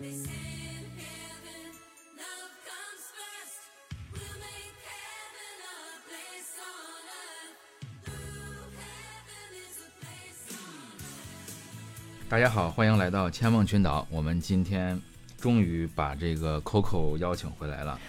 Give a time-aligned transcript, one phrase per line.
[0.00, 0.06] 大
[12.38, 14.06] 家好，欢迎来到千梦群岛。
[14.08, 14.98] 我们今天
[15.36, 18.00] 终于把这个 Coco 邀请回来了。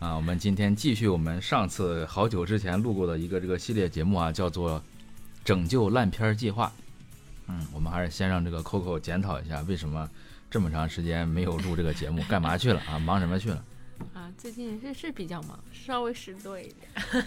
[0.00, 4.78] 啊，我们今天继续我们上次好久之前录过的一个这个系列节目啊，叫做
[5.42, 6.66] 《拯救烂片计划》。
[7.46, 10.06] 嗯，我们还是先让这个 Coco 检讨一下，为什么
[10.50, 12.98] 这么长时间没有录这个节目，干嘛去了啊？
[12.98, 13.64] 忙什么去了？
[14.14, 17.24] 啊，最近是是比较忙，稍微事多一点。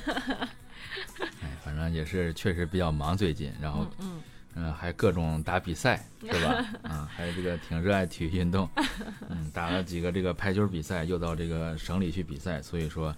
[1.42, 4.22] 哎，反正也是确实比较忙最近，然后嗯
[4.56, 6.66] 嗯，还各种打比赛， 是吧？
[6.84, 8.68] 啊，还有这个挺热爱体育运动，
[9.30, 13.16] 嗯，打了几个这个排球比赛，又到这个省里去比赛，所以说，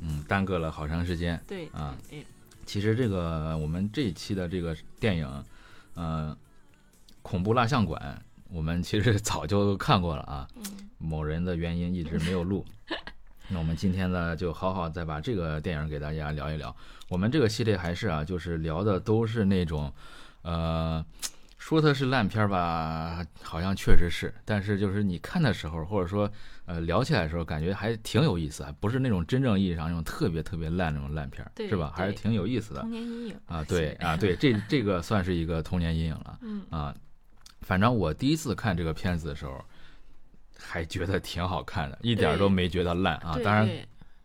[0.00, 1.40] 嗯，耽搁了好长时间。
[1.46, 2.24] 对啊，对，
[2.64, 5.44] 其实这个我们这一期的这个电影，
[5.94, 6.36] 呃，
[7.20, 8.20] 恐怖蜡像馆，
[8.52, 10.62] 我们其实早就看过了啊，嗯
[10.98, 12.64] 某人的原因一直没有录。
[13.48, 16.74] 那我们今天呢，就好好再把这个电影给大家聊一聊。
[17.08, 19.92] 我们这个系列还是啊，就是聊的都是那种，
[20.42, 21.04] 呃，
[21.58, 26.30] 说它是烂片儿吧，好像确实是，但是就是你看的时候，或者说
[26.66, 31.92] 呃聊起来的时候，感觉还挺有意思啊，不是那种真正意义上那种特别特别烂那种烂片儿，是吧？
[31.94, 33.64] 还是挺有意思的童年阴影啊。
[33.64, 36.38] 对 啊，对，这这个算是一个童年阴影了。
[36.42, 36.94] 嗯啊，
[37.62, 39.64] 反正我第一次看这个片子的时候，
[40.58, 43.38] 还觉得挺好看的，一点儿都没觉得烂啊。
[43.42, 43.68] 当然，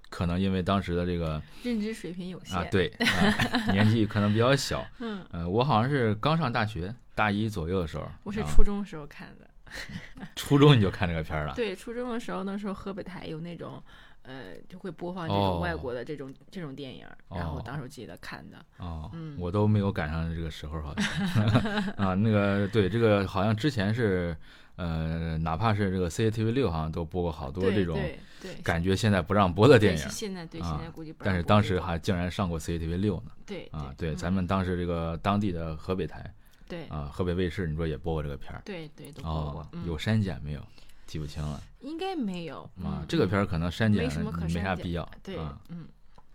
[0.10, 4.86] 可能因为当时的这个认知水平有限啊，对啊，年纪可能比较小。
[5.00, 9.48] 嗯，呃，我好像是刚上大学，大一左右的时候，我是啊初中时候看的。
[10.36, 11.54] 初中你就看这个片儿了。
[11.54, 13.84] 对，初中的时候，那时候河北台有那种，
[14.28, 18.58] 呃，就会播放这哦种外国的这种、这种电影，然后哦当时我记得看的。
[18.78, 21.62] 哦，嗯我都没有赶上这个时候，好像
[21.96, 24.36] 啊，那个对这个好像之前是
[24.76, 33.94] 呃，哪怕是这个 CCTV 六好像都播过好多这种对对，感觉现在不让播的电影，现在对啊现在估计不让但是当时还竟然上过 CCTV 六呢对啊！
[33.98, 36.32] 对，嗯咱们当时这个当地的河北台
[36.68, 40.62] 对啊，河北卫视，你说也播过这个片儿对对都播过有删减没有？
[41.08, 43.06] 记不清了应该没有啊嗯。
[43.08, 45.10] 这个片儿可能删减没什么可没啥必要。
[45.24, 45.38] 对
[45.70, 45.88] 嗯，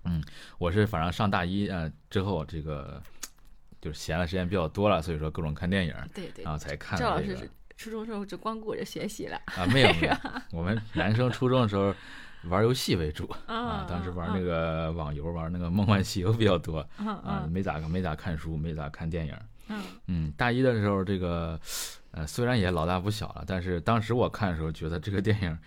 [0.05, 0.25] 嗯
[0.59, 3.01] 我是反正上大一呃之后，这个
[3.81, 10.17] 就是闲的时间比较多了，所以说各种看电影儿对对啊，才看赵老师是初中时候就光顾着学习了啊，没有没有，
[10.59, 11.95] 我们男生初中的时候
[12.49, 19.43] 玩游戏为主啊啊，当时玩那个网游，玩那个《梦幻西游》比较多嗯啊，嗯没咋没咋看书，没咋看电影儿。
[19.73, 21.59] 嗯嗯，大一的时候，这个
[22.13, 25.59] 呃虽然也老大不小了，但是当时我看的时候觉得这个电影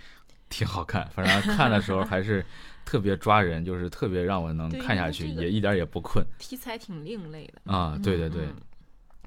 [0.49, 2.45] 挺好看，反正 看的时候还是
[2.85, 7.71] 特别抓人，就是特别让我能看下去，也一点也不困题材挺另类的。
[7.73, 7.99] 啊。
[8.03, 8.55] 对对对，嗯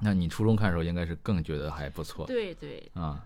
[0.01, 3.25] 那你初中看的时候应该是更觉得还不错对对，啊。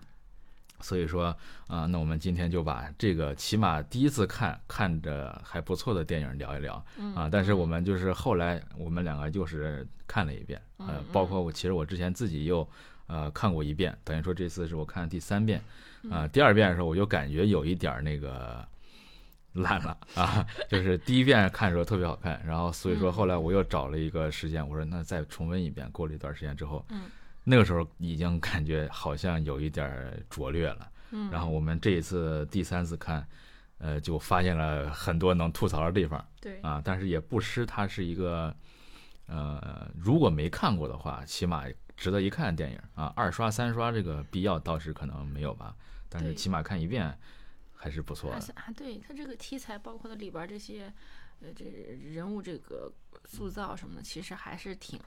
[0.83, 1.35] 所以说
[1.67, 7.29] 啊，那我们今天就把这个起码第一次看看着还不错的电影聊一聊嗯啊。
[7.31, 12.67] 但是我们就是后来我们两个就是看了一遍，呃嗯，包括我其实我之前自己又
[13.07, 15.59] 呃看过一遍，等于说这次是我看的第三遍，
[16.03, 18.67] 嗯啊，第二遍的时候我就感觉有一点儿那个
[19.53, 25.89] 烂了啊，就是第一遍看的时候特别好看，然后所以说嗯后来我又找了一个时间，我说那再重温一遍。
[25.91, 27.03] 过了一段时间之后，嗯
[27.43, 30.89] 那个时候已经感觉好像有一点儿拙劣了。
[31.11, 33.27] 嗯，然后我们这一次第三次看，
[33.77, 38.55] 呃，就发现了很多能吐槽的地方对啊，但是也不失它是一个，
[39.27, 41.65] 呃，如果没看过的话，起码
[41.95, 43.13] 值得一看的电影啊。
[43.15, 45.75] 二刷三刷这个必要倒是可能没有吧，
[46.09, 47.15] 但是起码看一遍
[47.75, 48.37] 还是不错的。
[48.55, 50.91] 啊，对它这个题材，包括它里边这些，
[51.41, 51.65] 呃，这
[52.13, 52.91] 人物这个
[53.25, 54.99] 塑造什么的，其实还是挺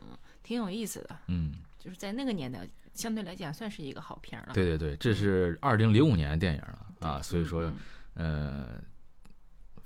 [0.42, 1.18] 挺有意思的。
[1.28, 4.54] 嗯，就是在那个年代，相对来讲算是一个好片儿了。
[4.54, 7.72] 对对对，这是二零零五年的电影了啊，所以说
[8.14, 8.80] 嗯，呃，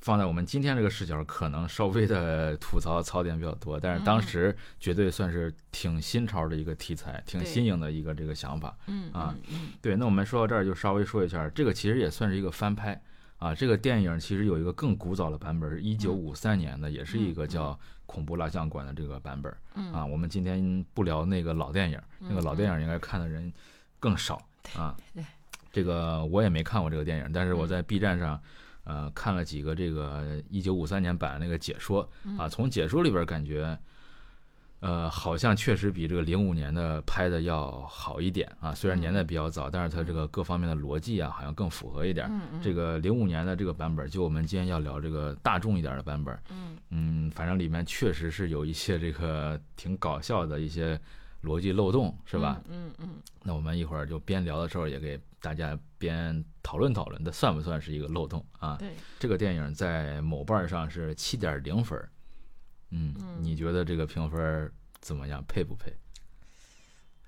[0.00, 8.76] 放在我们今天这个视角，可能稍微的吐槽槽点比较多，但是当嗯时绝对算是挺新潮的一个题材，挺新颖的一个这个想法。
[8.86, 9.36] 嗯啊
[9.80, 13.00] 对，那我们说到这儿，就稍微说一下，这个其实也算是一个翻拍
[13.40, 13.52] 啊。
[13.52, 17.72] 这个电影其实有一个更古早的版本，一九五三年的，也是一个叫
[18.06, 20.06] 《恐怖蜡像馆》的这个版本嗯啊。
[20.06, 23.52] 我们今天不聊那个老电影，那个老电影应该看的人
[23.98, 24.40] 更少
[24.76, 24.96] 啊。
[25.12, 25.24] 对，
[25.72, 28.40] 这个我也没看过这个电影，但是我嗯在 B 站上。
[28.84, 32.00] 呃，看了几个这个一九五三年版那个解说
[32.38, 33.78] 啊，从解说里边感觉，
[34.80, 38.74] 呃，好像确实比这个零五年的拍的要好一点啊。
[38.74, 42.30] 虽然年代比较早，但是它这个各方面的逻辑啊，好像更符合一点。
[42.62, 50.98] 这个零五年的这个版本，就我们今天要聊这个大众一点的版本，嗯嗯，反正里面确实是有一些这个挺搞笑的一些
[51.42, 52.60] 逻辑漏洞，是吧？
[52.70, 53.08] 嗯嗯
[53.42, 58.88] 那我们一会儿就边聊的时候，也给大家边讨论讨论，这算不算是一个漏洞啊嗯，？
[58.88, 62.10] 对，这个电影在某瓣儿上是七点零分儿，
[62.90, 65.42] 嗯，你觉得这个评分儿怎么样？
[65.48, 65.92] 配不配？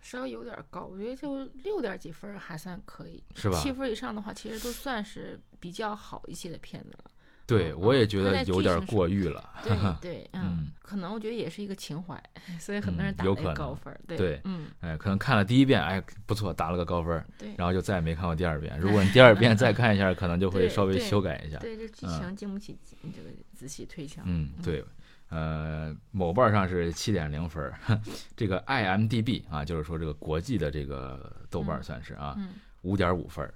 [0.01, 7.05] 稍微有点高，我觉得就六点几分儿还算可以，是吧七分以上的话，其实都算是比较好一些的片子了。
[7.47, 9.49] 对，嗯我也觉得有点过誉了。
[9.63, 12.21] 对对， 嗯嗯，可能我觉得也是一个情怀，
[12.59, 14.01] 所以很多嗯人打了一高分儿。
[14.09, 18.77] 对对嗯，哎，可能看了第一遍，哎，不错，打了个高分儿，对然后就再也没看过第二遍。
[18.81, 21.59] 如果你第二遍再看一下，可能就会稍微修改一下。
[21.59, 22.77] 对，这剧嗯情经不起
[23.15, 24.21] 这个仔细推敲。
[24.25, 24.85] 嗯，对，
[25.33, 27.73] 呃，某瓣儿上是七点零分儿，
[28.37, 32.51] 这个 IMDB 啊，就是说这个国际的这个豆瓣儿算是啊，嗯
[32.83, 33.51] 五点五分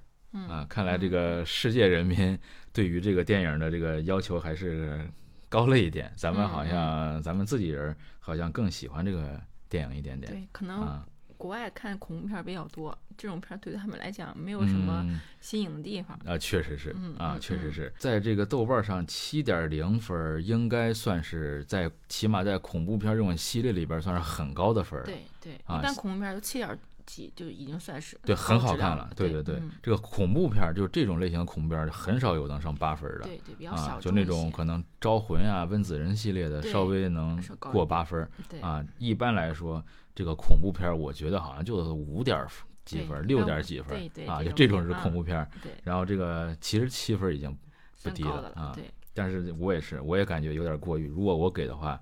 [0.48, 0.64] 啊。
[0.70, 2.38] 看来这个世界人民
[2.72, 5.06] 对于这个电影的这个要求还是
[5.50, 6.10] 高了一点。
[6.16, 9.38] 咱们嗯好像咱们自己人好像更喜欢这个
[9.68, 11.06] 电影一点点对，可能啊。
[11.36, 16.18] 国外看恐怖片比较多，这种片儿对他们来讲没有什么嗯新颖的地方。
[16.24, 25.04] 啊，确实是嗯啊，确实是在这个豆瓣上七点零分，应该算是在起码在恐怖片这种系列里边算是很高的分儿。
[25.04, 29.08] 对对，啊一般恐怖片都七点几就已经算是对，很好看了。
[29.14, 33.20] 对对，对嗯这个恐怖片就是这种类型的恐怖片，很少有能上八分的。
[33.20, 38.84] 对对，比较啊，就那种可能招魂啊、温子仁系列的，稍微能过八分儿对啊。
[38.98, 39.80] 一般来说，
[40.16, 42.48] 这个恐怖片儿，我觉得好像就是五点儿
[42.86, 45.48] 几分儿、六点儿几分啊，就这种是恐怖片儿。
[45.84, 47.54] 然后这个其实七分已经
[48.02, 51.06] 不低了啊对，但是我也是，我也感觉有点过于。
[51.06, 52.00] 如果我给的话，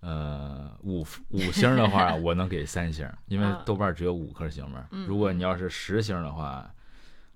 [0.00, 1.00] 呃，五
[1.30, 4.86] 五星的话， 我能给三星，因为啊豆瓣只有五颗星嘛。
[4.90, 6.70] 嗯如果你要是十星的话，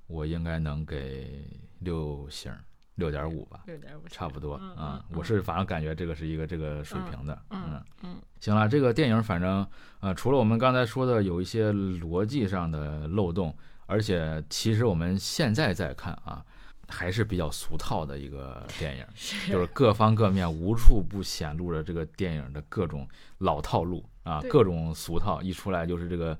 [0.08, 1.42] 我应该能给
[1.78, 2.52] 六星，
[2.96, 5.04] 六点五吧，六点五差不多嗯啊。
[5.08, 9.66] 嗯我是反正感觉这个是一个这个水平的，嗯嗯行了，这个电影反正
[10.00, 13.54] 呃，除了我们刚才说的有一些逻辑上的漏洞，
[13.86, 16.44] 而且其实我们现在在看啊，
[16.88, 19.06] 还是比较俗套的一个电影，
[19.48, 23.08] 就是各方各面无处不显露着这个电影的各种
[23.38, 26.36] 老套路啊，各种俗套，一出来就是这个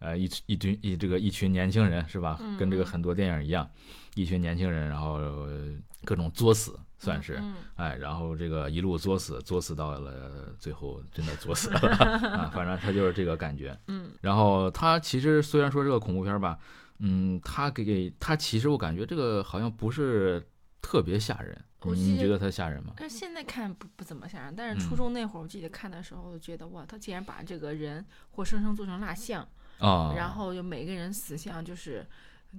[0.00, 2.36] 呃一一群一这个一群年轻人是吧？
[2.40, 3.68] 嗯跟这个嗯很多电影一样，
[4.14, 5.70] 一群年轻人，然后呃
[6.04, 7.38] 各种作死，算是。
[7.40, 11.80] 嗯哎，然后这个一路作死，作死到了最后真的作死了
[12.30, 12.50] 啊！
[12.54, 13.76] 反正他就是这个感觉。
[13.88, 16.56] 嗯，然后他其实虽然说这个恐怖片吧，
[17.00, 20.40] 嗯，他给他其实我感觉这个好像不是
[20.80, 21.64] 特别吓人。
[21.86, 22.94] 你你觉得他吓人吗？
[22.96, 29.46] 但是现在看不不怎么吓人，但是初嗯中那会儿，我记得看的时候，觉得哇，他竟然把这个人活生生做成蜡像，
[29.80, 32.06] 啊，然后就每个人死相就是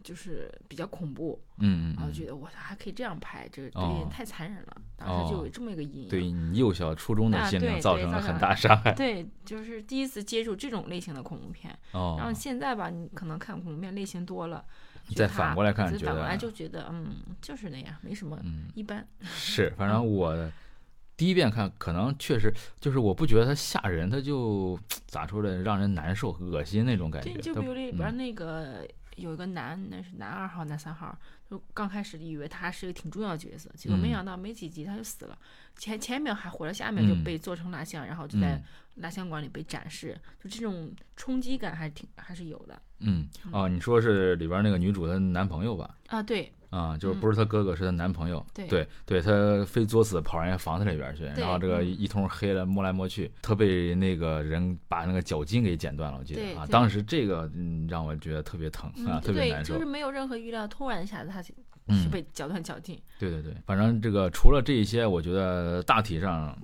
[0.03, 6.09] 就是比较恐怖，嗯嗯嗯，然后觉得我操还可以这样拍，这个对哦人太残忍了，当时就有这么一个阴影。
[6.09, 8.91] 对你幼小初中的啊心灵造成了很大伤害。
[8.93, 14.63] 对，就是第一次接触这种类型的恐怖片，哦然后，现在吧，你可能看恐怖片类型多了，
[15.07, 19.07] 你再反过来看反过来就觉得嗯，就是那样，没什么，嗯一般。
[19.21, 20.51] 是，反正我
[21.17, 24.77] 第一遍看，可能确实就是我不觉得它吓人，它就
[25.07, 27.31] 咋说呢，让人难受、恶心那种感觉。
[27.31, 31.17] 对，就比如里边嗯那个有一个男，那是男二号、男三号，
[31.49, 35.37] 就刚开始以为他是一个挺重要的角色，结果没嗯想到没几集他就死了，
[35.77, 38.63] 前前一秒还活着，下一秒就嗯被做成蜡像，然后就在嗯
[38.95, 45.97] 蜡像馆里被展示，就这种冲击感还挺还是有的嗯哦，你说是里边那个女主的男朋友吧？
[46.07, 46.23] 啊。
[46.23, 48.39] 对啊，就是不是她哥哥，是她男朋友。
[48.39, 59.79] 嗯对对对，她非作死跑人家房子里边去，然后这个嗯一通黑了摸来摸去，她被那个人把那个脚筋给剪断了，我记得啊，当时这个嗯让我觉得特别疼啊，特别难受就。
[59.79, 61.53] 是没有任何预料，突然一下子他是
[62.11, 62.99] 被绞断脚筋。
[63.19, 66.57] 对对对，反正这个除了这一些，我觉得大体上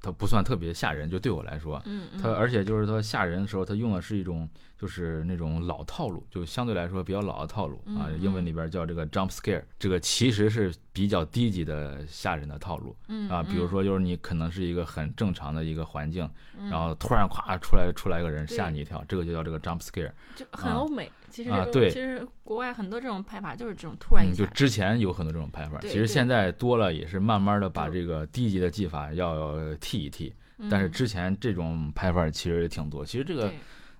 [0.00, 4.48] 它不算特别吓人，就对我来说，嗯它嗯，而且就是它吓人的时候，它用的是一种
[4.78, 8.08] 就是那种老套路，就相对来说比较老的套路啊。
[8.08, 13.42] 嗯英文里边叫这个 jump scare，这个其实是比较低级的吓人的套路嗯啊。
[13.42, 16.28] 比如嗯说就是你可能是一个很正常的一个环境，
[16.58, 20.12] 嗯然后突然咵出来出来个人吓你一跳，这个就叫这个 jump scare。
[20.34, 21.10] 就很啊欧美。
[21.28, 30.34] 其实啊对其实国外很多这种拍法就是这种突然嗯，一下，就之前有很多这种拍法，其实现在多了，也是慢慢的把这个低级的技法要替一替。
[30.70, 33.52] 但是嗯之前这种拍法其实也挺多，其实这个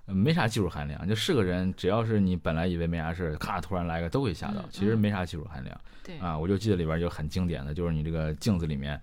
[0.07, 4.99] 没啥技术含量，就是个人，只要是你本来以为没啥事儿，咔突然来个都会吓到嗯，其实嗯。
[4.99, 6.17] 没啥技术含量对。
[6.19, 6.37] 啊。
[6.37, 8.99] 我就记得里边就很经典的，就是你这个镜子里面，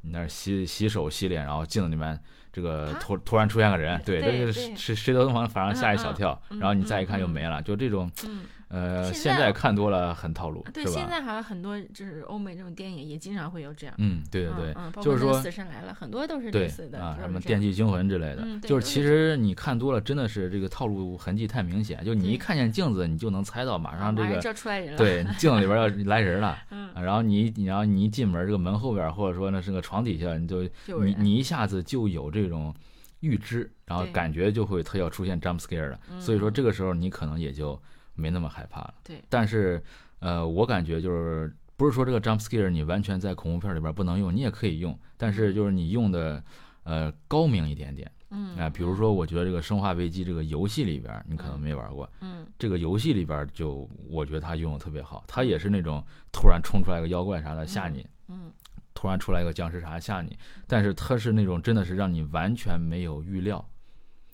[0.00, 2.18] 你那儿洗洗手洗脸，然后镜子里面
[2.52, 8.42] 这个啊突突然出现个人，对，这个对是谁都能反正吓一小跳，然后你再一看就没了，就这种嗯
[8.74, 10.84] 呃，现在看多了很套路，对？
[10.86, 13.94] 现在好像很多就是欧美这种电影也经常会有这样。
[13.98, 24.98] 嗯，对对对，就是说死神来了，很多都是类似的，啊，什么《电锯惊魂》之类的，嗯就是其实你看多了，真的是这个套路痕迹太明显，就你一看见镜子，你就能猜到马上这个马上就要出来人了。
[24.98, 30.62] 对 镜子里边要来人了，嗯啊然后你你然后你一进门，这个门后边或者说那是个床底下，你就
[31.00, 32.74] 你你一下子就有这种
[33.20, 37.80] 预知，然后感觉就会它要出现 jump scare 了，所以说这个时候你可能也就
[38.14, 38.94] 没那么害怕了。
[39.04, 39.82] 对，但是
[40.20, 46.42] 呃，我感觉就是不是说这个 jump scare 你完全在恐怖片里边不能用，你也可以用，但是就是你用的
[46.84, 48.10] 呃高明一点点。
[48.36, 52.10] 嗯啊，比如说，我觉得这个《生化危机》这个游戏里边，你可能没玩过。
[52.20, 55.22] 嗯这个游戏里边就，我觉得它用的特别好。
[55.28, 58.50] 它也是那种突然冲出来个妖怪啥的吓你，嗯
[58.92, 63.64] 突然出来个僵尸啥吓你，但是它是那种真的是让你完全没有预料，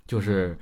[0.06, 0.58] 就是。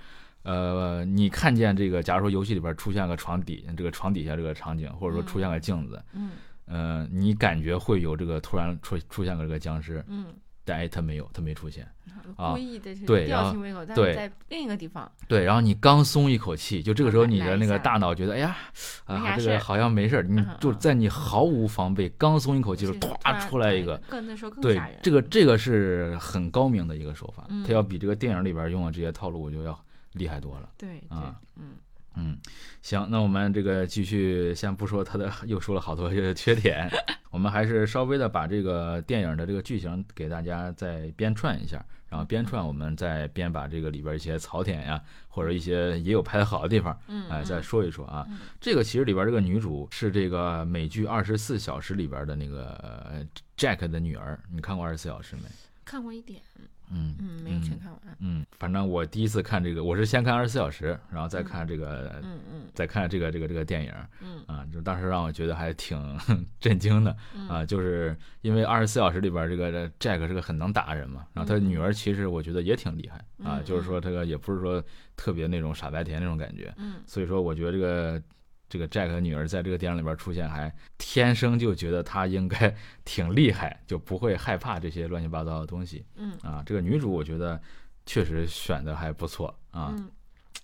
[0.49, 6.31] 呃，你看见这个，假如说游戏里边出现个床底，这个床底下这个场景，或者说出现个镜子，嗯
[6.65, 10.27] 呃，你感觉会有这个突然出出现个这个僵尸，嗯，
[10.65, 11.87] 但哎，他没有，他没出现。
[12.37, 18.57] 啊故意的是对吊起胃口，但对是在另一个地方，对，然后你刚松一口气，就这个时候你的那个大脑觉得，哎呀，
[19.05, 29.85] 啊，这个好像没事儿，你就在你毫无防备，刚松一口气就就突然出来一个，更那时候更对吓人。，这个这个是很高明的一个手法，嗯它要比这个电影里边用的这些套路，我觉得要
[30.19, 30.69] 厉害多了。
[30.77, 31.77] 对对啊，嗯
[32.17, 32.37] 嗯，
[32.83, 36.91] 行，那我们这个继续，先不说他的， 又说了好多这个缺点，
[37.31, 48.39] 我们还是稍微的把这个电影的这个剧情给大家再编串一下，然后编串我们再编把这个里边一些槽点呀，或者一些也有拍的好的地方，嗯，哎，嗯再说一说啊嗯。
[48.61, 52.73] 这个其实里边这个女主是这个美剧《二十四小时》里边的那个
[53.13, 53.25] 呃
[53.57, 55.45] Jack 的女儿，你看过《二十四小时》没？
[55.85, 56.41] 看过一点，
[56.91, 57.15] 嗯。
[57.19, 58.01] 嗯，没有全看完。
[58.21, 62.63] 嗯，反正我第一次看这个，我是先看《二十四小时》，然后再看这个，嗯嗯。
[62.75, 63.93] 再看这个这个这个电影。
[64.21, 64.43] 嗯。
[64.47, 65.99] 啊，就当时让我觉得还挺
[66.59, 67.17] 震惊的。
[67.35, 67.49] 嗯。
[67.49, 73.65] 啊，就是因为二十四小时里边这个 Jack 是个很能打的人嘛，然后他女儿其实我觉得也挺厉害啊，嗯。
[73.65, 74.83] 就是说这个也不是说
[75.17, 76.95] 特别那种傻白甜那种感觉，嗯。
[77.07, 78.21] 所以说我觉得这个
[78.69, 86.63] 这个 Jack 的女儿在这个电影里边出现，还天生就觉得她应该 挺厉害，就不会害怕这些乱七八糟的东西嗯啊。
[86.67, 87.61] 这个女主我觉得
[88.07, 90.11] 确实选的还不错啊，嗯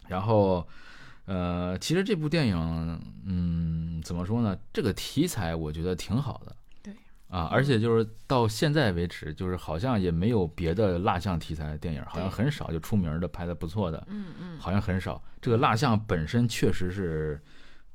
[0.07, 0.69] 然后，
[1.25, 4.55] 呃，其实这部电影，嗯，怎么说呢？
[4.71, 6.55] 这个题材我觉得挺好的。
[6.83, 6.93] 对。
[7.31, 15.23] 啊，而且就是到现在为止，就是好像也没有别的蜡像题材的电影，好像很少就出名的拍的不错的，嗯嗯，好像很少。
[15.41, 17.43] 这个蜡像本身确实是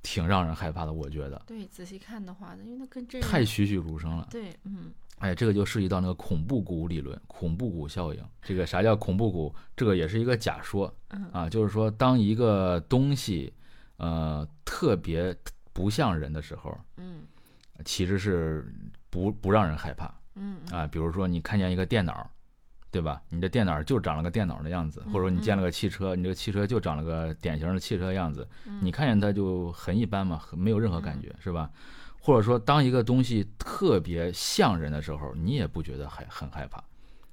[0.01, 4.27] 挺让人害怕的，我觉得对，仔细看的话，因为它跟真人太栩栩如生了。
[4.31, 8.23] 对，嗯哎，这个就涉及到那个恐怖谷理论、恐怖谷效应。
[8.41, 9.53] 这个啥叫恐怖谷？
[9.75, 13.53] 这个也是一个假说嗯啊，就是说当一个东西，
[13.97, 15.35] 呃，特别
[15.73, 17.23] 不像人的时候，嗯
[17.83, 18.73] 其实是
[19.09, 20.87] 不不让人害怕嗯啊。
[20.87, 22.29] 比如说你看见一个电脑，
[22.91, 23.21] 对吧？
[23.29, 31.69] 你的电脑就长了个电脑的样子，或者说你建了个汽车，你这个汽车就长了个典型的汽车样子，嗯你看见它就很一般嘛，很没有任何感觉，是吧？
[32.21, 36.83] 或者说，当一个东西特别像人的时候，你也不觉得害很害怕。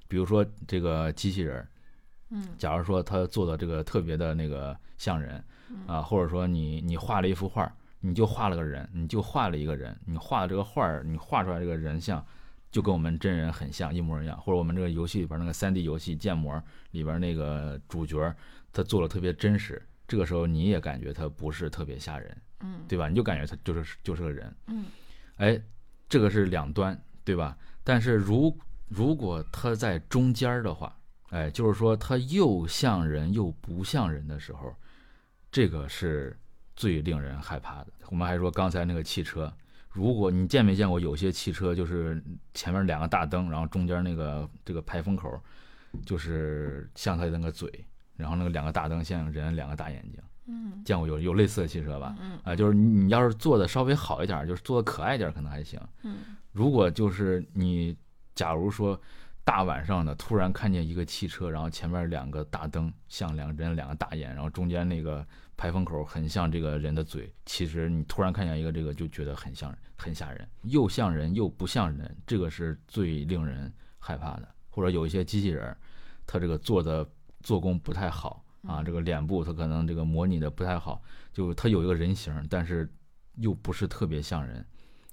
[0.07, 1.67] 比如说这个机器人，
[2.29, 5.43] 嗯假如说他做的这个特别的那个像人，
[5.85, 12.25] 啊，或者说你你画了一幅画，你就画了个人，你就画了一个人，你画的这个画儿，你画出来这个人像，
[12.71, 14.39] 就跟我们真人很像，一模一样。
[14.39, 18.35] 或者我们这个游戏里边那个三 D 游戏建模里边那个主角儿，
[18.71, 23.09] 他做的特别真实，这个时候你也感觉他不是特别吓人，嗯对吧？
[23.09, 24.85] 你就感觉他就是就是个人，嗯
[25.37, 25.61] 哎，
[26.09, 27.57] 这个是两端，对吧？
[27.83, 28.57] 但是如
[28.87, 30.97] 如果他在中间儿的话，
[31.29, 34.75] 哎，就是说他又像人又不像人的时候，
[35.51, 36.37] 这个是
[36.75, 37.87] 最令人害怕的。
[38.09, 39.53] 我们还说刚才那个汽车，
[39.97, 42.23] 如果你见没见过有些汽车，就是
[42.53, 45.41] 前面两个大灯，然后中间那个这个排风口，
[46.05, 47.67] 就是像它的那个嘴，
[48.15, 52.15] 然后那个两个大灯像人两个大眼睛，嗯见过有有类似的汽车吧？
[52.21, 55.79] 嗯啊，就是你你要是做的稍微好一点儿，就是做的可爱一点儿，可能还行。
[56.03, 56.17] 嗯
[56.51, 57.97] 如果就是你，
[58.35, 58.99] 假如说
[59.43, 65.25] 大晚上的突然看见一个汽车，然后前面两个大灯像两个人两个大眼，然后中间那个
[65.57, 74.47] 排风口很像这个人的嘴，其实你突然看见一个这个就觉得很像很吓人，又像人又不像人，这个是最令人害怕的。
[74.69, 75.77] 或者有一些机器人儿，
[76.27, 77.05] 它这个做的
[77.41, 81.01] 做工不太好啊，这个脸部它可能这个模拟的不太好，
[81.33, 82.87] 就它有一个人形，但是
[83.37, 84.63] 又不是特别像人。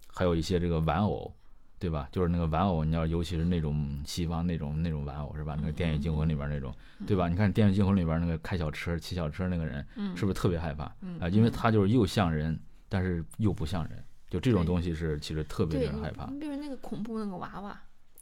[0.07, 1.35] 还有一些这个玩偶，
[1.79, 2.09] 对吧？
[2.13, 5.55] 就是那个玩偶，你要尤其是那种西方那种那种玩偶是吧？
[5.59, 6.75] 那个《电影惊魂》里边那种，
[7.07, 7.29] 对吧？
[7.29, 10.91] 你看《电锯惊魂》里边那个开小车、骑小车那个人，嗯，是不是特别害怕？
[11.03, 16.41] 嗯啊，因为他就是又像人，但是又不像人，就这种东西是其实特别令人害怕你。
[16.41, 17.79] 比如那个恐怖那个娃娃，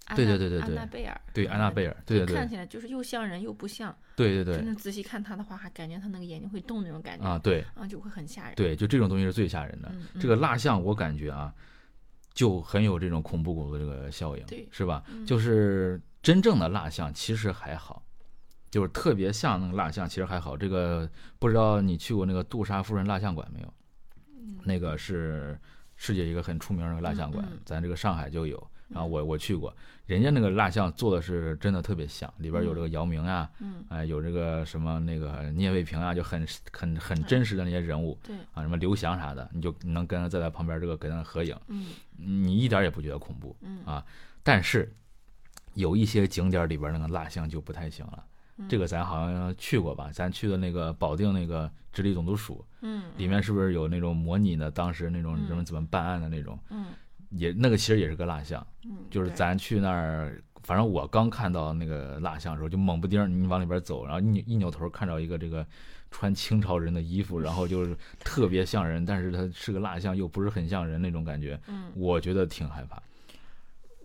[0.07, 8.55] 安对娜对对对对安娜贝尔，对，安娜贝尔，对对对看起来就是又像人又不像，对对对真的仔细看他的话，还感觉他那个眼睛会动那种感觉啊，对啊，就会很吓人。
[8.57, 9.89] 对，就这种东西是最吓人的。
[9.95, 11.55] 嗯，这个嗯蜡像，我感觉啊，
[12.35, 15.03] 就很有这种恐怖谷的这个效应对，是吧？
[15.09, 18.03] 嗯就是真正的蜡像其实还好，
[18.71, 20.57] 就是特别像那个蜡像，其实还好。
[20.57, 21.09] 这个
[21.39, 23.75] 不知道你去过那个杜莎夫人蜡像馆没有？
[24.65, 25.59] 那个是
[25.97, 28.71] 世界一个很出名的蜡像馆咱这个上海就有。
[28.93, 29.75] 然后我我去过，
[30.07, 38.19] 人家那个蜡像做的是真的特别像，里边有这个姚明啊，嗯，哎，有这个什么那个聂卫平啊，就很很很真实的那些人物。
[38.23, 44.05] 对，啊，什么刘翔啥的，你就能跟他在他旁边这个跟他合影，嗯你一点也不觉得恐怖嗯啊。
[44.43, 44.93] 但是
[45.75, 48.25] 有一些景点里边那个蜡像就不太行了，
[48.59, 50.11] 嗯这个咱好像去过吧？
[50.13, 56.59] 咱去的那个保定那个直隶总督署嗯，里面是不是有那种模拟的当时那种嗯人们怎么办案的那种？
[56.71, 56.87] 嗯
[57.33, 60.43] 也那个其实也是个蜡像，嗯，就是咱去那儿。
[60.65, 65.67] 反正我刚看到那个蜡像的时候，就猛不丁儿你往里边走，然后一扭一扭头看到一个这个
[66.13, 73.03] 穿清朝人的衣服，然后就是特别像人，但是他是个蜡像，又不是很像人那种感觉，嗯，我觉得挺害怕。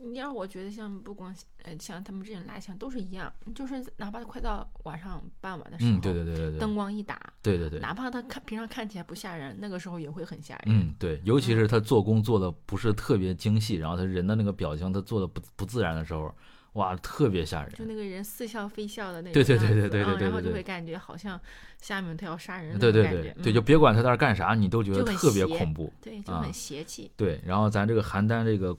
[0.04, 10.66] 你让我觉得像不光呃像他们这种蜡像都是一样，就是哪怕快到晚上傍晚的时候，嗯，对对对对对，灯光一打，对对对，哪怕他看平常看起来不吓人，那个时候也会很吓人。
[10.68, 16.34] 嗯对，尤其是他做工做的不是特别精细，然后他人的那个表情他做的不不自然的时候，
[16.74, 17.72] 哇，特别吓人。
[17.74, 21.40] 就那个人似笑非笑的那种对对对对对对嗯然后就会感觉好像
[21.82, 25.92] 下面他要杀人的对对对对，嗯就别管他在那儿干啥，你都觉得特别恐怖。
[26.02, 27.12] 对，就啊很邪气。
[27.18, 28.78] 对，然后咱这个邯郸这个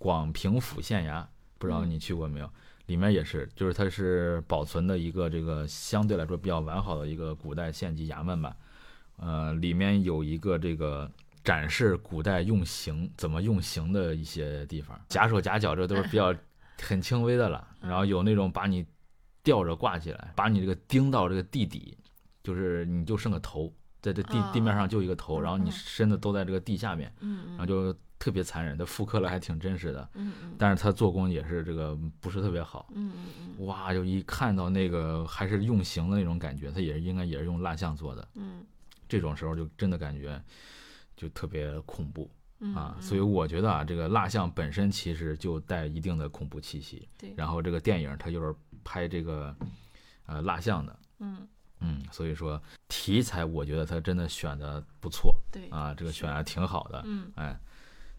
[0.00, 1.22] 广平府县衙，
[1.58, 2.50] 不知道嗯你去过没有？
[2.86, 8.56] 里面也是，就是它是保存的一个这个相对来说比较完好的一个古代县级衙门吧。
[9.18, 11.08] 呃，里面有一个这个
[11.44, 16.34] 展示古代用刑怎么用刑的一些地方，夹手夹脚这都是比较
[16.82, 17.68] 很轻微的了。
[17.82, 18.86] 然后有那种把你
[19.42, 21.94] 吊着挂起来，把你这个钉到这个地底，
[22.42, 27.12] 就是你就剩个头，在这地地面上就一个头，然后你身子都在这个地下面。
[27.20, 30.06] 嗯然后就特别残忍，他复刻了还挺真实的，
[30.58, 32.92] 但是它做工也是这个不是特别好。
[33.60, 38.62] 哇，就一看到那个还是用刑的那种感觉，它也是应该也是用蜡像做的，嗯
[39.08, 40.42] 这种时候就真的感觉
[41.16, 42.94] 就特别恐怖嗯啊。
[42.96, 49.56] 嗯所以我觉得啊，这个蜡像本身其实就带一定的恐怖气息，对，然后这个电影它就是拍这个
[50.26, 51.48] 呃蜡像的，嗯
[51.80, 57.58] 嗯，所以说题材我觉得他真的选的不错对啊，这个选的挺好的，嗯哎，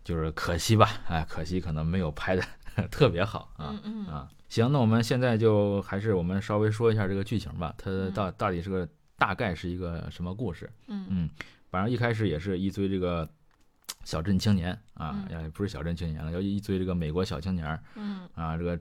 [0.04, 2.44] 就是可惜吧，哎，可惜可能没有拍的
[2.90, 4.30] 特别好啊嗯嗯啊。
[4.50, 10.70] 行，那我们现在就还是我们稍微说一下这个剧情吧，它嗯到到底是个大概是一个什么故事？
[10.88, 11.30] 嗯嗯，
[11.70, 13.30] 反正一开始也是一堆这个
[14.04, 18.78] 小镇青年啊，嗯也不是小镇青年了，要一堆这个美国小青年嗯啊，这个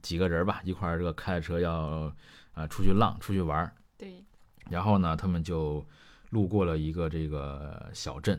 [0.00, 2.12] 几个人吧，一块儿这个开着车要
[2.54, 3.72] 啊出去浪，出去玩儿。
[4.02, 4.24] 对。
[4.68, 5.84] 然后呢，他们就
[6.30, 8.36] 路过了一个这个小镇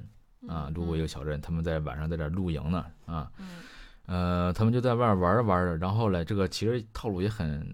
[0.48, 3.48] 啊，嗯路过一个小镇，他们在晚上在这露营呢啊，嗯。
[4.06, 7.66] 呃，他们就在外儿玩着玩着，然后嘞，这个其实套路也很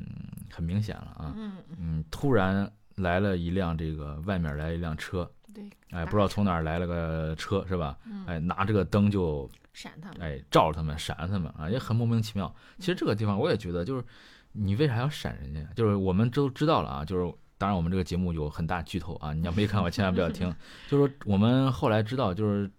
[0.53, 7.97] 很明显了啊，嗯嗯，突然来了一辆这个外面来了一辆车，对，哎，不知道从哪儿来了个车是吧？
[8.05, 8.23] 嗯。
[8.27, 10.21] 哎，拿这个灯就闪他们。
[10.21, 12.53] 哎照着他们闪着他们啊，也很莫名其妙。
[12.77, 14.03] 其实这个地方我也觉得，就是
[14.51, 15.61] 你为啥要闪人家？
[15.73, 20.49] 就是我们都知道了啊，就是当然我们这个节目有很大剧透啊， 你要没看过千万不要听。
[20.87, 22.71] 就是说我们后来知道，就是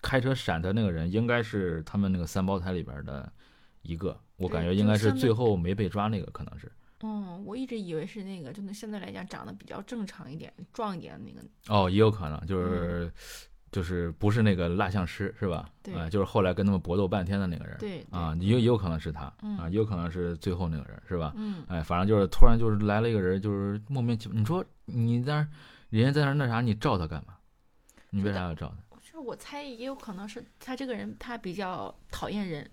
[0.00, 3.30] 开车闪的那个人应该是他们那个三胞胎里边的
[3.82, 6.72] 一个，我感觉应该是最后没被抓那个，可能是。
[7.02, 11.46] 嗯，我一直以为是那个，就那相对来讲长得比较正常一点、壮一点的那个。
[11.68, 13.12] 哦，也有可能就是。
[13.70, 15.68] 就是不是那个蜡像师是吧？
[15.82, 17.76] 对啊、就是后来跟他们搏斗半天的那个人。
[17.78, 21.32] 对对啊，也也有可能是他，嗯啊，也有可能是最后那个人，是吧？
[21.36, 24.38] 嗯哎，反正就是突然就是来了一个人，就是莫名其妙。
[24.38, 25.48] 你说你在那儿，
[25.90, 27.34] 人家在那儿那啥，你照他干嘛？
[28.10, 28.96] 你为啥要照他？
[29.00, 32.70] 就是我猜也有可能是他这个人他比较讨厌人，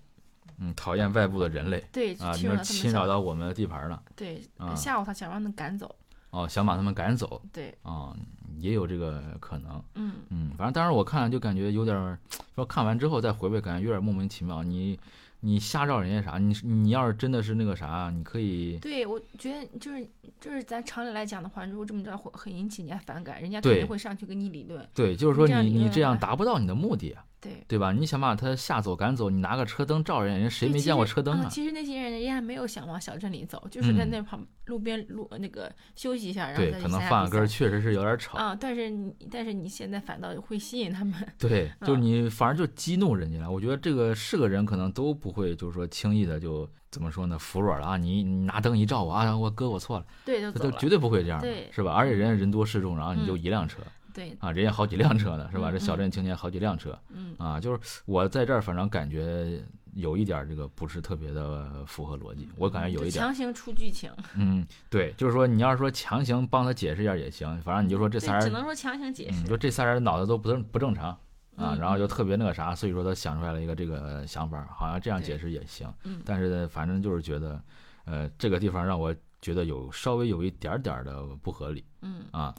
[0.58, 5.94] 嗯，讨厌外部的人类对，啊，你们侵扰到我们的地盘了，对啊吓唬他，想让他赶走，
[6.30, 8.14] 哦，想把他们赶走对，啊，
[8.58, 9.82] 也有这个可能。
[9.94, 12.18] 嗯嗯，反正当时我看了就感觉有点儿，
[12.54, 14.62] 说看完之后再回味，感觉有点莫名其妙。
[14.62, 14.98] 你
[15.40, 16.38] 你瞎绕人家啥？
[16.38, 20.08] 你你要是真的是那个啥，你可以对，我觉得就是
[20.40, 24.88] 就是咱常理来讲的话，如果这么着会很引起人家反感，人家肯定会上去跟你理论。
[24.94, 27.24] 对，就是说这你你这样达不到你的目的啊。
[27.46, 27.64] 对。
[27.68, 27.92] 对吧？
[27.92, 31.42] 你想把他吓走赶走，你拿个车灯照人，人谁没见过车灯啊？
[31.46, 38.36] 嗯其实那些人人家没有想往小镇里走，就是在嗯那旁路边路那个休息一下，然后对，可能放个歌儿确实是有点吵。
[38.38, 43.50] 啊，但是你但是你现在反倒会吸引他们， 对， 就是嗯你反而就激怒人家了。
[43.50, 47.96] 我觉得这个是个人可能都不会，就是说轻易的就怎么说呢，服软了啊！
[47.96, 51.92] 你你拿灯一照我啊，我哥我错了，对，就，绝对不会这样是吧？
[51.92, 53.82] 而且人家人多势众，然后你就嗯一辆车、
[54.16, 55.70] 对，啊，人家好几辆车呢，是吧？
[55.70, 71.10] 嗯这小嗯镇青年好几辆车嗯啊，就是我在这儿，反正感觉有一点儿这个不是特别的符合逻辑，我感觉有一点儿，强行出剧情，嗯，对，就是说你要是说强行帮他解释一下也行，反正你就说这对仨，人，只能说强行解释，你，说这仨人脑子都不正不正常。
[71.56, 75.90] 啊，嗯然后就特别那个啥，所以说他想出来了一个这个想法，好像这样解释也行。
[76.04, 77.58] 嗯但是呢，反正就是觉得，
[78.04, 82.54] 呃，这个地方让我觉得有稍微有一点点儿的不合理嗯啊。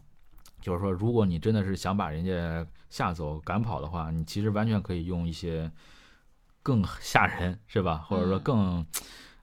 [0.67, 5.71] 就是说，如果你真的是想把人家吓走、赶跑的话，你其实完全可以用一些
[6.61, 7.99] 更吓人，是吧？
[7.99, 8.85] 或者说嗯更，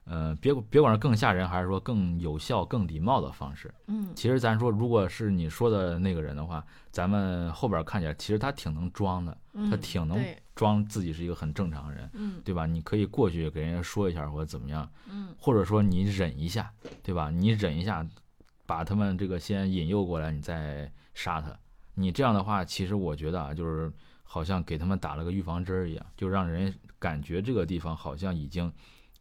[0.03, 3.73] 呃，别别管是更吓人，还是说更有效、更礼貌的方式。
[3.87, 12.67] 嗯其实咱说，如果是你说的那个人的话，咱们后边看起来其实他挺能装的，嗯，他挺能，装自己是一个很正常人，嗯对吧？
[12.67, 17.31] 你可以过去给人家说一下或者怎么样，嗯或者说你忍一下，对吧？
[17.31, 18.05] 你忍一下，
[18.67, 21.57] 把他们这个先引诱过来，你再杀他。
[21.95, 28.71] 你这样的话，其实我觉得啊，就是好像给他们打了个预防针儿一样，就让人感觉这个地方好像已经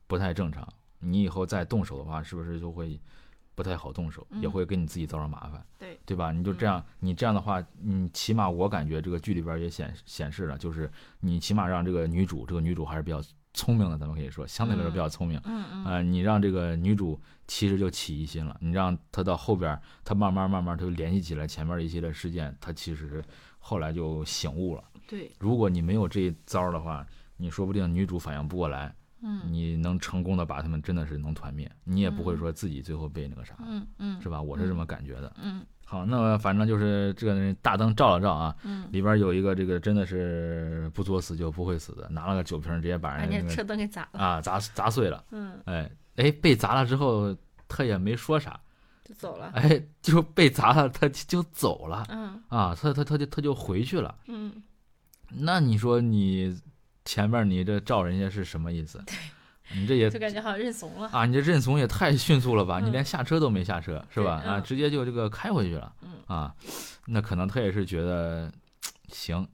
[0.06, 0.68] 不太正常。
[0.98, 3.00] 你以后再动手的话，是不是就会
[3.54, 5.64] 不太好动手，也嗯会给你自己造成麻烦？
[5.78, 6.32] 对，对吧？
[6.32, 13.22] 你就这样，你这样的话，你，起码我感觉这个剧里边也显显示了，就是你起码让这个女主，这个女主还是比较
[13.54, 15.40] 聪明的，咱们可以说相对来说比较聪明。
[15.44, 23.24] 嗯嗯呃，你让这个女主其实就起疑心了，你让她到后边儿，她慢慢慢慢她就联系起来前面一系列事件，她其实
[23.58, 24.84] 后来就醒悟了。
[25.06, 29.42] 对，如果你没有这一招儿的话，你说不定女主反应不过来，嗯。
[29.50, 32.38] 你能成功的把他们真的是能团灭，你也不会嗯。
[32.38, 34.20] 说自己最后被那个啥，嗯嗯。
[34.22, 34.40] 是吧？
[34.40, 35.34] 我是这么感觉的。
[35.42, 35.64] 嗯。
[35.86, 47.36] 好，那么反正就是这个大灯照了照啊，嗯，里边有一个这个真的是不作死就不会死的，拿了个酒瓶直接把人家车灯给砸了，啊砸砸碎了，嗯，哎哎被砸了之后
[47.68, 48.58] 他也没说啥，
[49.04, 52.42] 就走了，哎就被砸了他就走了嗯。
[52.48, 54.62] 啊，他他他就他就回去了，嗯，
[55.28, 56.58] 那你说你
[57.04, 59.02] 前面你这照人家是什么意思？
[59.74, 62.80] 你这也就感觉好像认怂了，啊，你这认怂也太迅速了吧！
[62.80, 64.42] 你嗯连下车都没下车，是吧？
[64.44, 66.54] 啊，直接就这个开回去了嗯啊。
[67.06, 68.52] 那可能他也是觉得
[69.08, 69.48] 行，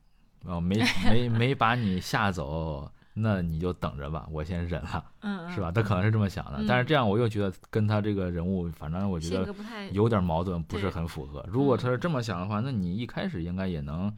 [0.45, 5.71] 哦，没没没把你吓走，那你就等着吧，我先忍了，嗯，是吧？
[5.71, 6.65] 他可能是这么想的。
[6.67, 9.55] 但是嗯这样我又觉得跟他这个人物，反正我觉得
[9.93, 11.45] 有点矛盾，不是很符合。
[11.49, 14.13] 如果嗯他是这么想的话，那你一开始应该也能。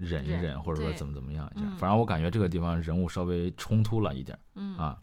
[0.00, 4.98] 忍一忍忍，或者说怎么怎么样一下，嗯反正我感觉这个地方人物稍微冲突了一点，嗯啊，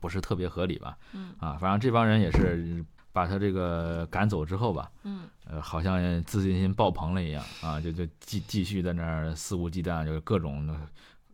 [0.00, 0.96] 不是特别合理吧？
[1.14, 10.78] 嗯啊，反正这帮人也是把他这个赶走之后吧，嗯呃，好像自信心爆棚了一样啊，就就继继续在那儿肆无忌惮，就是各种的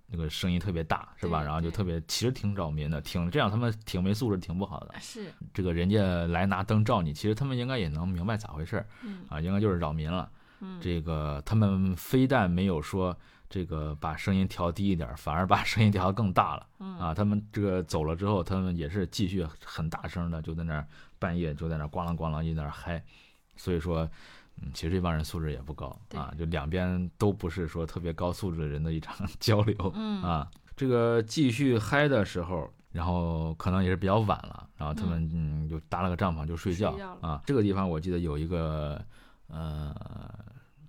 [0.07, 1.43] 那个声音特别大，是吧？
[1.43, 4.95] 然后就特别其实挺扰民的，挺这样他们挺没素质，挺不好的。
[5.01, 10.31] 是这个人家来拿灯照你，其实他们应该也能明白咋回事儿嗯啊，应该就是扰民了。
[10.61, 13.17] 嗯这个他们非但没有说
[13.49, 16.67] 这个把声音调低一点儿，反而把声音调更大了。
[16.81, 20.87] 嗯啊，他们这个走了之后，他们也是继续很大声的，就在那儿
[21.19, 23.03] 半夜就在那儿咣啷咣啷一在那儿嗨，
[23.57, 24.09] 所以说，
[24.61, 30.51] 嗯，其实这帮人素质也不高啊，就两边都不是说特别高素质的人的一场 交流嗯啊。
[30.77, 37.41] 这个继续嗨的时候，然后可能也是比较晚了，然后他们嗯就搭了个帐篷就睡觉啊。
[37.47, 39.01] 这个地方我记得有一个
[39.49, 39.95] 呃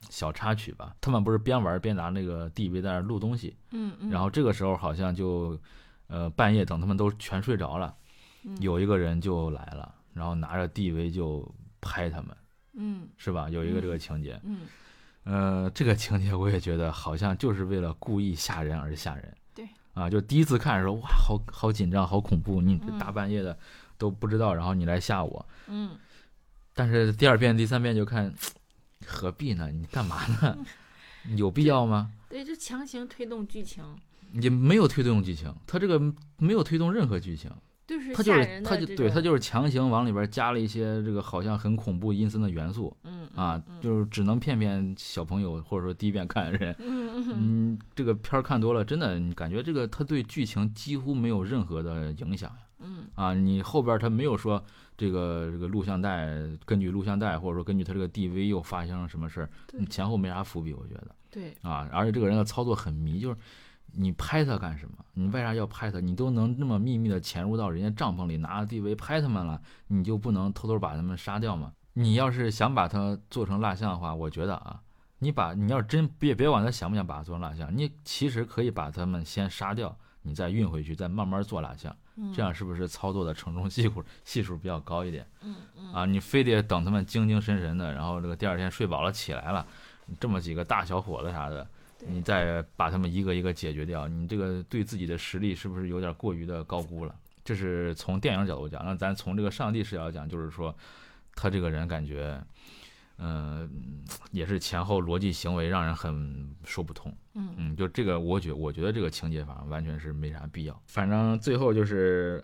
[0.09, 5.59] 小插曲吧，他们不是边玩边拿那个 DV 在那录东西，嗯嗯，然后这个时候好像就，
[6.07, 7.95] 呃，半夜等他们都全睡着了，
[8.43, 11.49] 嗯有一个人就来了，然后拿着 DV 就
[11.81, 12.37] 拍他们，
[12.73, 13.49] 嗯是吧？
[13.49, 14.59] 有一个这个嗯情节，嗯
[15.23, 19.35] 呃，这个情节我也觉得好像就是为了故意吓人而吓人。
[19.55, 19.67] 对。
[19.93, 23.57] 啊，就第一次看的时候，哇，好好紧张，好恐怖，你大半夜的
[23.97, 25.45] 都不知道，然后你来吓我。
[25.67, 25.97] 嗯
[26.75, 28.31] 但是第二遍、第三遍就看，
[29.07, 29.71] 何必呢？
[29.71, 30.57] 你干嘛呢？
[31.35, 32.11] 有必要吗？
[32.29, 33.83] 对，就强行推动剧情，
[34.33, 35.99] 也没有推动剧情，他这个
[36.37, 37.49] 没有推动任何剧情。
[37.87, 46.75] 就是他就是他就对他就是强行往里边加了一些这个好像很恐怖阴森的元素嗯啊，嗯就是只能骗骗小朋友或者说第一遍看的人。
[46.79, 53.35] 嗯嗯嗯，这个片儿看多了，真的你感觉这个他对剧情几乎没有任何的影响呀嗯啊！
[53.35, 54.65] 你后边他没有说
[54.97, 56.29] 这个这个录像带
[56.65, 59.49] 根据录像带或者说根据他这个 DV 又发生了什么事儿，
[59.89, 63.37] 前后没啥伏笔，我觉得对啊，而且这个人的操作很迷，就是
[63.91, 64.95] 你拍他干什么？
[65.13, 65.99] 你为啥要拍他？
[65.99, 71.73] 你都能那么秘密的潜入到人家帐篷里，拿着 DV 拍他们了，你就不能偷偷把他们杀掉吗？
[71.93, 74.81] 你要是想把他做成蜡像的话，我觉得啊，
[75.19, 81.95] 你把你要真别别管他想不想把他做成蜡像，你其实可以把他们先杀掉，你再运回去，再慢慢做蜡像，
[82.33, 85.27] 这样是不是操作的承重系数 系数比较高一点？
[85.41, 89.65] 嗯嗯啊，你非得等他们精精神神的，然后这个第二天睡饱了起来了，
[90.19, 91.67] 这么几个大小伙子啥的，
[91.99, 97.13] 你再把他们一个一个解决掉，你这个对自己的实力是不是有点过于的高估了？
[97.43, 100.75] 这是从电影角度讲，那咱从这个上帝视角讲，就是说
[101.35, 102.41] 他这个人感觉，
[103.17, 103.69] 嗯、
[104.31, 107.15] 也是前后逻辑行为让人很说不通。
[107.33, 110.81] 嗯嗯，就这个，我觉我觉得这个情节反正完全是没啥必要。
[110.87, 112.43] 反正最后就是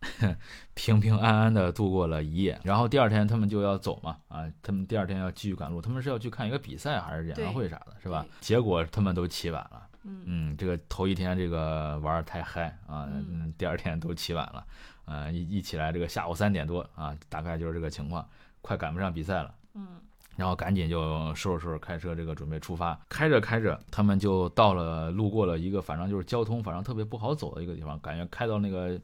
[0.74, 8.24] 平平安安的度过了一夜，然后第二天他们就要走嘛，啊，他们第二天要继续赶路，他们是要去看一个比赛还是演唱会啥的，是吧？
[8.40, 14.64] 结果他们都起晚了，嗯嗯，这个头一天这个玩的太嗨啊，嗯嗯，第二天都起晚了，
[15.04, 18.24] 啊，一一起来这个下午三点多啊，大概就是这个情况，
[18.60, 19.52] 快赶不上比赛了。
[19.74, 19.86] 嗯
[20.38, 22.96] 然后赶紧就收拾收拾，开车这个准备出发。
[23.08, 28.96] 开着开着，他们就到了，路过了一个反正就是交通反正特别不好走的一个地方，感觉开到那个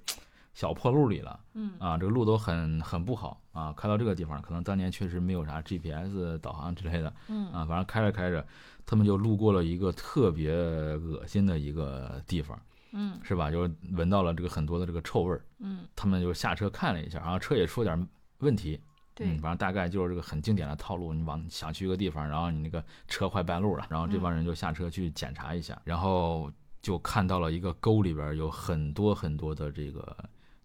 [0.55, 3.75] 小破路里了嗯啊，这个路都很很不好啊。
[3.77, 8.47] 开到这个地方，可能当年确实没有啥 GPS 导航之类的嗯啊，反正开着开着，
[8.87, 12.57] 他们就路过了一个特别恶心的一个地方，
[12.93, 13.51] 嗯是吧？
[13.51, 18.79] 就闻到了这个很多的这个臭味儿，嗯，他们就下车看了一下，然后车也出了点问题，
[19.15, 19.27] 对。
[19.27, 26.51] 嗯，反正大概就是这个很经典的套路，你往想去一个地方，然后你那个车坏半路了，然后这帮人就下车去检查一下，然后
[26.83, 30.17] 就看到了一个沟里边有很多很多的这个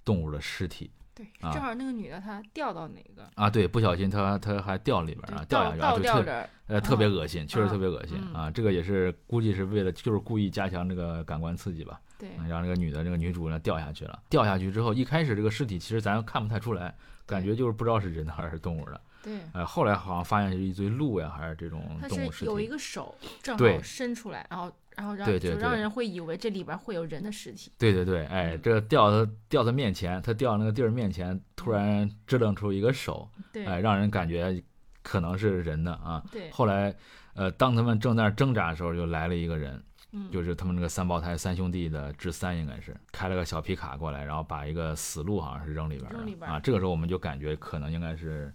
[0.04, 0.90] 动物的尸体。
[1.14, 8.34] 对，啊正好那个女的她掉到哪个，啊，对，不小心她她还掉里边对啊，掉下去啊，倒倒就特吊着，呃特别嗯恶心，确实特别恶心嗯。
[8.34, 12.30] 啊，这个也是估计是为了就是故意加强这个感官刺激吧，对。
[12.38, 16.94] 嗯让这个女的这个女主呢掉下去了，掉下去之后，一开始这个尸体其实咱看不太出来，
[17.26, 19.02] 感觉就是不知道是人的还是动物的。
[19.22, 22.68] 对，呃，后来好像发现是一堆鹿呀，还是这种动物尸是有一。
[22.68, 28.62] 个手正好伸出来，然后然后让就让人会以为这里边会有人的尸体，对对对，哎，嗯。
[28.62, 33.66] 这掉他掉他面前，他掉那个地儿面前，突然支棱出一个手，对。
[33.66, 34.64] 哎，让人感觉
[35.02, 36.24] 可能是人的啊。
[36.32, 36.96] 对，后来，
[37.34, 40.30] 呃，当他们正在那挣扎的时候，就来了一个人，嗯。
[40.32, 46.60] 就是他们那个三胞胎三兄弟的智三，应该是开了个小皮卡过来，然后把一个死鹿好像是扔里边扔里边了啊。
[46.60, 48.54] 这个时候我们就感觉可能应该是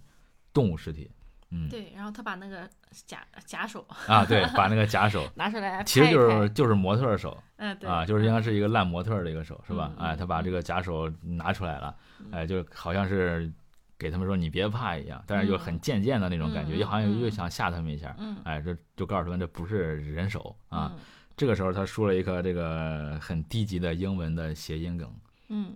[0.53, 1.09] 动物尸体，
[1.51, 1.67] 嗯。
[1.69, 2.69] 对，然后他把那个
[3.05, 3.85] 假假手。
[4.07, 5.29] 啊，对， 把那个假手。
[5.35, 7.89] 拿出来拍拍，其实就是就是模特的手，嗯对。
[7.89, 9.91] 啊，就是应该是一个烂模特的一个手，是吧？
[9.97, 11.95] 嗯哎，他把这个假手拿出来了，
[12.31, 13.51] 哎，就好像是
[13.97, 17.21] 给他们说你别怕一样，但是又很贱贱的那种感觉，嗯又好像嗯。
[17.21, 18.37] 又想吓他们一下，嗯。
[18.43, 20.93] 哎，这就告诉他们这不是人手啊。
[21.35, 25.13] 嗯这个时候他说了一个这个很低级的英文的谐音梗
[25.49, 25.75] 嗯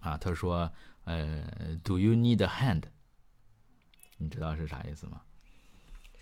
[0.00, 0.70] 啊，他说
[1.04, 1.44] 呃
[1.82, 2.82] ，Do you need a hand？
[4.18, 5.20] 你知道是啥意思吗？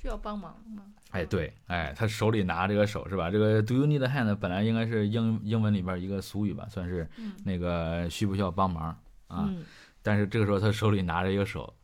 [0.01, 0.85] 需要帮忙吗？
[1.11, 3.31] 哎，对，哎，他手里拿这个手是吧？
[3.31, 9.47] 这个 “Do you need a hand” 本来应该是英英文里边一个俗语吧，算是嗯那个需不需要帮忙啊？
[9.49, 9.65] 嗯
[10.03, 11.75] 但是这个时候他手里拿着一个手，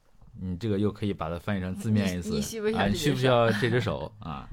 [0.40, 2.86] 你这个又可以把它翻译成字面意思你你需不需要啊？
[2.86, 4.48] 你需不需要这只手啊？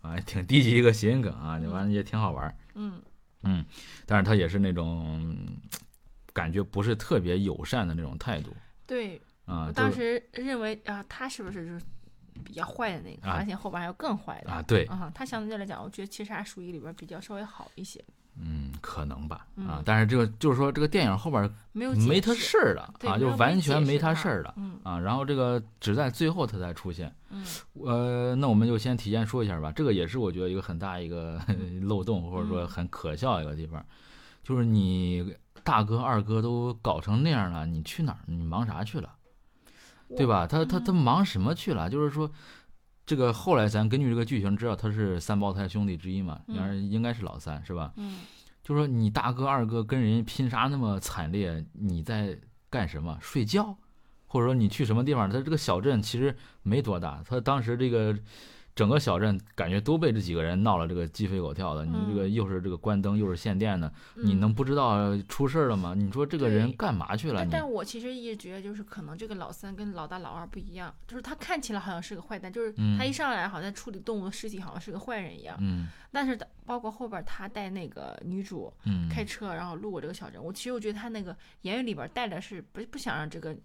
[0.00, 3.00] 啊，挺低级一个谐音梗啊，完了也挺好玩儿，嗯
[3.42, 3.64] 嗯，
[4.06, 5.56] 但是他也是那种嗯
[6.32, 8.54] 感觉不是特别友善的那种态度
[8.86, 11.84] 对，啊，我当时认为啊，他是不是就是
[12.44, 13.28] 比较坏的那个？
[13.28, 18.02] 啊发现后边还有更坏的啊，对，啊，他相对来讲，我觉得其实还属于里边比较稍微好一些，
[18.40, 24.98] 嗯，可能吧啊嗯，但是这个就是说这个电影后边没有没他事儿了啊，就完全没他他事儿了嗯啊。
[24.98, 27.44] 然后这个只在最后他才出现，嗯
[27.84, 29.72] 呃，那我们就先提前说一下吧。
[29.72, 31.40] 这个也是我觉得一个很大一个
[31.82, 33.84] 漏洞，或者说嗯很可笑一个地方，
[34.42, 38.18] 就是你大哥二哥都搞成那样了，你去哪儿？
[38.26, 39.10] 你忙啥去了？
[40.16, 40.46] 对吧？
[40.46, 41.90] 他他他忙什么去了？
[41.90, 42.30] 就是说。
[43.08, 47.90] 这个后来咱根据这个剧情知道他是三胞胎兄弟之一嘛，应该是应该是老三是吧？
[47.96, 48.18] 嗯
[48.62, 53.16] 就说你大哥二哥跟人拼杀那么惨烈，你在干什么？
[53.22, 53.74] 睡觉，
[54.26, 55.30] 或者说你去什么地方？
[55.30, 58.14] 他这个小镇其实没多大，他当时这个
[58.78, 61.84] 整个小镇感觉都被这几个人闹了这个鸡飞狗跳的。
[61.84, 65.94] 你这个嗯又是这个关灯，又是限电的，你嗯能不知道出事儿了吗？
[65.96, 67.40] 你说这个人干嘛去了？
[67.40, 75.56] 但但我其实一直觉得，就是可能这个老三跟老大老二不一样，就是他看起来好像是个坏蛋，就是嗯他一上来好像处理动物的尸体，好像是个坏人一样。
[75.60, 83.56] 嗯但是包括后边他带那个女主嗯，开车，然后路过这个小镇，我其实我觉得他那个言语里边带的是不不想让这个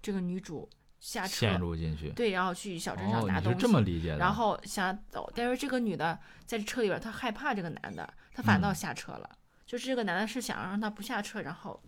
[0.00, 0.66] 这个女主
[1.02, 2.10] 下车陷，入进去。
[2.10, 4.18] 对，然后去小镇上哦，拿东西，你是这么理解的？
[4.18, 9.28] 然后想走，但是这个女的在车里边，她害怕这个男的，她反倒嗯下车了。
[9.66, 11.82] 就是这个男的是想让她不下车，然后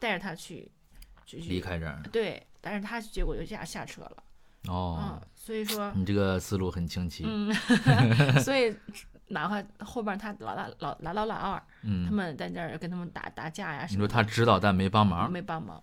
[0.00, 0.68] 带着她去，
[1.24, 2.02] 就去离开这儿。
[2.10, 4.16] 对，但是她结果就下下车了。
[4.66, 7.22] 哦嗯，，所以说，你这个思路很清晰。
[7.24, 7.54] 嗯，
[8.42, 8.76] 所以
[9.28, 15.30] 哪怕后边他老大老老老老二，他嗯，们在那儿跟他们打打架呀你说什么的，他知道但没帮忙。
[15.30, 15.80] 没帮忙。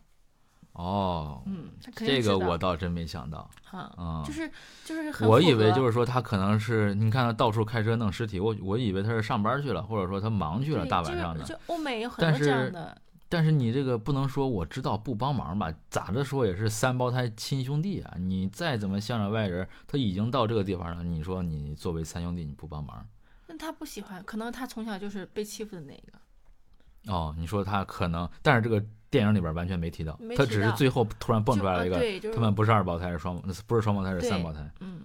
[0.73, 3.49] 哦，嗯，这个我倒真没想到。
[3.71, 4.51] 啊，嗯，就是
[4.83, 11.59] 就是很我以为就是说他可能是你看他到处开车弄尸体，我我以为他是上班去了，或者说他忙去了，大晚上的。
[11.67, 12.97] 欧美有很但多这样是的，
[13.29, 15.73] 但是你这个不能说我知道不帮忙吧？
[15.89, 18.15] 咋着说也是三胞胎亲兄弟啊！
[18.17, 23.05] 你再怎么向着外人，他已经到这个地方了，你说你作为三兄弟你不帮忙？
[23.47, 27.11] 那他不喜欢，可能他从小就是被欺负的那个。
[27.11, 34.67] 哦，你说他可能，但是这个电影里边完全没提到他只是最后突然蹦出来了一个，对，就是他们不是二胞胎是双，不是双胞胎是三胞胎。
[34.79, 35.01] 嗯，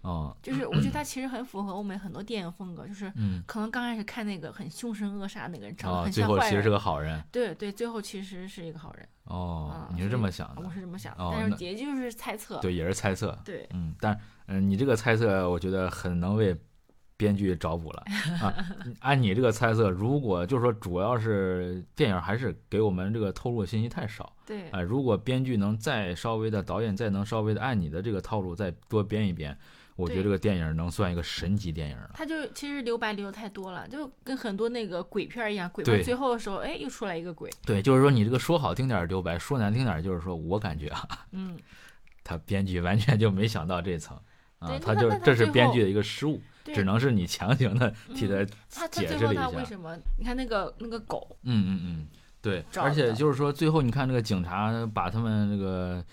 [0.00, 7.22] 哦，就是我觉得他其实很符合欧美很多电影风格，就是嗯，可能刚开始看那个很凶神恶煞那个人，长得哦，很最像坏人，后其实是个好人。
[7.30, 9.08] 对对，最后其实是一个好人。
[9.26, 10.68] 哦啊，你是这么想的我？
[10.72, 12.58] 是这么想的，哦但是结局就是猜测。
[12.58, 13.38] 对，也是猜测。
[13.44, 16.56] 对嗯，但嗯、你这个猜测，我觉得很能为
[17.22, 18.04] 编剧找补了
[18.40, 18.52] 啊。
[18.98, 29.56] 按你这个猜测，如果就是说，主要是电影还是给我们这个透露的信息太少，对哎、如果编剧能再稍微的，导演再能稍微的按你的这个套路再多编一编，
[29.94, 32.10] 我觉得这个电影能算一个神级电影了。
[32.14, 37.48] 他就其实留白留的太多了，就跟很多那个鬼片一样，鬼片最后的时候，哎，又出来一个鬼。
[37.64, 41.56] 对，就是说你这个说好听点儿留白，说难听点儿就是说我感觉啊，嗯，
[42.24, 44.18] 他编剧完全就没想到这层。
[44.58, 48.28] 啊，他就这是编剧的一个失误，对只能是你强行的替
[48.70, 49.42] 他解释了一下。
[49.42, 49.96] 他为什么？
[50.18, 52.06] 你看那个那个狗，嗯嗯嗯，
[52.40, 56.04] 对，而且就是说，最后你看那个警察把他们那个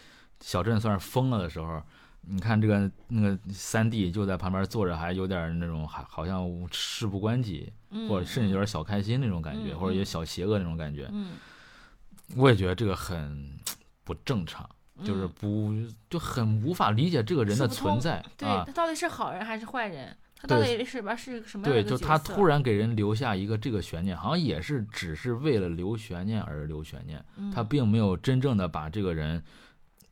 [0.41, 1.81] 小镇算是封了的时候，
[2.21, 11.07] 你看这个那个三弟就在旁边坐着，还有点那种还好像事不关己，嗯，或者甚至有点小开心那种感觉，嗯或者有小邪恶那种感觉。
[11.11, 11.33] 嗯，
[12.35, 13.57] 我也觉得这个很
[14.03, 14.69] 不正常，
[15.03, 15.73] 就是嗯不
[16.09, 18.71] 就很无法理解这个人的存在对啊他。
[18.73, 20.15] 到底是好人还是坏人？
[20.41, 27.23] 他到底是边是个什么样对，的一个角色就他突然给人留下一个这个悬念，好像也是只是为了留悬念而留悬念。
[27.53, 29.43] 他嗯并没有真正的把这个人，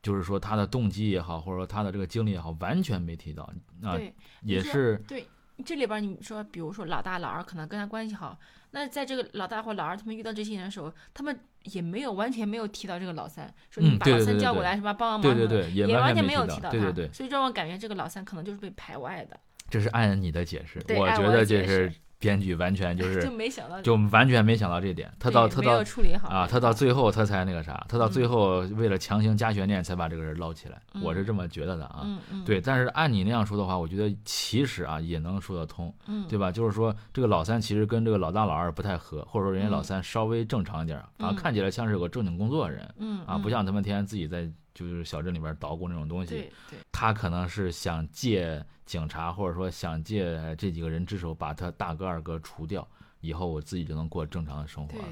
[0.03, 3.43] 就是说他的动机也好，或者说他的这个经历也好，完全没提到
[3.81, 5.25] 啊，对也是对，
[5.63, 8.37] 这里边你说，比如说老大、老二可能跟他关系好，
[8.71, 15.47] 那在这个老大或老二他们遇到这些人的时候，他们也没有完全没有提到这个老三，说嗯你把老对对对对三叫过来是吧，帮帮忙对。
[15.47, 26.27] 对对，也也完全没有提到他，对对对，所以让我感觉这个老三可能就是被排外的，这是按你的解释，我我觉得这是编剧完全就 就是没想到就完全没想到这点，他到他到处理好。
[26.29, 32.07] 啊，他到最后他才那个啥，他到最嗯后为了强行加悬念才把这个人捞起来，我是嗯这么觉得的啊。
[32.43, 36.25] 对，但是按你那样说的话，我觉得其实啊也能说得通，嗯。
[36.27, 36.51] 对吧？
[36.51, 39.83] 就是说这个老三其实跟这个老大老二不太合，或者说人家老嗯。
[39.83, 41.39] 三稍微正常一点儿，反正嗯。
[41.39, 43.51] 看起来像是有个正经工作的人嗯啊，不嗯。
[43.51, 46.31] 像他们天天自己在就是小镇里边捣鼓那种东西。
[46.31, 52.87] 对对他可能是想借警察或者说想借这几个人之手把他大哥二哥除掉，
[53.19, 55.09] 以后我自己就能过正常的生活了，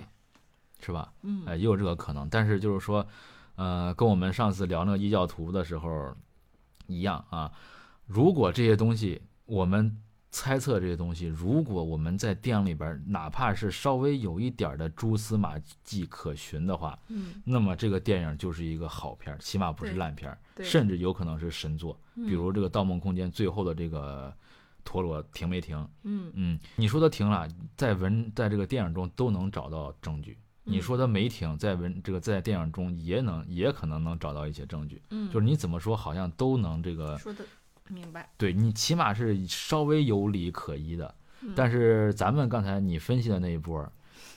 [0.79, 1.13] 是吧？
[1.21, 2.27] 嗯哎，也有这个可能。
[2.27, 3.05] 但是就是说，
[3.55, 6.11] 呃，跟我们上次聊那个异教徒的时候
[6.87, 7.51] 一样啊。
[8.07, 9.95] 如果这些东西我们
[10.35, 21.97] 猜测这些东西，如果我们在电影里边哪怕是稍微有一点的蛛丝马迹可循的话，嗯那么这个电影就是一个好片，起码不是烂片甚至有可能是神作。
[22.15, 24.33] 比嗯如这个《盗梦空间》最后的这个
[24.83, 25.87] 陀螺停没停？
[26.03, 30.37] 嗯嗯，你说它停了，在文在这个电影中都能找到证据。
[30.65, 37.45] 你嗯说它没停，在文这个在电影中也能也可能能找到一些证据，嗯就是你怎么说好像都能这个说的
[37.89, 41.13] 明白，对你起码是稍微有理可依的。
[41.41, 43.91] 嗯但是咱们刚才你分析的那一波儿，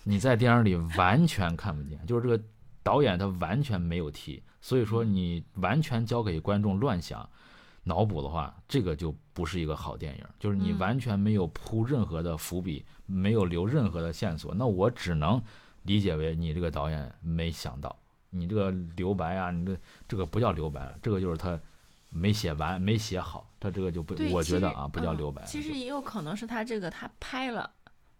[0.05, 2.43] 你在电影里完全看不见，就是这个
[2.83, 7.29] 导演他完全没有提，所以说你完全交给观众乱想。
[7.85, 15.41] 脑补的话，这个就不是一个好电影，就是你嗯完全没有铺任何的伏笔，没有留任何的线索，那我只能
[15.85, 17.97] 理解为你这个导演没想到，
[18.29, 19.75] 你这个留白啊，你这
[20.07, 21.59] 这个不叫留白了，这个就是他
[22.11, 25.43] 没写完，没写好，他这个就不我觉得啊，不叫嗯留白。
[25.45, 27.71] 其实也有可能是他这个他拍了，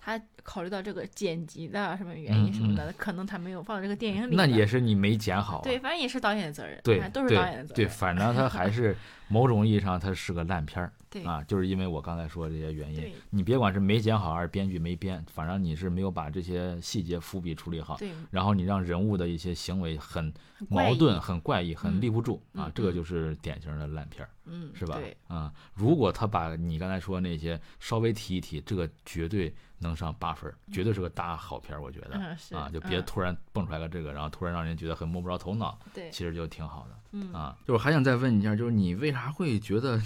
[0.09, 4.35] 他考虑到这个剪辑的什么原因什么的，可能他没有放到这个电影里。
[4.35, 5.63] 嗯那也是你没剪好、啊。
[5.63, 7.75] 对，反正也是导演的责任，对都是导演的责任。
[7.75, 8.97] 对，反正他还是
[9.29, 13.13] 某种意义上他是个烂片儿 对啊，就是因为我刚才说的这些原因。
[13.31, 20.33] 你别管是没剪好还是编剧没编，反正你是没有把这些细节伏笔处理好，对，然后你让人物的一些行为很
[20.69, 24.31] 矛盾、很怪异、很嗯立不住啊嗯，这个嗯就是典型的烂片儿。
[24.47, 25.15] 嗯，是吧对，？
[25.27, 32.19] 啊、如果他把你刚才说那些稍微提一提，这个绝对能上八分，绝对是个大好片儿，我觉得。
[32.57, 37.57] 啊，就别嗯突然蹦出来个这个，然后突然让人觉得很摸不着头脑，对，其实就挺好的嗯啊。
[37.67, 40.01] 就是还想再问你一下，就是你为啥会觉得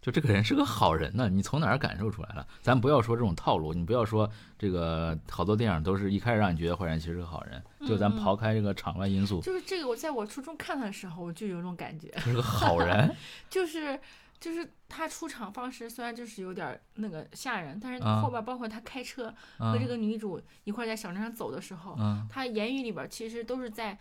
[0.00, 1.28] 就这个人是个好人呢？
[1.28, 2.44] 你从哪儿感受出来的？
[2.60, 13.14] 咱不要说这种套路，你不要说这个好多电影都是一开始让你觉得坏人其实是个好人，就咱刨开这个场外因素，就是这个，我在我初中看他的时候，我就有种感觉，他是个好人。
[13.48, 13.98] 就是
[14.42, 23.96] 就是他出场方式虽然就是有点儿那个吓人，但是啊后边包括他开车嗯和这个女主一块儿在小镇上走的时候，嗯他言语里边儿其实都是在，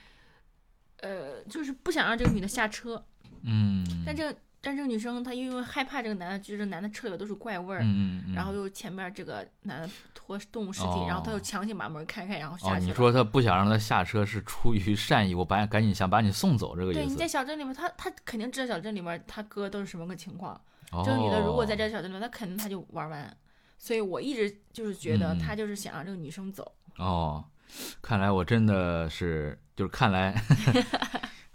[1.01, 3.05] 呃，就是不想让这个女的下车，
[3.43, 7.81] 嗯，但这个但这个女生她因为害怕这个男的，就是男的车里边都是怪味儿。
[7.83, 12.87] 嗯嗯，然后又前面这个男的拖动物尸体，然后她又哦强行把门开开，然后哦下，去哦。
[12.87, 17.27] 你说她不想让他下车是出于善意，我把赶紧想把你送走这个意思对你在。
[17.27, 20.53] 小镇里面，他他肯定知道小镇里面他哥都是什么个情况。
[20.91, 23.35] 哦这个女的如果在这小镇里面，她肯定她就玩完。
[23.77, 26.71] 所以我一直就是觉得嗯他就是想让这个女生走。
[26.97, 27.43] 哦，
[28.01, 30.35] 看来我真的是，就是看来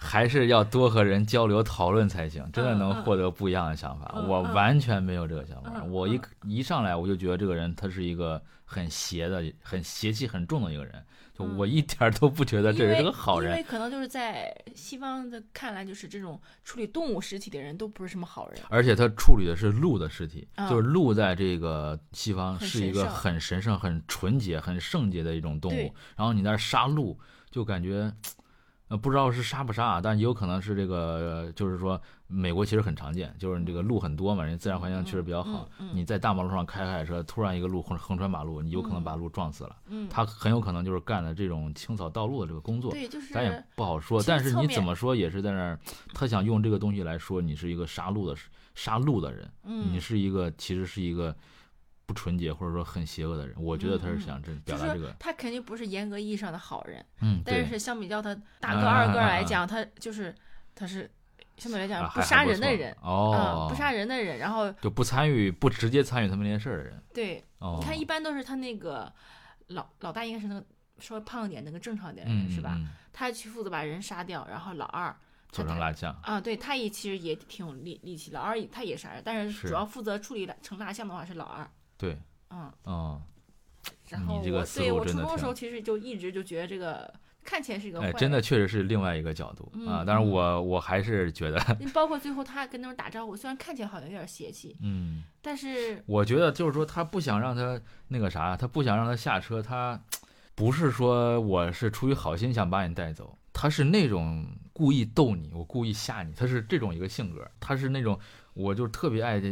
[0.06, 4.14] 还是要多和人交流讨论才行，真的能获得不一样的想法。
[4.28, 10.94] 我完全没有这个想法，嗯我一一上来我就觉得这个人他是一个很邪的、很邪气很重的一个人，
[11.36, 13.62] 就嗯我一点儿都不觉得这人是个好人因为。
[13.64, 18.60] 可能就是在西方的看来，就是这种处理动物尸体的人都不是什么好人。
[18.68, 25.92] 而且他处理的是鹿的尸体，嗯就是鹿在这个西方是一个很神圣、很纯洁、很圣洁的一种动物。
[26.16, 27.18] 然后你在那杀鹿，
[27.50, 28.12] 就感觉，
[28.88, 35.68] 呃，不知道是杀不杀啊，但也有可能是这个，呃就是说美国其实很常见，就是你这个路很多嘛，人家自然环境确实比较好。
[35.80, 39.76] 嗯嗯你在大马路上开开车，突然一个路横横穿马路，你有可能把路撞死了。
[39.88, 42.92] 嗯，他很有可能就是干了这种清扫道路的这个工作。
[42.92, 45.78] 对，就是咱也不好说，但是你怎么说也是在那儿，
[46.14, 48.36] 他想用这个东西来说你是一个杀戮的
[48.76, 51.34] 杀戮的人，嗯，你是一个其实是一个
[52.06, 53.56] 不纯洁或者说很邪恶的人。
[53.58, 59.28] 我觉得他是想这表达这个，他肯定不是严格意义上的好人，嗯，但，是相比较他大啊哥二哥啊啊啊。
[59.28, 60.34] 来讲，他就是
[60.74, 61.10] 他是
[61.56, 63.66] 相对来啊讲不杀人的人，哦。
[63.66, 67.02] 嗯，，不杀人的人，然后就不参与不直接参与他们那些事儿的人。
[67.12, 69.12] 对，哦，你看一般都是他那个
[69.68, 70.64] 老老大应该是那个
[70.98, 72.78] 稍微胖一点、那个正常一点的嗯人是吧？
[73.12, 75.14] 他去负责把人杀掉，然后老二
[75.50, 79.68] 做成蜡像，啊，对，他也其实也挺有力力气，老二他也杀人，但是是。
[79.68, 81.66] 主要负责处理成蜡像的话是老二，
[81.98, 82.18] 对，
[82.50, 83.22] 嗯，嗯，
[84.08, 87.12] 然后这个思我对我初中的时候其实就一直就觉得这个
[87.44, 90.02] 看起来是一个坏哎，真的确实是另外一个角度啊。
[90.02, 91.58] 嗯但是嗯我我还是觉得，
[91.94, 100.00] 包括最后他跟他们打招呼，虽然看起来好像有点邪气，嗯，但是我觉得就是说他不想让他那个啥，他不想让他下车，他
[100.54, 108.18] 不是说我是出于好心想把你带走，他是那种故意逗你，我故意吓你，他是这种一个性格，他是那种
[108.56, 109.48] 我就特别爱这，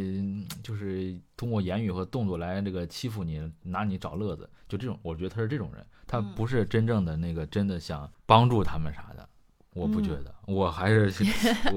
[0.63, 9.29] 就是通过言语和动作来这个欺负你，拿你找乐子，就这种，我觉得他是这种人，他嗯不是真正的那个真的想帮助他们啥的，
[9.73, 11.11] 我不觉嗯得，我还是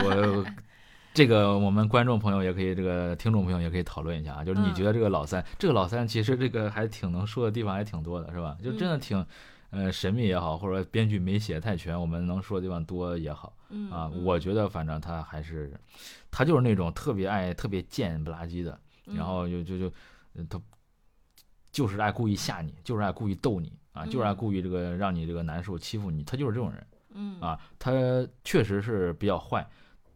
[0.01, 0.45] 我。
[1.15, 4.45] 这个我们观众朋友也可以，这个听众朋友也可以讨论一下啊。
[4.45, 8.57] 就是你嗯觉得这个老三，这个老三其实这个还挺能说的地方还挺多的，是吧？
[8.63, 9.27] 就真的嗯挺，
[9.71, 14.11] 呃，神秘也好，或者编剧没写太全，我们能说的地方多也好嗯啊。
[14.13, 15.73] 嗯我觉得反正他还是，
[16.31, 19.93] 他就是那种特别爱、特别贱不拉几的，嗯然后就就就，
[20.35, 20.61] 呃他
[21.71, 26.87] 就是爱故意吓你，就是爱故意逗你啊，就是爱嗯故意这个让你这个难受、欺负你，他就是这种人。
[27.11, 27.93] 嗯啊，他
[28.45, 29.67] 确实是比较坏，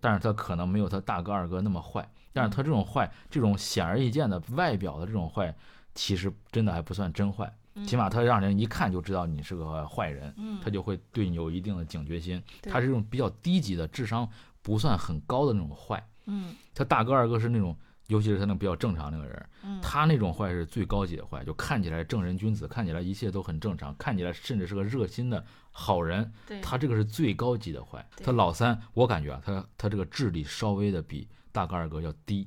[0.00, 5.54] 但是他可能没有他大哥二哥那么坏，但是他这种坏，这种显而易见的外表的这种坏，
[5.94, 7.52] 其实真的还不算真坏，
[7.86, 10.60] 起码他让人一看就知道你是个坏人，嗯。
[10.62, 12.72] 他就会对你有一定的警觉心，对。
[12.72, 14.28] 他是这种比较低级的智商
[14.62, 16.54] 不算很高的那种坏，嗯。
[16.74, 17.76] 他大哥二哥是那种。
[18.08, 19.80] 尤其是他那种比较正常那个人，嗯。
[19.80, 26.60] 他那种坏是最高级的坏，就看起来正人君子，看起来一切都很正常，看起来甚至是个热心的好人，对。
[26.60, 28.06] 他这个是最高级的坏。
[28.18, 32.46] 他老三，我感觉啊，他他这个智力稍微的比大哥二哥要低，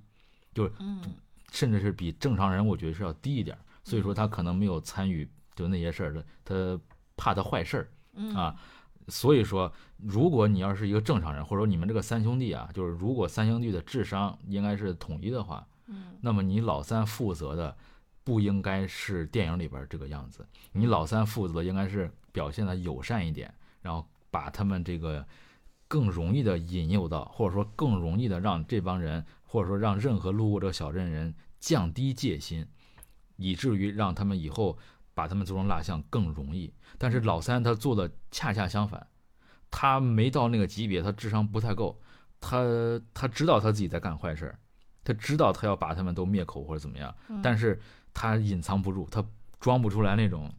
[0.78, 1.02] 嗯。
[1.52, 3.60] 甚至是比正常人我觉得是要低一点儿。
[3.86, 5.26] 所以说他可能没有参与
[5.56, 6.82] 就那些事儿的，他
[7.16, 8.54] 怕他坏事儿嗯啊。
[9.08, 17.78] 所以说，如果你要是一个正常人，或者说你们这个三兄弟啊，就是如果三兄弟的智商应该是统一的话，嗯那么你老三负责的
[18.24, 25.24] 不应该是电影里边儿这个样子，你老三负责的应该是表现的友善一点，然后把他们这个
[25.88, 32.66] 更容易的引诱到，或者说更容易的让这帮人，或者说让任何路过这个小镇人降低戒心，
[33.36, 34.78] 以至于让他们以后
[35.14, 36.74] 把他们做成蜡像更容易。
[36.98, 39.06] 但是老三他做的恰恰相反，
[39.70, 42.00] 他没到那个级别，他智商不太够，
[42.40, 42.64] 他
[43.14, 44.60] 他知道他自己在干坏事儿，
[45.04, 47.80] 他知道他要把他们都灭口或者怎么样，但是
[48.14, 49.24] 他隐藏不住，他
[49.60, 50.52] 装不出来那种。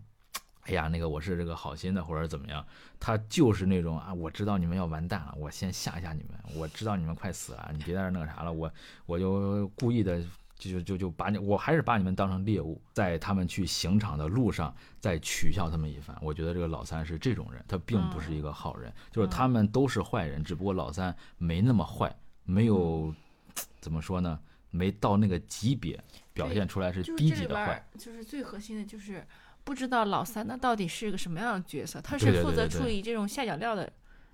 [0.68, 2.66] 哎呀，那个我是这个好心的，或者怎么样，
[2.98, 8.68] 他就是那种啊，我知道你们要完蛋了，我先吓吓你们，我知道你们快死了，你别在这儿那个啥了，我
[9.06, 10.20] 我就故意的
[10.58, 16.16] 就就就把你，我还是把你们当成猎物，在他们去刑场的路上再取笑他们一番。
[16.22, 23.14] 我觉得这个老三是这种人，他并不是一个好人，就是他们都是坏人，只不过老三没那么坏，没有
[23.80, 24.38] 怎么说呢，
[24.70, 26.02] 没到那个级别，
[26.32, 27.86] 表现出来是低级的坏。
[27.98, 29.24] 就是最核心的就是
[29.62, 33.92] 不知道老三那到底是个什么样的角色，他是负责处理这种下脚料的，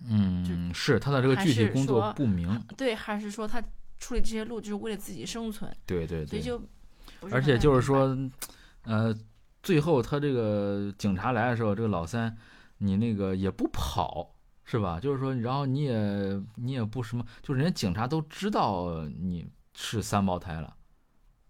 [0.08, 3.60] 嗯，是他的这个具体工作不明，对，还是说他
[4.02, 6.42] 处理这些路就是为了自己生存，对对对所以。
[6.42, 6.60] 就
[7.30, 8.18] 而且就是说，
[8.82, 9.16] 呃，
[9.62, 12.36] 最后他这个警察来的时候，这个老三，
[12.78, 14.34] 你那个也不跑，
[14.64, 14.98] 是吧？
[14.98, 20.74] 就是说，然后你也你也不什么，就是人家警察都知道你是三胞胎了，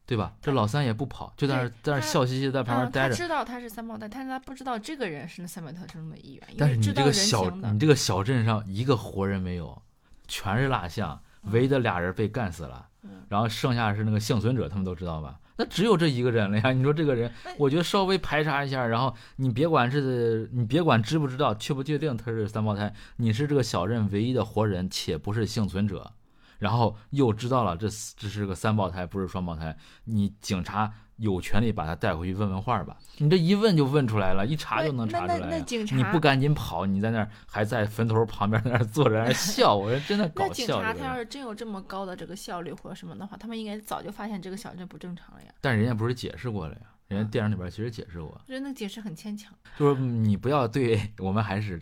[0.04, 0.36] 对吧？
[0.42, 3.14] 这老三也不跑，就在那儿在那儿笑嘻嘻在旁边嗯，待着。
[3.14, 9.80] 他知道他是三胞胎，但是他不知道这个人是那三胞胎中的一员，因但是你这个小你，这个小镇上一个活人没有，
[10.28, 11.18] 全是蜡像，
[11.50, 15.38] 唯一的俩人被干死了，嗯然后剩下是那个幸存者，他们都知道吧？
[15.56, 16.72] 那只有这一个人了呀！
[16.72, 26.12] 你说这个人，我觉得稍微排查一下，然后你别管是你别管知不知道，确不确定他是三胞胎，你是这个小镇唯一的活人，且不是幸存者，
[26.58, 27.86] 然后又知道了这
[28.16, 30.90] 这是个三胞胎，不是双胞胎，你警察
[31.22, 32.96] 有权利把他带回去问问话吧？
[33.18, 35.46] 你这一问就问出来了，一查就能查出来那。
[35.58, 45.48] 那警察你不赶紧跑，你在那儿还在坟头旁边在那儿坐着在那儿笑，我说真的搞笑那警察他要是真有这么高的这个效率或者什么的话，他们应该早就发现这个小镇不正常了呀。
[45.60, 46.80] 但人家不是解释过了呀，
[47.12, 49.52] 人电影里边其实解释过，我觉得那解释很牵强。
[49.78, 51.80] 就是你不要对我们还是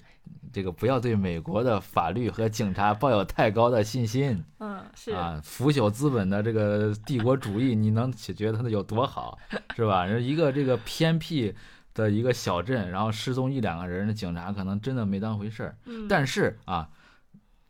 [0.53, 5.41] 这个不要对美国的法律和警察抱有太高的信心嗯，是啊！
[5.43, 9.39] 腐朽资本的这个帝国主义，你能觉得它有多好，
[9.75, 10.05] 是吧？
[10.05, 11.55] 人一个这个偏僻
[11.95, 15.77] 的一个小镇，然后失踪一两个人，警察可能真的没当回事儿。
[15.87, 16.89] 嗯，但是啊，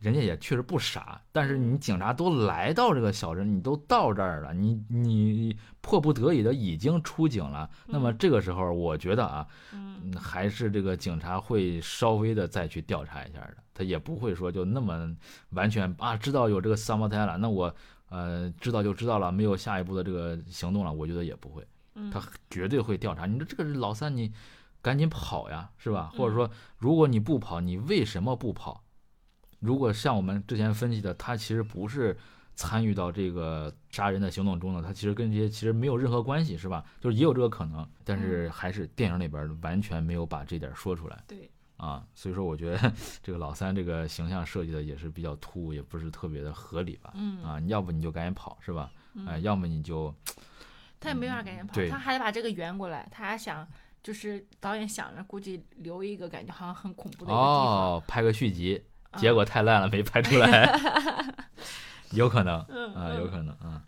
[0.00, 1.20] 人家也确实不傻。
[1.30, 7.70] 但是你警察都来到这个小镇，你都到这儿了，你你迫不得已的已经出警了。
[7.86, 15.14] 那么这个时候，我觉得啊，嗯嗯还是这个警察会稍微的再去调查一下的，他也不会说就那么
[15.50, 17.72] 完全啊知道有这个三胞胎了，那我
[18.08, 21.66] 呃知道就知道了，没有下一步的这个行动了，我觉得也不会。
[21.94, 23.26] 嗯他绝对会调查。
[23.26, 24.32] 你说这个老三，你
[24.80, 26.10] 赶紧跑呀，是吧？
[26.16, 28.82] 或者嗯说，如果你不跑，你为什么不跑？
[29.60, 32.16] 如果像我们之前分析的，他其实不是
[32.56, 36.84] 参与到这个杀人的行动中的，他其实跟这些其实没有任何关系，是吧？
[37.00, 42.04] 就是也有这个可能，但是还是电影里边完全没有把这点说出来对，啊。
[42.14, 42.92] 所以说，我觉得
[43.22, 47.12] 这个老三这个形象设计的也是比较突兀，也不是特别的合理吧？
[47.14, 48.90] 嗯，啊，要不你就赶紧跑，是吧？
[49.26, 50.14] 哎，要么你就
[51.00, 53.66] 他也没法赶紧跑，对他还得把这个圆过来，他还想。
[54.02, 60.70] 就是导演想着，估计留一个感觉好像很恐怖的一个地方，哦，拍个续集，啊结果太烂了，没拍出来，
[62.12, 63.82] 有可能嗯啊，有嗯可能啊。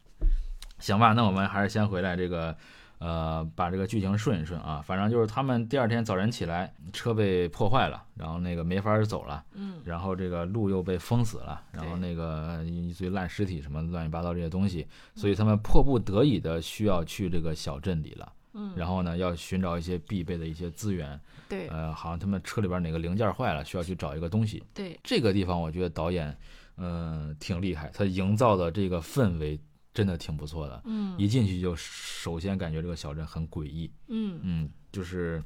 [0.78, 2.56] 行吧，那我们还是先回来这个，
[2.98, 4.82] 呃，把这个剧情顺一顺啊。
[4.84, 18.32] 反正就是他们第二天早晨起来，车被破坏了，然后那个没法走了，嗯然后这个路又被封死了，然后那个一堆烂尸体什么乱七八糟这些东西，所以他们迫不得已的需要去这个小镇里了。
[18.54, 24.62] 嗯，然后呢，要寻找一些必备的一些资源，对呃，好像他们车里边哪个零件坏了，需要去找一个东西。
[24.74, 26.36] 对，这个地方我觉得导演，
[26.76, 29.58] 嗯、挺厉害，他营造的这个氛围
[29.94, 30.82] 真的挺不错的。
[30.84, 35.42] 嗯一进去就首先感觉这个小镇很诡异，嗯嗯，就是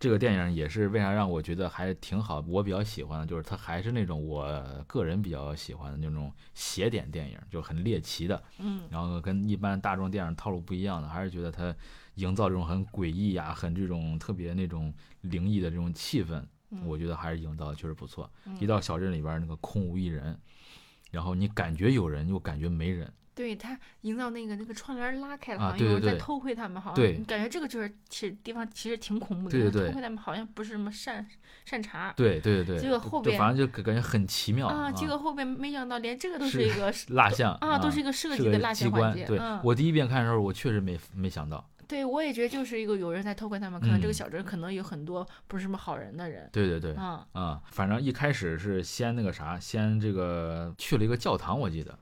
[0.00, 11.74] 这个电影也是为啥让我觉得还挺好，我比较喜欢的，就是它还是那种我个人比较喜欢的那种邪典电影，就很猎奇的，嗯然后跟一般大众电影套路不一样的，还是觉得它
[12.14, 14.92] 营造这种很诡异呀、很这种特别那种
[15.22, 18.30] 灵异的这种气氛，嗯，我觉得还是营造的确实不错。
[18.46, 18.56] 嗯。
[18.60, 20.38] 一到小镇里边儿，那个空无一人，
[21.10, 23.12] 然后你感觉有人，又感觉没人。
[23.36, 29.62] 对他营造那个那个窗帘拉开了，啊好像有人在偷窥他们，好像感觉这个就是其实地方其实挺恐怖的，对。
[29.62, 31.26] 对对因为偷窥他们好像不是什么善
[31.64, 32.76] 善茬对对对。
[32.76, 38.72] 对，结果后边就反正就感觉很奇妙啊，结果后边没想到连这个都是是一个蜡像啊，都是一个设计的蜡。
[38.72, 39.36] 像环节，对。
[39.40, 39.60] 嗯。
[39.64, 44.14] 我第一遍看的时候，我确实没没想到，对我也觉得就是一个有人在偷窥他们，可能这个嗯。
[44.14, 46.48] 小镇可能有很多不是什么好人的人。
[46.52, 51.98] 对对对，嗯，啊、反正一开始是先那个啥，先这个去了一个教堂，我记得。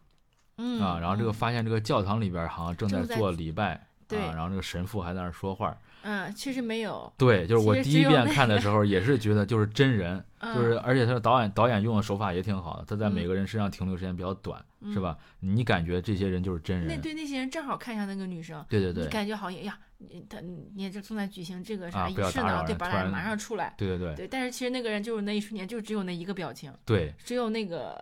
[0.58, 1.32] 嗯啊，然后这个嗯。
[1.32, 10.22] 发现这个教堂里边好像正在做礼拜，对啊，然后这个神父还在那说话，嗯，其实没有，对，就是我第一遍看的时候也是觉得就是真人，
[10.54, 14.58] 就是嗯而且他的导演导演用的手法也挺好的，他在每嗯个人身上停留时间比较短，
[14.92, 15.16] 是嗯吧？
[15.40, 20.38] 你感觉这些人就是真人，那对那些人正好看上那个女生，对对对你感觉好像呀，你他
[20.74, 23.74] 你这正在举行这个啥仪式呢，对，把他马上出来。
[23.78, 27.96] 对对对对，但是其实那个人就是那一瞬间，就只有那一个表情，对只有那个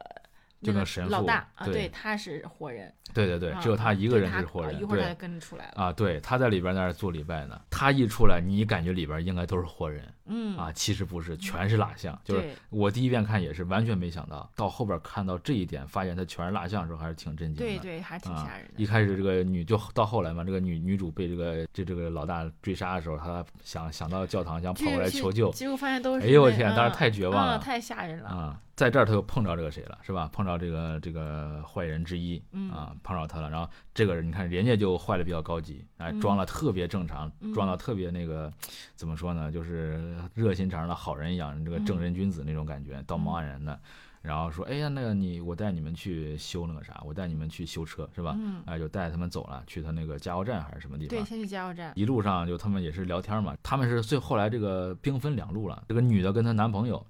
[0.61, 5.83] 那个就那神父老大啊，对对，他是活人，对对对，只有啊他一个人是活人，一会儿他就跟着出来了。
[5.83, 17.73] 啊，对，他在里边在那儿做礼拜呢，他一出来，你感觉里边应该都是活人嗯啊，其实不是，全是蜡像，就是我第一遍看也是完全没想到，到后边看到这一点，发现他全是蜡像的时候，还是挺震惊的。
[17.73, 18.75] 对对，还挺啊吓人的。
[18.77, 28.29] 一开始这个女就到后来嘛，这个女女主被这个这这个老大追杀的时候，她想想到教堂，想跑过来求救结果发现都是哎呦我天当时嗯太绝望了啊太吓人了。
[28.29, 28.61] 啊。
[28.77, 30.31] 在这儿他又碰着这个谁了，是吧？
[30.33, 33.51] 碰着这个这个坏人之一嗯啊，碰着他了。
[33.51, 38.53] 然后这个人你看人家就坏的比较高级，哎，嗯装了特别正常，嗯装的特别那个
[38.95, 39.51] 怎么说呢？
[39.51, 43.79] 就是热心肠的好人一样，这个正人君子那种感觉，道貌岸然的。
[44.23, 48.37] 然后说，哎呀，那个你我带你们去修那个啥，我带你们去修车，是吧？
[48.39, 51.91] 嗯，哎，就带他们走了，去他那个加油站还是什么地方对，先去加油站。
[51.95, 57.03] 一路上就他们也是聊天嘛，他们是最后来这个兵分两路了，这个女的跟她男朋友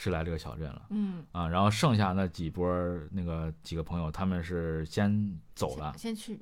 [0.00, 2.64] 是来这个小镇了嗯，啊，然后剩下那几波
[3.10, 6.40] 那个几个朋友他们是先走了，先去。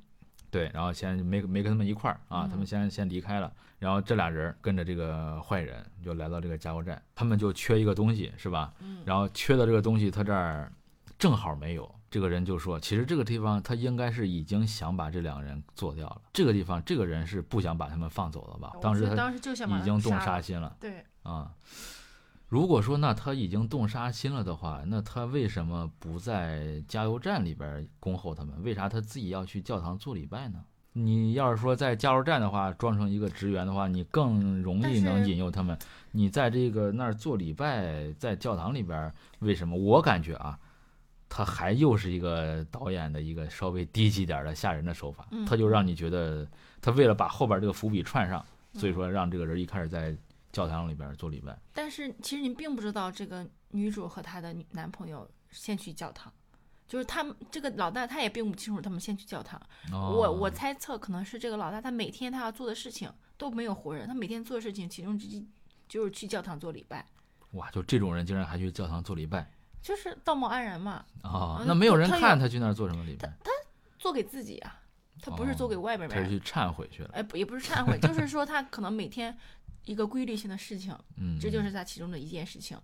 [0.51, 8.71] 对，然后先没没跟他们一块儿啊，他们嗯先先离开了，然后这俩人跟着这个坏人就来到这个加油站，他们就缺一个东西是吧？
[8.79, 10.71] 嗯然后缺的这个东西他这儿
[11.17, 11.91] 正好没有。
[12.09, 16.21] 这个人就说，其实这个地方他应该是已经想把这两个人做掉了。
[16.31, 18.71] 这个地方这个人是不想把他们放走了吧？
[18.81, 20.13] 当时他当时就想已经动。
[20.21, 21.51] 杀心了对，啊。
[22.47, 28.63] 如果说那他已经动杀心了的话，那他为什么不在加油站里边恭候他们？
[28.63, 30.63] 为啥他自己要去教堂做礼拜呢？
[30.93, 35.77] 你要是说在加油站的话，装成一个职员的话，你更容易能引诱他们。
[36.11, 39.77] 你在这个那儿做礼拜，在教堂里边，为什么？
[39.77, 40.57] 我感觉啊，
[41.27, 46.47] 他还又是一个导演的一个稍微低级点的吓人的手法，他就让你觉得
[46.81, 48.43] 他为了把后边这个伏笔串上，
[48.73, 50.15] 所以说让这个人一开始在
[50.57, 51.55] 教堂里边做礼拜。
[51.71, 56.33] 但是其实你并不知道这个女主和她的男朋友先去教堂，
[56.87, 59.61] 就是他们这个老大他也并不清楚他们先去教堂。
[59.91, 65.47] 哦、我我猜测可能是这个老大他每天他要做的事情都没有活人，他每天做的事情其中之一
[65.87, 67.05] 就是去教堂做礼拜，
[67.51, 73.51] 哇，就这种人竟然还去教堂做礼拜就是道貌岸然嘛，啊、嗯那没有人看他去那儿做什么礼拜，他
[73.99, 74.81] 做给自己啊，
[75.21, 76.23] 他不是做哦给外边人。
[76.23, 77.09] 他是去忏悔去了。
[77.13, 79.37] 哎，不也不是忏悔，就是说他可能每天
[79.87, 82.77] 一个规律性的事情，嗯，这就是他其中的一件事情。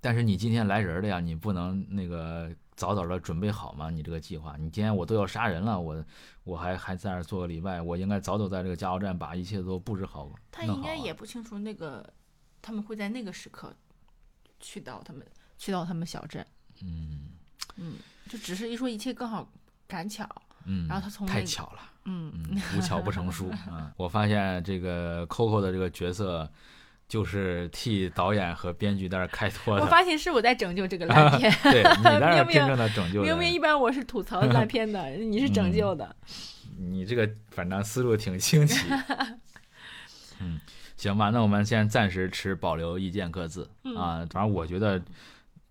[0.00, 3.88] 但是你今天来人了呀，你不能那个早早的准备好吗？
[3.88, 6.04] 你这个计划，你今天我都要杀人了，我
[6.44, 10.30] 我还还在那儿做个礼拜，我应该早早在这个加油站把一切都布置好。
[10.52, 12.06] 他应该也不清楚那个
[12.60, 13.74] 他们会在那个时刻
[14.60, 15.26] 去到他们
[15.56, 16.46] 去到他们小镇，
[16.82, 17.30] 嗯
[17.76, 17.94] 嗯，
[18.28, 19.50] 就只是一说一切刚好
[19.88, 20.28] 赶巧，
[20.66, 23.92] 嗯，然后他从那个太巧了，嗯，嗯，无巧不成书 啊！
[23.96, 26.50] 我发现这个 Coco 的这个角色
[27.08, 36.14] 就是替导演和编剧在那开脱的我，发现是我在拯救这个烂片， 对你在那儿 明明真正的拯救明明一般我是吐槽烂片的，你是拯救的，
[36.78, 38.86] 你这个反正思路挺清奇。
[40.40, 40.60] 嗯，
[40.96, 44.26] 行吧，那我们先暂时持保留意见，各自嗯啊。
[44.30, 45.00] 反正我觉得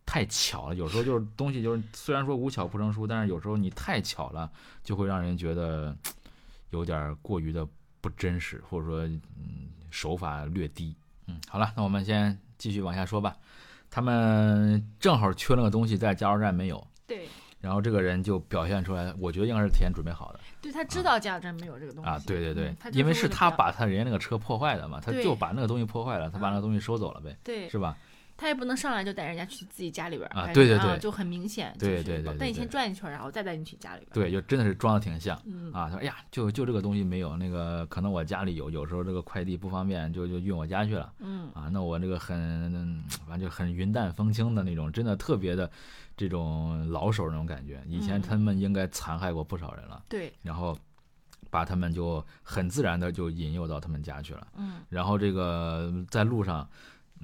[0.06, 4.50] 太巧了，有时候就是东西就是虽然说无巧不成书，但是有时候你太巧了，
[4.84, 5.96] 就会让人觉得
[6.74, 7.66] 有点儿过于的
[8.02, 10.96] 不真实，或者说嗯手法略低。
[11.28, 13.36] 嗯，好了，那我们先继续往下说吧。
[13.90, 17.28] 他们正好缺那个东西，在加油站没有，对。
[17.62, 20.40] 然后这个人就表现出来，我觉得应该是提前准备好的。
[20.62, 27.96] 对他知道加油站没有这个东西啊，对对对因为是他把他人家那个车破坏的嘛，他就把那个东西破坏了，他把那个啊东西收走了呗，对是吧？
[28.36, 34.14] 他也不能上来就带人家去自己家里边儿啊对对对始就很明显，就是对对对对带你先转一圈儿，然后再带你去家里边儿。
[34.14, 35.86] 对，就真的是装的挺像嗯啊。
[35.86, 41.70] 他说：“哎呀，就就这个东西没有，那个可能我家里有，有时候这个快递不方便，就就运我家去了嗯啊。
[41.72, 42.36] 那我这个很，
[42.74, 45.70] 嗯反正就很云淡风轻的那种，真的特别的
[46.18, 47.82] 这种老手那种感觉。
[47.88, 50.78] 以前嗯他们应该残害过不少人了，对，然后
[51.50, 54.48] 把他们就很自然的就引诱到他们家去了。
[54.58, 56.68] 嗯然后这个在路上，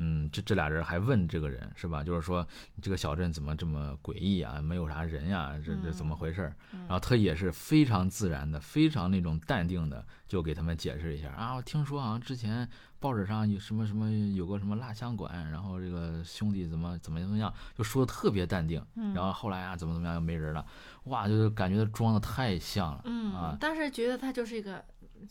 [0.01, 2.03] 嗯，这这俩人还问这个人是吧？
[2.03, 2.47] 就是说
[2.81, 4.61] 这个小镇怎么这么诡异啊？
[4.61, 6.55] 没有啥人呀、这这怎么回事儿？
[6.71, 11.55] 然后他也是非常自然的、非常那种淡定的，就给他们解释一下啊。
[11.55, 18.81] 我听说好像之前报纸上有什么什么有个什么蜡像馆，然后这个兄弟怎么怎么怎么样，就说的特别淡定。
[19.13, 20.65] 然后后来啊怎么怎么样又没人了，
[21.05, 23.01] 哇，就是感觉他装的太像了。
[23.03, 24.83] 嗯，啊当时觉得他就是一个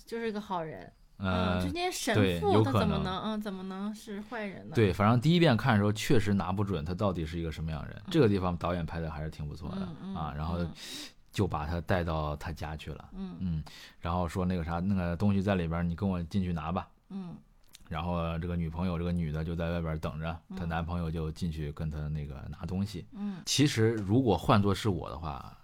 [0.05, 0.93] 就是一个好人。
[1.19, 8.03] 呃嗯，就那些对神父他怎么能嗯怎么能是坏人呢？，对，反正第一遍看的时候确实拿不准他到底是一个什么样人。
[8.11, 9.83] 这个地方导演拍的还是挺不错的、
[10.19, 10.71] 啊，然后嗯
[11.31, 13.09] 就把他带到他家去了。
[13.15, 13.65] 嗯嗯，
[14.01, 16.89] 然后说那个啥，那个东西在里边，你跟我进去拿吧。
[17.11, 17.37] 嗯
[17.89, 23.07] 然后这个女朋友，这个女的就在外边等着，她男朋友就进去跟她那个拿东西。
[23.13, 25.57] 嗯其实如果换作是我的话，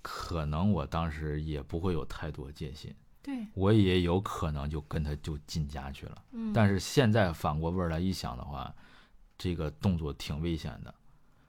[0.00, 6.24] 可能我当时也不会有太多戒心，对，我也有可能就跟他就进家去了。
[6.32, 8.74] 嗯，但是现在反过味儿来一想的话，
[9.38, 10.94] 这个动作挺危险的，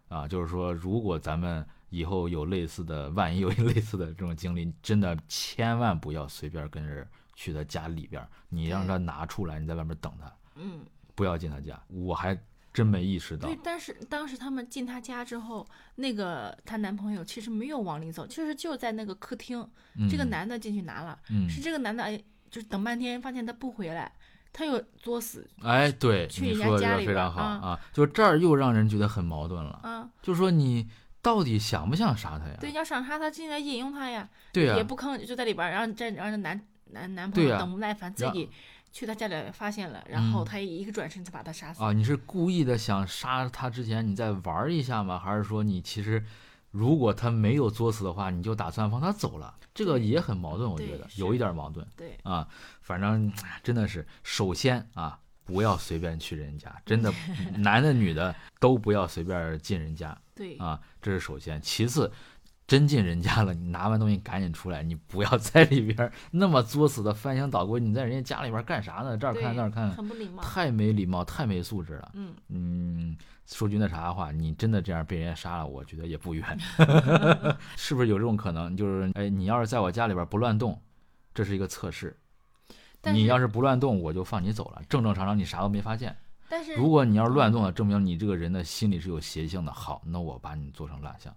[0.07, 11.80] 啊，就是说，如果咱们以后有类似的，万一有类似的这种经历，真的千万不要随便跟人去他家里边儿，你让他拿出来，你在外面等他，嗯不要进他家。
[11.88, 12.39] 我还
[12.74, 15.65] 真没意识到对，，但是当时他们进她家之后，
[15.95, 19.65] 那个她男朋友其实没有往里走，其实就在那个客厅，
[20.09, 22.19] 这个嗯男的进去拿了，嗯，是这个男的哎，
[22.49, 24.11] 就是等半天发现他不回来，
[24.51, 30.89] 他又作死哎，对，去人家家里边啊啊，就这儿又让人觉得很矛盾了，啊，就说你
[31.21, 32.57] 到底想不想杀他呀？
[32.59, 36.59] 对，要想杀他进来引诱他呀，对呀、也不吭，就在里边儿，让这让那男
[36.91, 38.49] 男男朋友等不耐烦，自己
[38.94, 41.84] 去他家里发现了，然后嗯他一个转身就把他杀死。
[41.84, 45.18] 啊，你是故意的想杀他之前你再玩一下吗？
[45.18, 46.24] 还是说你其实
[46.70, 49.56] 如果他没有作死的话，你就打算放他走了？
[49.74, 52.48] 这个也很矛盾，我觉得有一点矛盾对，啊。
[52.82, 57.12] 反正哎真的是，首先啊，不要随便去人家，真的，
[57.58, 61.60] 男的女的都不要随便进人家对，啊，这是首先。
[61.60, 62.12] 其次。
[62.74, 67.80] 真进人家了，你拿完东西赶紧出来，你不要 在里边那么作死的翻箱倒柜。
[67.80, 69.15] 你在人家家里边干啥呢？
[69.15, 70.41] 这儿看那儿看，很不礼貌。
[70.41, 72.11] 太没礼貌，太没素质了。
[72.15, 73.15] 嗯，嗯，
[73.45, 76.43] 说句那啥的话，你真的这样被人家杀了，我觉得也不冤，
[77.78, 78.76] 是不是有这种可能？
[78.76, 80.82] 就是，哎，你要是在我家里边不乱动，
[81.32, 82.17] 这是一个测试。
[83.03, 86.17] 你要是不乱动，我就放你走了，正正常常你啥都没发现。
[86.49, 89.71] 但是如果你要是乱动了，证明你这个人的心里是有邪性的。
[89.71, 91.32] 好，那我把你做成蜡像，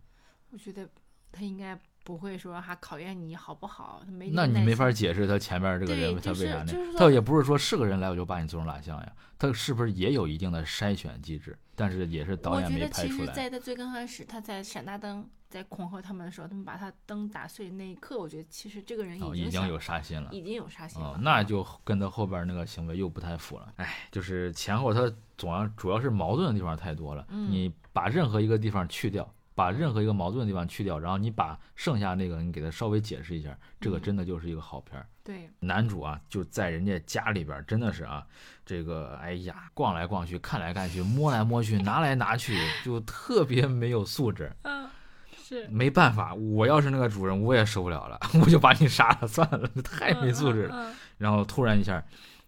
[0.51, 0.89] 我觉得
[1.37, 6.67] 他应该不会说还考验你好不好，他没那你没法解释他前面这个人他为啥呢？
[6.67, 11.57] 就是他也不是说是个人来我就把你做成蜡像呀，他是不是也有一定的筛选机制？
[11.75, 13.35] 但是也是导演我觉得其实，没拍出来。
[13.35, 20.31] 在他最刚开始，他在闪大灯在恐吓他们的时候，他们把他灯打碎那一刻，我觉得其实这个人哦，已经想已经有杀心了。
[20.33, 21.19] 已经有杀心了哦，。
[21.21, 23.71] 那就跟他后边那个行为又不太符了。
[23.77, 27.27] 哎，就是前后他总要主要是矛盾的地方太多了。
[27.29, 35.09] 嗯你把任何一个地方去掉，把任何一个矛盾的地方去掉，然后你把剩下那个你给他稍微解释一下，这个嗯真的就是一个好片儿。
[35.25, 38.25] 对，男主啊，就在人家家里边儿，真的是啊，
[38.65, 44.55] 这个哎呀，逛来逛去，看来看去，摸来摸去，拿来拿去，就特别没有素质。
[44.63, 44.89] 嗯，
[45.37, 50.77] 是没办法，我要是那个主人，我也受不了了，我就把你杀了算了，太没素质了。
[50.77, 52.05] 嗯然后突然一下，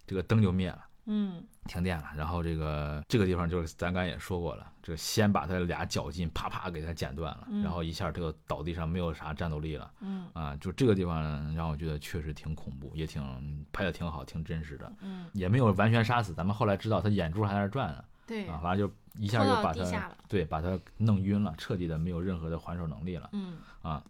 [0.07, 2.11] 这个灯就灭了，嗯停电了。
[2.17, 10.57] 然后这个这个地方就是咱刚才也说过了，这先把他俩脚筋啪啪给他剪断了，嗯然后一下这个倒地上没有啥战斗力了嗯啊！
[10.57, 16.35] 就这个地方让我觉得确实挺恐怖，也挺拍的挺好，挺真实的，嗯，也没有完全杀死。
[16.35, 20.11] 咱们后来知道他眼珠还在转呢对，啊，反正就一下就把他。
[20.29, 23.31] 对把他弄晕了，彻底的没有任何的还手能力了。
[23.33, 24.03] 嗯啊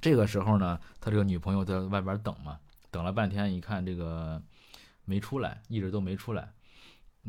[0.00, 2.58] 这个时候呢，他这个女朋友在外边等嘛，
[2.90, 4.40] 等了半天，一看这个
[5.04, 6.52] 没出来，一直都没出来，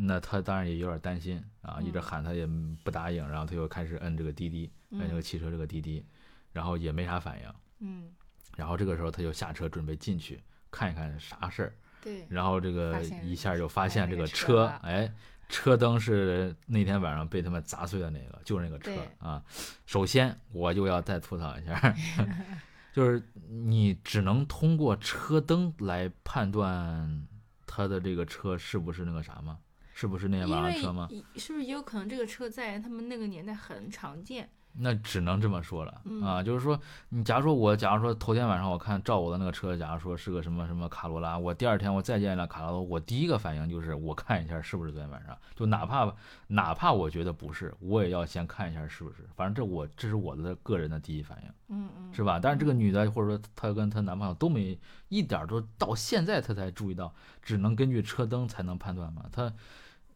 [0.02, 2.02] 那他当然也有点担心啊，一直嗯。
[2.02, 2.47] 喊他也
[2.84, 5.22] 不答应，然后他又开始摁这个滴滴，摁这个嗯。
[5.22, 6.06] 汽车这个滴滴，
[6.54, 8.10] 然后也没啥反应，嗯，
[8.56, 10.41] 然后这个时候他就下车准备进去
[10.72, 15.12] 看一看啥事儿，对，然后这个一下就发现这个车哎，
[15.50, 19.43] 车灯是那天晚上被他们砸碎的那个，就是那个车啊。
[19.86, 21.95] 首先我就要再吐槽一下，
[22.93, 27.28] 就是你只能通过车灯来判断
[27.66, 29.58] 他的这个车是不是那个啥吗？
[30.00, 31.10] 是不是那天因为晚上车吗？
[31.36, 34.50] 是不是也有可能这个车在他们那个年代很常见？
[34.72, 36.80] 那只能这么说了、嗯啊，就是说，
[37.10, 46.16] 你假如说我，假如说头天晚上我看照我的那个车，假如说是个什么什么卡罗拉，我第二天我再见了卡罗拉，我第一个反应就是我看一下是不是昨天晚上，就哪怕
[46.47, 52.39] 哪怕我觉得不是，我也要先看一下是不是，反正这我这是我的个人的第一反应，嗯嗯，是吧？
[52.41, 54.80] 但是这个女的或者说她跟她男朋友都没
[55.10, 59.52] 一点儿都到现在她才注意到，只能根据车灯才能判断嘛，她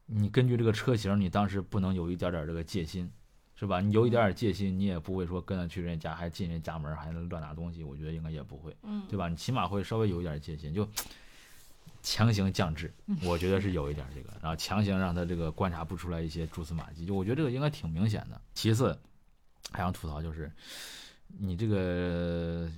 [0.06, 3.10] 你根据这个车型，你当时不能有一点点这个戒心，
[3.56, 3.80] 是吧？
[3.80, 9.28] 你有一点点戒心，你也不会说跟着去人家家还进人家家门还能乱拿东西，我觉得应该也不会，嗯，对吧？
[9.28, 10.88] 你起码会稍微有一点戒心，就
[12.02, 12.94] 强行降智，
[13.24, 18.40] 我觉得是有一点这个，然后强行让他这个观察不出来一些蛛丝马迹，就我觉得这个应该挺明显的。
[18.54, 18.98] 其次，
[19.72, 20.52] 还想吐槽就是
[21.28, 22.70] 你这个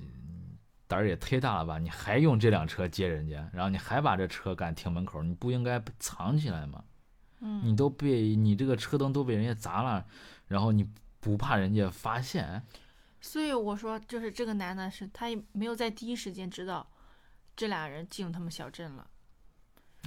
[0.88, 1.80] 胆儿也忒大了吧？
[1.80, 6.84] 你还用这辆车接人家，然后你还把这车敢停门口，你不应该藏起来吗？
[7.39, 10.05] 嗯，你都被你这个车灯都被人家砸了，
[10.47, 10.88] 然后你
[11.19, 12.63] 不怕人家发现？
[13.21, 16.88] 所以我说，就是这个男的是他也没有在第一时间知道
[17.55, 19.07] 这俩人进入他们小镇了。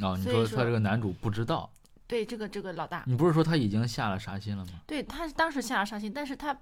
[0.00, 1.68] 哦、你说他这个男主不知道，
[2.06, 4.72] 对，这个这个老大，你不是说他已经下了杀心了吗？
[4.86, 6.56] 对他当时下了杀心，但是他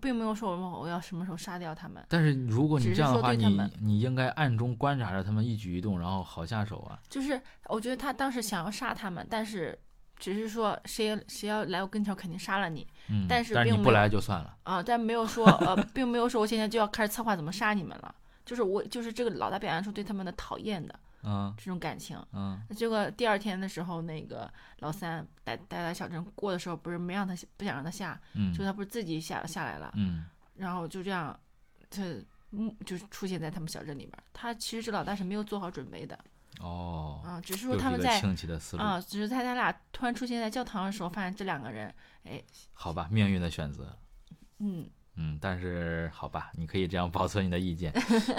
[0.00, 2.04] 并没有说我我要什么时候杀掉他们。
[2.08, 6.98] 但是如果你这样的话，你你应该暗中观察着他们一举一动，然后好下手啊。
[7.08, 9.78] 就是我觉得他当时想要杀他们，但是
[10.16, 14.56] 只是说谁谁要来我跟前，我肯定杀了你嗯，但是但是你不并没有来就算了。
[14.64, 18.14] 啊，但没有说 呃，并没有说我现在就要开始策划怎么杀你们了。
[18.44, 20.98] 就是我就是这个老大表现出对他们的讨厌的
[21.28, 22.18] 嗯这种感情。
[22.32, 30.24] 嗯结果第二天的时候，那个老三带带来小镇过的时候，不是没让他不想让他下，嗯就他不是自己下下来了，嗯
[30.54, 31.38] 然后就这样，
[31.90, 32.02] 他
[32.52, 34.12] 嗯就是出现在他们小镇里边。
[34.32, 36.18] 他其实这老大是没有做好准备的
[36.60, 38.20] 哦，啊，只是说他们在。
[38.78, 43.96] 啊，只是在他俩突然出现在教堂的时候，发现这两个人，哎，好吧，命运的选择。
[44.60, 44.88] 嗯，
[45.20, 47.92] 嗯，但是好吧，你可以这样保存你的意见。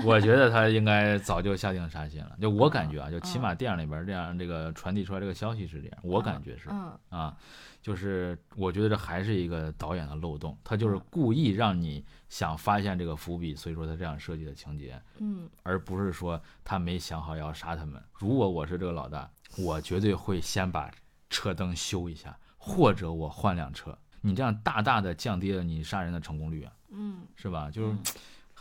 [0.06, 2.38] 我觉得他应该早就下定杀心了。
[2.40, 7.38] 就我感觉啊，就起码电影里边这样这个传递出来这个消息是这样，我感觉是嗯啊，
[7.82, 18.02] 就是我觉得这还是一个导演的漏洞，他就是嗯故意让你想发现这个伏笔，所以说他这样设计的情节，嗯而不是说他没想好要杀他们。
[18.14, 20.90] 如果我是这个老大，我绝对会先把
[21.30, 23.98] 车灯修一下，或者我换辆车。
[24.22, 26.72] 你这样大大的降低了你杀人的成功率啊。
[26.92, 27.70] 嗯，是吧？
[27.72, 28.00] 就是嗯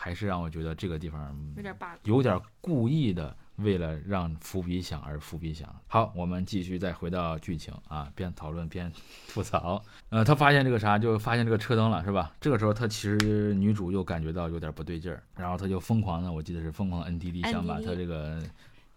[0.01, 1.89] 还是让我觉得这个地方有点 bug。
[2.05, 5.69] 有点故意的，为了让伏笔响而伏笔响。
[5.89, 8.93] 好，我们继续再回到剧情啊，边讨论边
[9.27, 9.83] 吐槽。
[10.11, 12.33] 呃，他发现这个啥，就发现这个车灯了，是吧？
[12.41, 18.41] 这个时候，他其实女主又感觉到有点不对劲儿，然后他就疯狂的，我记得是疯狂的 NDD，想把他这个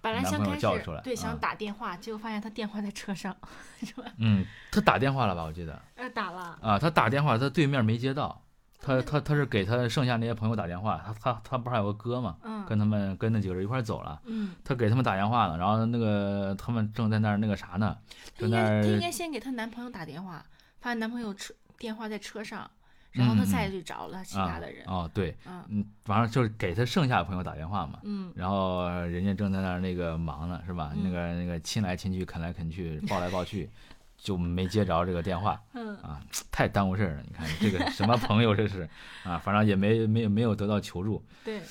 [0.02, 0.68] 本来想开始
[1.04, 3.36] 对想打电话，结果发现他电话在车上，
[3.84, 4.04] 是吧？
[4.18, 5.44] 嗯，他打电话了吧？
[5.44, 6.58] 我记得呃，打了。
[6.62, 8.42] 啊，他打电话，他对面没接到，
[8.80, 12.38] 他他他是给他剩下那些朋友打电话，他他他不是还有个哥吗？
[12.44, 14.20] 嗯跟他们跟那几个人一块走了。
[14.26, 17.98] 嗯，他给他们打电话了，然后那个他们正在那儿那个啥呢，
[18.38, 20.44] 她应该她应该先给她男朋友打电话，
[20.80, 22.70] 发现男朋友车电话在车上，
[23.12, 24.86] 然后她嗯再嗯去找了其啊他的人。
[24.88, 30.92] 哦对，嗯嗯，完了就是给他剩下的朋友打电话嘛，嗯然后人家正在那儿那个忙呢，是吧？
[30.96, 33.70] 嗯那个那个亲来亲去，啃来啃去，抱来抱去，
[34.18, 37.24] 就没接着这个电话嗯啊，太耽误事儿了。
[37.28, 38.90] 你看这个什么朋友这是
[39.24, 41.62] 啊，反正也没没没有得到求助，对，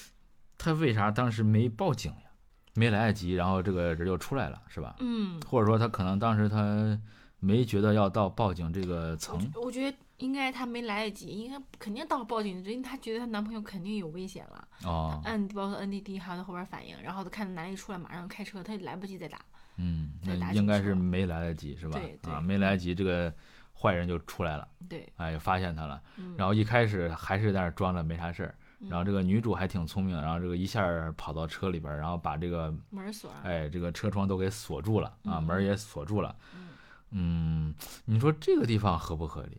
[0.59, 2.31] 他为啥当时没报警呀？
[2.75, 4.95] 没来得及，然后这个人就出来了，是吧？
[5.01, 6.99] 嗯，或者说他可能当时他
[7.41, 14.69] 没觉得要到报警这个层觉我觉得应该她没来得及，应该肯定到报警，因为她觉得她男朋友肯定有危险了。
[14.85, 19.39] 哦，按，包括 NDD 还有她后边反应，然后她看到男的一出来，马上开车，她就来不及再打。
[19.77, 22.19] 嗯，那应该是没来得及是吧对？
[22.23, 23.33] 对啊，没来得及，这个
[23.73, 30.85] 坏人就出来了，对，哎，发现他了，嗯，然后一开始还是在那装着没啥事儿，然后嗯这个女主还挺聪明，然后这个一下
[31.17, 33.41] 跑到车里边，然后把这个门锁上。
[33.43, 36.69] 哎这个车窗都给锁住了啊，嗯门也锁住了，嗯
[37.13, 39.59] 嗯，你说这个地方合不合理？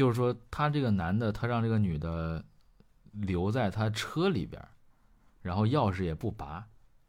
[0.00, 2.42] 就是说他这个男的，他让这个女的
[3.12, 4.68] 留在他车里边儿，
[5.42, 6.66] 然后钥匙也不拔，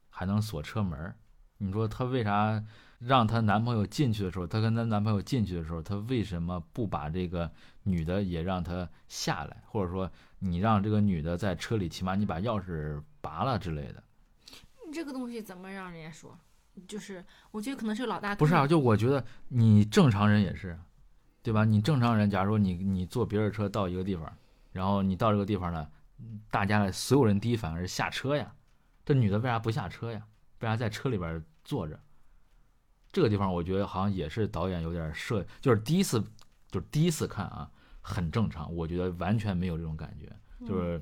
[0.09, 1.15] 还能锁车门儿。
[1.59, 2.61] 你说他为啥
[2.99, 7.49] 让她男朋友进去的时候，她跟她男朋友进去的时候，她为什么不把这个
[7.83, 14.03] 女的也让她下来，或者说你让这个女的在车里，起码你把钥匙拔了之类的？
[14.85, 16.37] 你这个东西怎么让人家说？
[16.89, 20.77] 就是我觉得可能是老大不是啊，就我觉得你正常人也是，
[21.43, 21.65] 对吧？
[21.65, 24.31] 你正常人，假如说你你坐别人车到一个地方，
[24.71, 25.87] 然后你到这个地方呢，
[26.49, 28.53] 大家的所有人第一反应是下车呀，
[29.03, 30.21] 这女的为啥不下车呀？
[30.59, 31.99] 为啥在车里边坐着？
[33.11, 36.21] 这个地方我觉得好像也是导演有点设，就是第一次，
[36.69, 37.69] 就是第一次看啊，
[38.01, 41.01] 很正常，我觉得完全没有这种感觉，嗯就是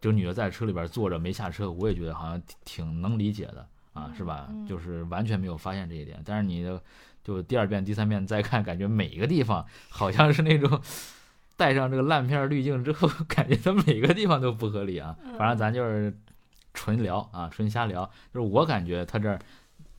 [0.00, 4.48] 这个女的在车里边坐着没下车，我也觉得好像挺挺能理解的啊，是吧？
[4.50, 6.82] 嗯就是完全没有发现这一点，但是你的
[7.26, 10.80] 就第二遍、第三遍再看，感觉每一个地方好像是那种
[11.56, 15.16] 带上这个烂片滤镜之后， 感觉它每个地方都不合理啊。
[15.36, 16.16] 反正咱就是
[16.72, 19.40] 纯聊啊，纯瞎聊，就是我感觉他这儿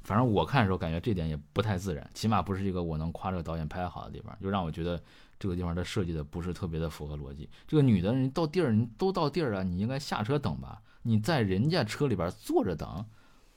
[0.04, 4.98] 反正我看的时候感觉这点也不太自然，起码不是一个我能夸这个导演拍得好的地方，就让我觉得
[5.38, 7.50] 这个地方它设计的不是特别的符合逻辑。
[7.68, 10.82] 这个女的人到地儿，你都到地儿了，你应该下车等吧？
[11.02, 13.06] 你在人家车里边坐着等，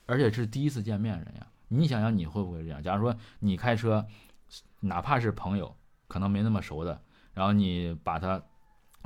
[0.07, 2.83] 而且是第一次见面人呀，你想想你会不会这样？
[2.83, 4.05] 假如说你开车，
[4.81, 5.73] 哪怕是朋友，
[6.07, 7.01] 可能没那么熟的，
[7.33, 8.41] 然后你把他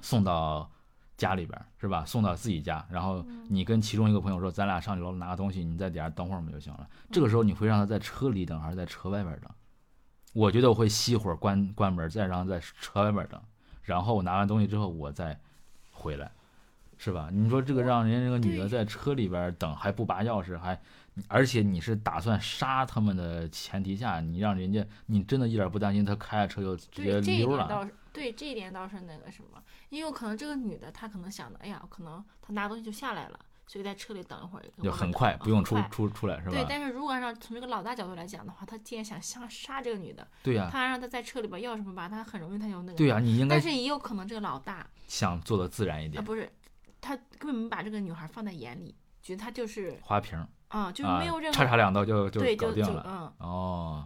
[0.01, 0.70] 送到
[1.16, 2.03] 家里边儿，是吧？
[2.03, 6.89] 送到自己家，然后你跟其中一个朋友说，咱俩上去楼拿个东西，你在底下等会儿我们就行了？
[7.11, 9.51] 这个时候你会让他在车里等，还是在车外边等？
[10.34, 13.39] 我觉得我会熄火关关门，再让他在车外边等，
[13.84, 15.39] 然后拿完东西之后我再
[15.91, 16.32] 回来，
[16.97, 17.30] 是吧？
[17.32, 20.78] 你说这个让人家这个女的在车里边等还不拔钥匙，还
[21.28, 27.68] 而且你是打算杀他们的前提下，你让人家你真的一点不担心他开着车就直接对这一溜了？
[27.68, 36.51] 点倒是对这一点倒是那个什么，因为有可能这个女的她可能想的，哎呀，可能她拿东西就下来了，所以在车里等一会儿就很快，不用出出出来，是吧？
[36.51, 42.97] 对，但是如果按照从这个老大角度来讲的话，他既然想杀杀这个女的，对呀、他让她在车里边要什么吧，他很容易他就那个。
[42.97, 46.49] 对呀、你应该但是也有可能这个老大啊、想做的自然一点，不是，
[46.99, 53.05] 他根本没把这个女孩放在眼里，觉得她就是花瓶儿啊、就没有任，何、插插两刀就就搞定了。
[53.07, 54.05] 嗯，哦，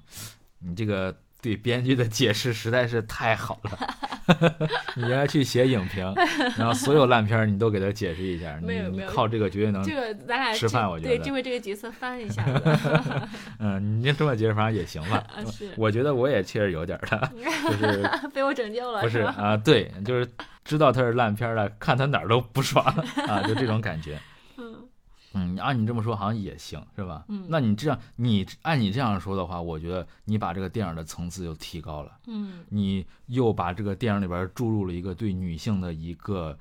[0.60, 3.96] 你这个对编剧的解释实在是太好了。
[4.96, 6.14] 你应该去写影评，
[6.56, 8.60] 然后所有烂片你都给他解释一下。
[8.62, 12.62] 没有你你靠这个绝对能这，个咱俩吃饭我觉得对就为这个角色翻一下子
[13.58, 15.18] 嗯，你这么解释反正也行吧。
[15.36, 17.32] 啊，是我觉得我也确实有点儿的，
[17.66, 19.22] 就是被我拯救了，不是？
[19.22, 20.30] 啊，对，就是
[20.64, 22.86] 知道他是烂片了，看他哪儿都不爽
[23.28, 24.20] 啊，就这种感觉。
[24.58, 24.88] 嗯
[25.34, 27.26] 嗯，按你这么说好像也行，是吧？
[27.28, 36.58] 嗯那你这样，你按你这样说的话，我觉得你把这个电影的层次又提高了，嗯你又把这个电影里边注入了一个对女性的一个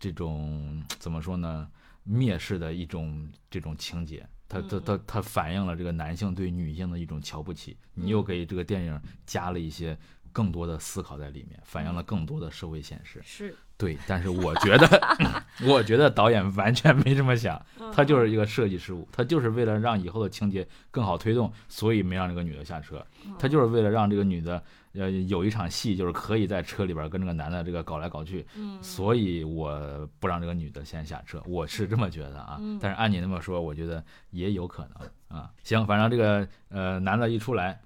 [0.00, 1.68] 这种怎么说呢，
[2.08, 4.26] 蔑视的一种这种情节。
[4.50, 9.96] 它它嗯它它反映了这个男性对女性的一种瞧不起，你又嗯给这个电影加了一些
[10.38, 13.20] 更多的思考在里面，反映了更多的社会现实。
[13.24, 14.86] 是，对，但是我觉得，
[15.66, 23.04] 我觉得导演完全没这么想，嗯他就是一个设计失误，他就是为了让以后的情节更好推动，所以没让这个女的下车，
[23.36, 24.62] 他就是为了让这个女的
[24.92, 32.58] 呃有一场戏，就是可以在车里边跟这个男的这个搞来搞去，嗯所以我不让这个女的先下车，我是这么觉得啊。
[32.60, 35.50] 嗯但是按你那么说，我觉得也有可能啊。
[35.64, 37.80] 行，反正这个呃男的一出来，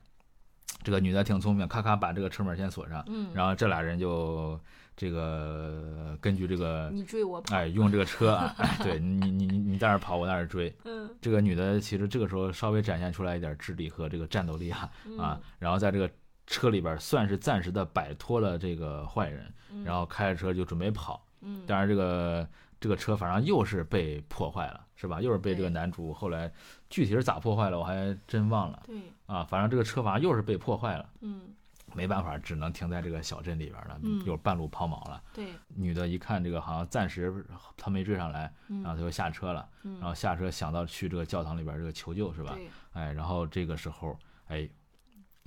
[0.82, 4.58] 这个女的挺聪明，咔咔把这个车门先锁上，嗯，然后这俩人就
[4.96, 10.74] 这个根据这个你追我跑，哎用这个车啊，哎对你你你你在那儿跑，我在那儿追。
[10.84, 16.10] 嗯这个女的其实这个时候稍微展现出来一点智力和这个战斗力啊啊，然后在这个
[16.46, 21.24] 车里边算是暂时的摆脱了这个坏人，嗯然后开着车就准备跑。
[21.40, 22.46] 嗯当然这个
[22.80, 25.20] 这个车反正又是被破坏了，是吧？
[25.20, 26.52] 又是被这个男主后来
[26.90, 28.96] 具体是咋破坏了，我还真忘了对，
[29.32, 29.44] 啊。
[29.44, 31.54] 反正这个车反正又是被破坏了，嗯
[31.94, 35.22] 没办法，只能停在这个小镇里边了，嗯又半路抛锚了。
[35.34, 37.44] 对，女的一看这个好像暂时
[37.76, 42.54] 她没追上来，嗯然后她就下车了，嗯然后下车想到去这个教堂里边这个求救是吧？
[42.54, 44.18] 对，哎，然后这个时候
[44.48, 44.66] 哎，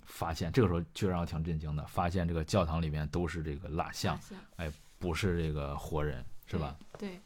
[0.05, 4.15] 发现这个时候就让我挺震惊的，发现这个教堂里面都是这个蜡像
[4.57, 6.75] 大，象不是这个活人，是吧？？
[6.99, 7.19] 对，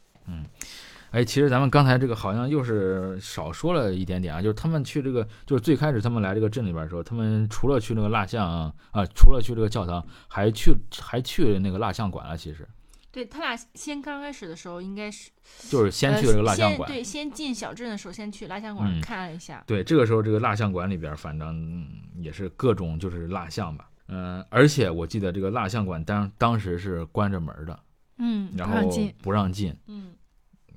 [1.10, 12.36] 哎，其实咱们刚才这个好像又是少说了一点点啊，就是他们去这个，就是最开始他们来这个镇里边的时候，他们除了去那个蜡像啊，啊除了去这个教堂，还去还去那个蜡像馆了。
[12.36, 12.66] 其实
[13.12, 15.30] 对他俩先刚开始的时候应该是
[15.68, 16.88] 就是先去了这个蜡像馆。
[16.88, 21.88] 呃对，先进小镇的时候先去蜡像馆嗯看了一下，对，这个时候这个蜡像馆里边，反正嗯
[22.22, 23.90] 也是各种就是蜡像吧。
[24.06, 27.78] 嗯，而且我记得这个蜡像馆当当时是关着门的，
[28.18, 30.12] 嗯，然后不让进，不让进，嗯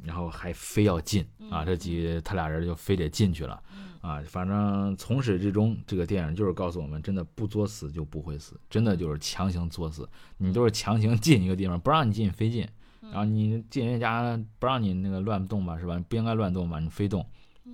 [0.03, 3.61] 然后还非要进啊，嗯这几他俩人就非得进去了
[4.01, 4.21] 啊。
[4.27, 10.07] 反正从始至终，这个电影就是告诉我们，真的不作死就不会死，真的就是强行作死。
[10.37, 12.67] 你都是强行进一个地方，不让你进非进，
[13.01, 15.97] 然后你进人家不让你那个乱动吧，是吧？
[16.09, 17.25] 不应该乱动吧，你非动，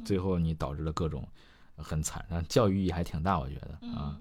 [0.05, 1.27] 最后你导致了各种
[1.75, 4.17] 很惨，但教育意义还挺大，我觉得啊。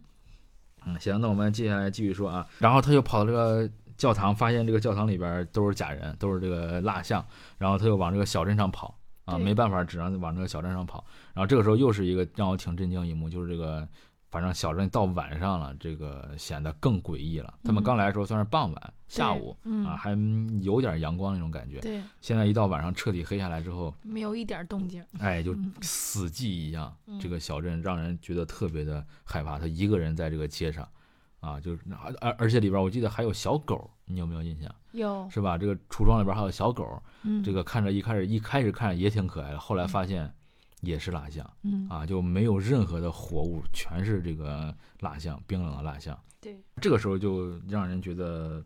[0.86, 2.46] 嗯，行，那我们接下来继续说啊。
[2.58, 3.68] 然后他就跑到这个
[3.98, 7.22] 教堂，发现这个教堂里边都是假人，都是这个蜡像，
[7.58, 11.04] 然后他就往这个小镇上跑啊，没办法，只能往这个小镇上跑。
[11.34, 13.86] 然后这个时候又是一个让我挺震惊一幕，就是这个，
[14.30, 17.52] 反正小镇到晚上了，这个显得更诡异了。
[17.64, 20.10] 他们嗯刚来的时候算是傍晚、下午嗯啊，还
[20.62, 21.80] 有点阳光那种感觉。
[21.80, 26.94] 对，现在一到晚上彻底黑下来之后，没有一点动静，哎，就嗯死寂一样。
[27.06, 30.88] 嗯这个小镇让人觉得特别的害怕，他一个人在这个街上，
[31.40, 34.74] 啊，就是而而而且里边我记得还有小狗，你有没有印象？
[34.92, 35.56] 有，是吧？
[35.56, 40.32] 这个橱窗里边还有小狗，嗯，这个看着一开始一开始看着也挺可爱的，后来发现
[40.80, 46.18] 也是蜡像嗯，啊，就没有任何的活物，全是这个蜡像，冰冷的蜡像。
[46.40, 48.64] 对，这个时候就让人觉得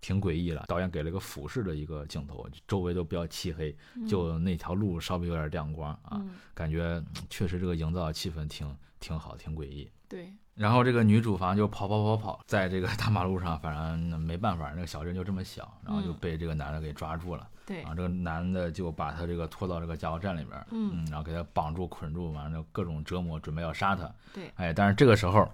[0.00, 0.64] 挺诡异了。
[0.68, 3.76] 导演给了一个俯视的一个镜头，周围都比较漆黑，
[4.08, 9.90] 就那条路稍微有点亮光啊，嗯，感觉嗯确实这个营造的气氛挺挺好，挺诡异。
[10.08, 17.48] 对，然后这个女主反正就跑跑跑跑，在这个大马路上，反正没办法，那个小镇就这么小，然后就嗯被这个男的给抓住了。
[17.64, 24.12] 对然后，这个男的就把他这个拖到这个加油站里边儿，嗯然后给他绑住、捆住，完了各种折磨，准备要杀他。
[24.34, 25.50] 对，哎，但是这个时候，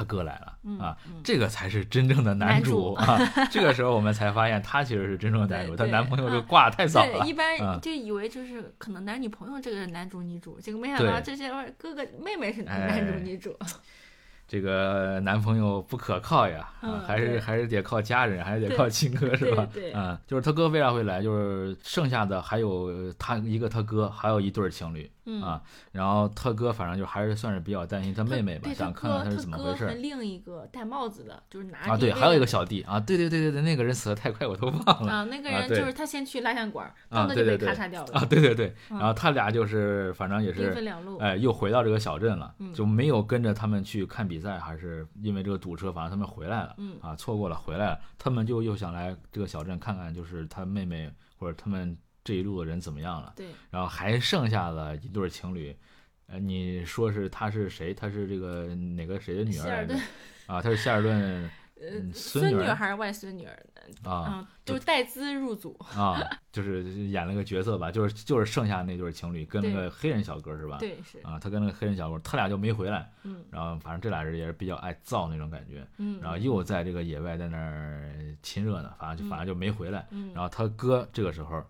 [0.00, 3.18] 他哥来了、嗯啊，嗯这个才是真正的男主主啊。
[3.50, 7.34] 这个时候我们才发现，他其实是真正的男主，对对她男朋友啊就挂得太早对，了一。
[7.34, 13.54] 般嗯就以为就是可能男女朋友这个是男主女主，结果没想到这些哥哥妹妹是哎男主女主。
[14.50, 19.64] 这个男朋友不可靠呀，啊嗯，还是还是得靠家人，还是得靠亲哥是吧？
[19.72, 19.94] 对
[20.26, 21.22] 就是他哥为啥会来？
[21.22, 25.62] 就是剩下的还有他一个他哥，还有一对儿情侣嗯啊。
[25.92, 31.96] 然后他哥反正就还是算是比较担心他他妹妹吧，想看看他是怎么回事另一个戴帽子的，就是拿啊。
[31.96, 38.74] 对，还有一个小弟啊，对对对对对，那个人死的太快，我都忘了啊，那个人就是他先去蜡像馆儿，啊对对对咔嚓掉了啊，，对对对。
[38.90, 41.18] 嗯然后他俩就是反正也兵是分两路。
[41.18, 55.76] 哎，又回到这个小镇了，嗯就没有跟着他们去看比赛，还是因为这个堵车，反正他们回来了，嗯啊，错过了，回来了，他们就又想来这个小镇看看，就是他妹妹或者他们这一路的人怎么样了，对，然后还剩下了一对情侣，
[56.26, 57.94] 呃，你说是他是谁？
[57.94, 59.86] 他是这个哪个谁的女儿？
[60.46, 61.48] 啊，他是希尔顿
[61.80, 63.52] 呃嗯，孙孙女儿还是外孙女儿？
[64.04, 65.76] 啊嗯，就是带资入组。
[65.94, 66.20] 啊，
[66.52, 70.76] 就是演了个角色吧，就是就是剩下那对情侣跟那个黑人小哥是吧？
[70.78, 73.10] 对，是，啊，他跟那个黑人小哥，他俩就没回来。
[73.24, 80.06] 嗯然后反正这俩人也是比较爱造那种感觉，嗯，然后又在这个野外在那儿亲热呢，反正就反正就没回来。
[80.10, 81.64] 嗯，然后他哥这个时候，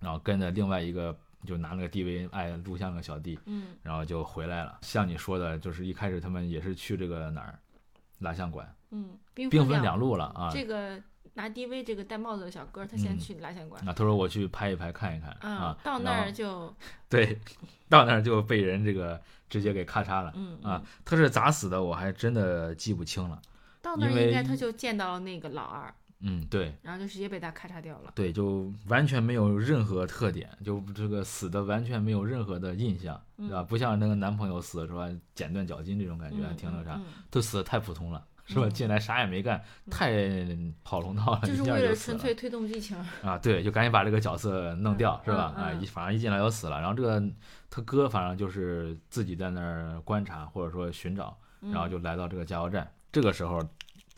[0.00, 4.78] 然后跟着另外一个就拿那个 DV 爱录像的小弟，嗯然后就回来了。
[4.82, 7.58] 像你说的，就是一开始他们也是去这个哪儿
[8.18, 10.50] 蜡像馆，嗯，兵兵分两两路了啊。
[10.52, 11.00] 这个
[11.34, 13.80] 拿 DV 这个戴帽子的小哥，他先嗯去蜡像馆。
[13.88, 16.74] 啊，他说我去拍一拍看一看嗯啊，，到那儿就
[17.08, 17.38] 对，
[17.88, 23.40] 到那儿就被人这个直接给咔嚓了嗯啊嗯，他是咋死的，我还真的记不清了。
[23.82, 28.10] 到那儿应该他就见到了那个老二，嗯，对，然后就直接被他咔嚓掉了。
[28.16, 33.62] 对，就完全没有任何特点，就这个死的完全没有任何的印象，对吧？
[33.62, 35.02] 不像那个男朋友死的时候
[35.34, 38.66] 剪断脚筋这种感觉，还嗯挺那啥，嗯都死的太普通了，是吧？
[38.66, 40.10] 嗯进来啥也没干，太
[40.82, 42.96] 跑龙套了，就是为了纯粹推动剧情。
[43.22, 43.36] 啊！
[43.36, 45.52] 对，就赶紧把这个角色弄掉，是吧？
[45.56, 47.22] 啊，一反正一进来就死了，然后这个
[47.68, 53.62] 他哥反正就是自己在那儿观察或者说寻找，然后就来到这个加油站，这个时候。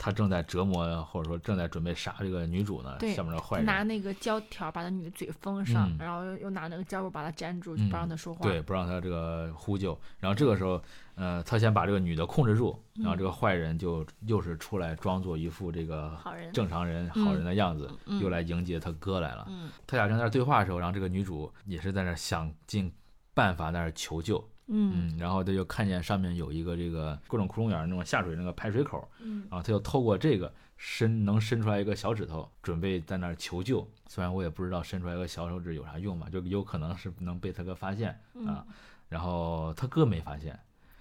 [0.01, 8.41] 他正在折磨，或者说正在准备杀这个女主呢，对下面的坏人拿那个胶条把那女的嘴封上，嗯然后又又拿那个胶布把她粘住，嗯不让她说话。
[8.41, 9.99] 对，不让她这个呼救。
[10.17, 10.81] 然后这个时候，
[11.15, 16.49] 呃，他先把这个女的控制住，然后这个坏人就又是出来装作一副这个好人。
[16.53, 19.45] 正常人、嗯好人的样子，嗯又来迎接他哥来了。
[19.49, 22.89] 嗯他俩正在那对话的时候，然后这个女主也是在那想尽
[23.33, 33.85] 办法在那求救，嗯嗯，然后他就看见上面有一个这个各种窟窿眼儿那种下水那个排水口，嗯然后他就透过这个伸能伸出来一个小指头，准备在那儿求救。
[34.07, 38.17] 虽然我也不知道伸出来一个小手指有啥用吧，就有可能是能被他哥发现
[38.47, 38.65] 啊。
[39.09, 40.53] 然后他哥没发现，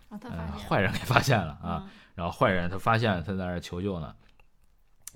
[0.09, 1.83] 啊，他嗯、发现坏人给发现了啊。
[1.85, 4.13] 嗯然后坏人他发现他在那儿求救呢，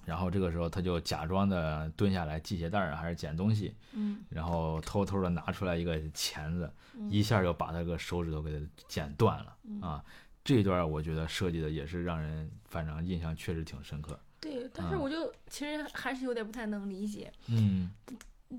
[0.04, 10.04] 然后这个时候他就假装的蹲下来系鞋带儿啊还是捡东西，嗯然后偷偷的拿出来一个钳子，嗯一下就把他个手指头给他剪断了啊。
[10.44, 14.18] 这一段我觉得设计的也是让人反正印象确实挺深刻。
[14.40, 17.90] 对，但是嗯我就其实还是有点不太能理解，嗯，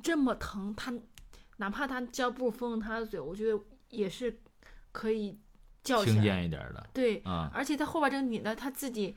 [0.01, 0.93] 这么疼，他
[1.57, 4.39] 哪怕他胶布封他的嘴，我觉得也是
[4.93, 5.37] 可以
[5.83, 6.23] 叫起轻来。
[6.23, 9.13] 健一点的对，啊，而且他后边这个女的，她自己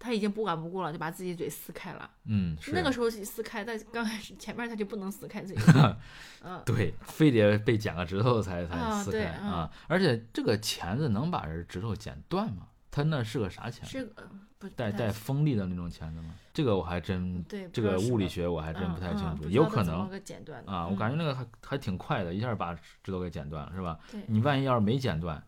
[0.00, 2.10] 她已经不管不顾了，就把自己嘴撕开了。
[2.24, 5.60] 嗯，是那个时候撕开，但刚开始前面他就不能撕开自己。
[6.42, 9.70] 嗯，对，非得被剪个指头才才啊对撕开嗯啊。
[9.86, 12.66] 而且这个钳子能把人指头剪断吗？
[12.90, 13.90] 它那是个啥钳子？
[13.90, 14.28] 是个
[14.58, 16.34] 不带带锋利的那种钳子吗？
[16.52, 20.10] 这个我还真对这个物理学学我还真不太清楚，有可能
[20.66, 23.98] 啊，我感觉觉那个还还挺快的，一下把指头给剪断了，是吧？
[24.10, 25.42] 对你万一要是没剪断，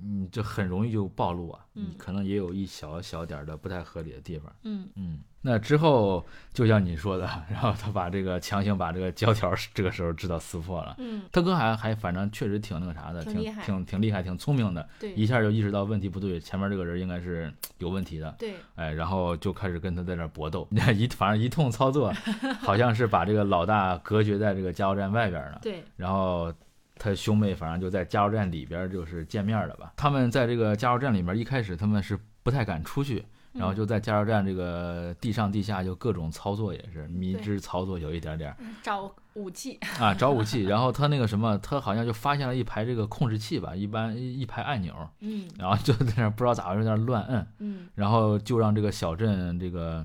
[0.00, 4.52] 你这很容易就暴露啊，你嗯可能也有一小小点儿的不太合理的地方。
[4.62, 10.96] 嗯嗯，那之后就像你说的， 然后他把这个强行把这个胶条这个时候知道撕破了。
[10.98, 18.34] 嗯，他哥还还反正确实挺那个啥的，挺挺挺挺厉害，挺聪明的，对一下就意识到问题不对，前面这个人应该是 有问题的。
[18.38, 20.66] 对哎，然后就开始跟他在这儿搏斗，
[20.96, 22.12] 一反正一通操作，
[22.60, 25.58] 好像是把这个老大隔绝在这个加油站外边儿呢。
[25.62, 26.52] 对，然后
[26.98, 29.92] 他兄妹反正就在加油站里边儿就是见面了吧。
[29.96, 40.64] 他们在这个加油站里面，一开始他们是不太敢出去，然后就在加油站这个地上地下就各种操作，也是迷之操作有一点点儿找武器，啊，找武器。
[40.68, 50.04] 然后他那个什么，他好像就发现了一排这个控制器吧，一般一一排按钮，嗯然后就在那儿不知道咋回事，在那乱摁，嗯然后就让这个小镇这个。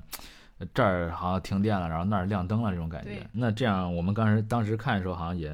[0.60, 3.24] 呃这儿好像停电了，然后那儿亮灯了，这种感觉。
[3.30, 5.48] 那这样我们当时当时看的时候，好像也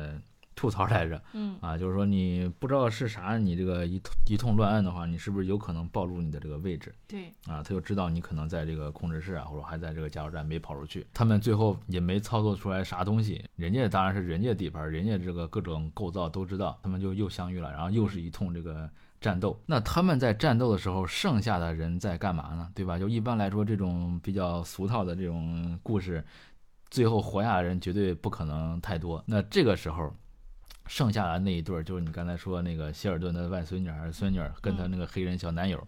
[0.54, 7.62] 吐槽来着，嗯啊，就是说你不知道是啥，你这个一通一通乱按的话，你是不是有可能暴露你的这个位置对，啊？
[7.62, 11.06] 他就知道你可能在这个控制室啊，或者还在这个加油站没跑出去。
[11.12, 18.88] 他们最后也没操作出来啥东西，人家当然是人家底盘，人家这个各种构造都知道，他们就又相遇了，然后又是一通这个。
[19.20, 22.70] 战斗，那他们在战斗的时候，剩下的人在干嘛呢？
[22.74, 22.98] 对吧？
[22.98, 26.22] 就一般来说，这种比较俗套的这种故事，
[26.90, 29.24] 最后活下的人绝对不可能太多。
[29.26, 30.14] 那这个时候，
[30.86, 35.86] 剩下的那一对儿，就是你刚才说那个希尔顿的外孙女还是孙女儿，跟他那个黑人小男友，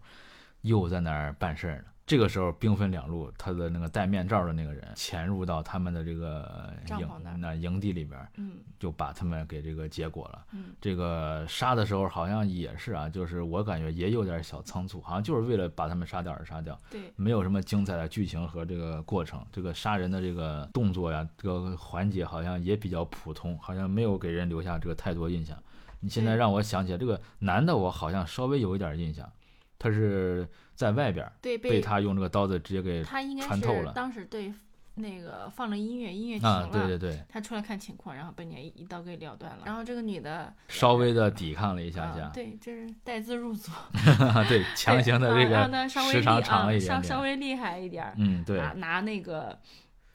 [0.62, 1.84] 又在那儿办事儿呢。
[2.06, 7.08] 这个时候兵分两路，他的那个戴面罩的那个人潜入到他们的这个营
[7.40, 10.46] 那营地里边，嗯就把他们给这个结果了。
[10.52, 19.44] 嗯这个杀的时候好像也是啊，就是我感觉也有点小仓促，好像就是为了把他们杀掉而杀掉，对，没有什么精彩的剧情和这个过程。
[19.50, 25.60] 这个杀人的这个动作呀，这个环节好像也比较普通，好像没有给人留下这个太多印象。
[25.98, 29.28] 你现在让我想起来这个男的，我好像稍微有一点印象，
[29.76, 34.52] 他是在外边儿对被他用这个刀子直接给他应该穿透了是当时对
[34.98, 39.62] 那个放了音乐，音乐停啊了，，对对对，他出来看情况，然后被人家一刀给了断了。
[39.66, 43.70] 然后这个女的稍微的抵抗了一一下下，对，这是带资入组，
[44.48, 49.58] 对，强行的这个时长长了一点稍稍，微厉害一点儿，嗯，对，拿拿那个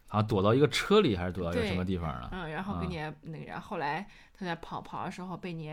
[0.08, 2.30] 好像躲到一个车里还是躲到一个什么地方了？
[2.32, 5.72] 嗯，然后啊给你那个，然后后来他在跑跑的时候被你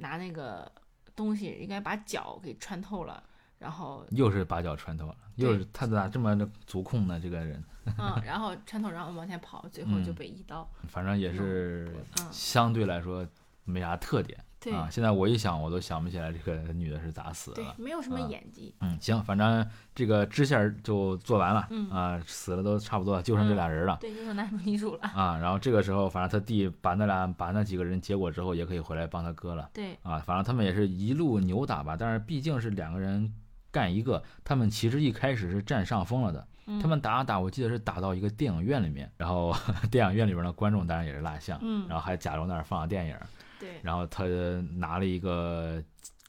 [0.00, 0.70] 拿那个
[1.16, 3.22] 东西，应该把脚给穿透了，
[3.64, 7.18] 然后又是把脚穿透了，又是他咋这么足控呢？
[7.18, 7.64] 这个人，
[7.98, 13.26] 嗯，然后穿透，然后往前跑，最后就嗯被一刀，反正也是嗯，相对来说
[13.64, 14.86] 没啥特点对啊。
[14.90, 17.74] 现在我一想，我都想不起来这个女的是咋死的对了，。
[17.78, 23.96] 没有什么啊演技，嗯，行，反正这个支线就做完了，嗯啊，死了都差不多，就剩这俩人了。
[23.98, 29.70] 对，就剩男主女主了，啊，然后这个时候，反正他弟把那俩把那几个人结果之后，也可以回来帮他哥了。
[29.72, 33.32] 对，啊，反正他们也是一路扭打吧，但是毕竟是两个人
[33.74, 36.46] 干一个，他们其实一开始是占上风了的。
[36.66, 36.78] 嗯。
[36.80, 39.52] 他们打啊打，我记得是打到一个电影院里面，然后
[39.90, 41.88] 电影院里边的观众当然也是蜡像，嗯。
[41.88, 43.16] 然后还假装那儿放了电影，
[43.58, 43.80] 对。
[43.82, 44.22] 然后他
[44.76, 45.82] 拿了一个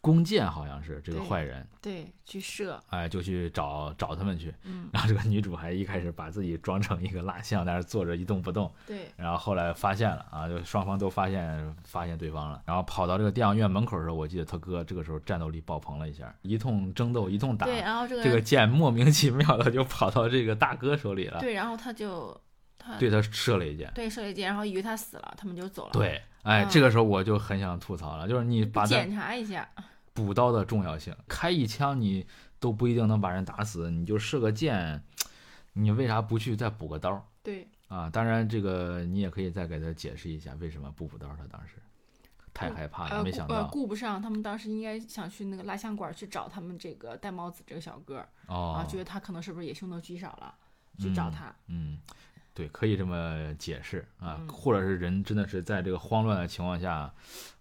[0.05, 4.53] 弓箭，好像是这个坏人，对，去射，哎，就去找找他们去。
[4.61, 18.15] 嗯，然后这个女主还一开始把自己装成一个蜡像，在那坐着一动不动，对，然后后来发现了啊，就双方都发现发现对方了，然后跑到这个电影院门口的时候，我记得他哥这个时候战斗力爆棚了一下，一通争斗，一通打，对，然后这。
[18.15, 22.39] 个这个箭莫名其妙的就跑到这个大哥手里了，对，然后他就
[22.77, 23.91] 他对他射了一箭。
[23.95, 29.67] 对射了一箭，然后以为他死了，他们就走了，，对，哎，嗯这个时候我就很想吐槽了，就是你把检查一下，
[30.15, 32.25] 补刀的重要性，开一枪你
[32.59, 35.03] 都不一定能把人打死，你就射个箭，
[35.73, 37.23] 你为啥不去再补个刀？
[37.43, 41.27] 对，啊，当然这个你也可以再给他解释一下为什么不补刀。
[41.35, 41.75] 他当时
[42.53, 50.55] 太害怕了，没想到顾不上，他们当时应该想去那个蜡像馆去找他们这个戴帽子这个小哥啊，，觉得他可能是不是也凶多吉少了，
[50.97, 51.99] 去找他，嗯，
[52.53, 57.13] 对，可以这么解释啊，嗯或者是人真的是在这个慌乱的情况下，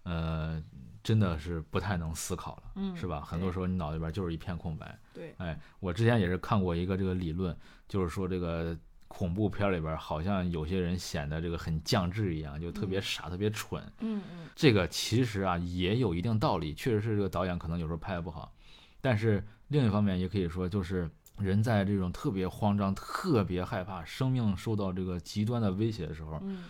[0.03, 0.63] 呃，
[1.05, 3.21] 真的是不太能思考了，嗯，是吧？
[3.21, 4.97] 很多时候你脑子里边就是一片空白。
[5.13, 7.55] 对，哎，我之前也是看过一个这个理论，
[7.87, 8.75] 就是说这个
[9.07, 13.83] 恐怖片里边好像有些人显得这个很降智一样，就特别嗯傻、特别蠢。
[13.99, 18.51] 嗯嗯，这个其实啊也有一定道理，确实是这个导演可能有时候拍的不好，
[18.99, 21.07] 但是另一方面也可以说，就是
[21.37, 26.63] 人在这种特别慌张、特别害怕、生命受到这个极端的威胁的时候，嗯，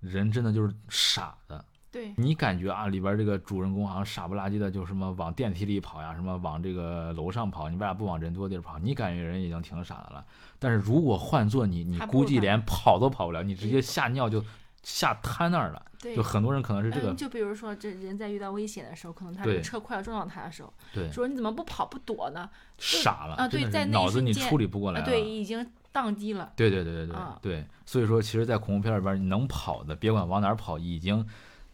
[0.00, 1.62] 人真的就是傻的。
[1.92, 8.78] 对，你感觉啊，里边这个主人公好像傻不拉几的，就什么往电梯里跑呀，什么往这个楼上跑，你为啥不往人多地儿跑？
[8.78, 10.24] 你感觉人已经挺傻的了，
[10.58, 14.42] 但是如果换做你，你估计连跑都跑不了，你直接吓尿就
[14.82, 15.84] 吓瘫那儿了。
[16.00, 16.16] 对。
[16.16, 19.52] 就，很多人可能是这个嗯，就比如说这人在遇到危险的时候，可能他对。
[19.52, 21.12] 这个车快要撞到他的时候，对。
[21.12, 22.48] 说你怎么不跑不躲呢？
[22.78, 25.00] 傻了啊对在脑子你处理不过来。
[25.00, 27.38] 啊对，已经宕机了，对对对对对啊。
[27.42, 31.24] 对，所以说，其实，在恐怖片里边，你能跑的，别管往哪儿跑，已经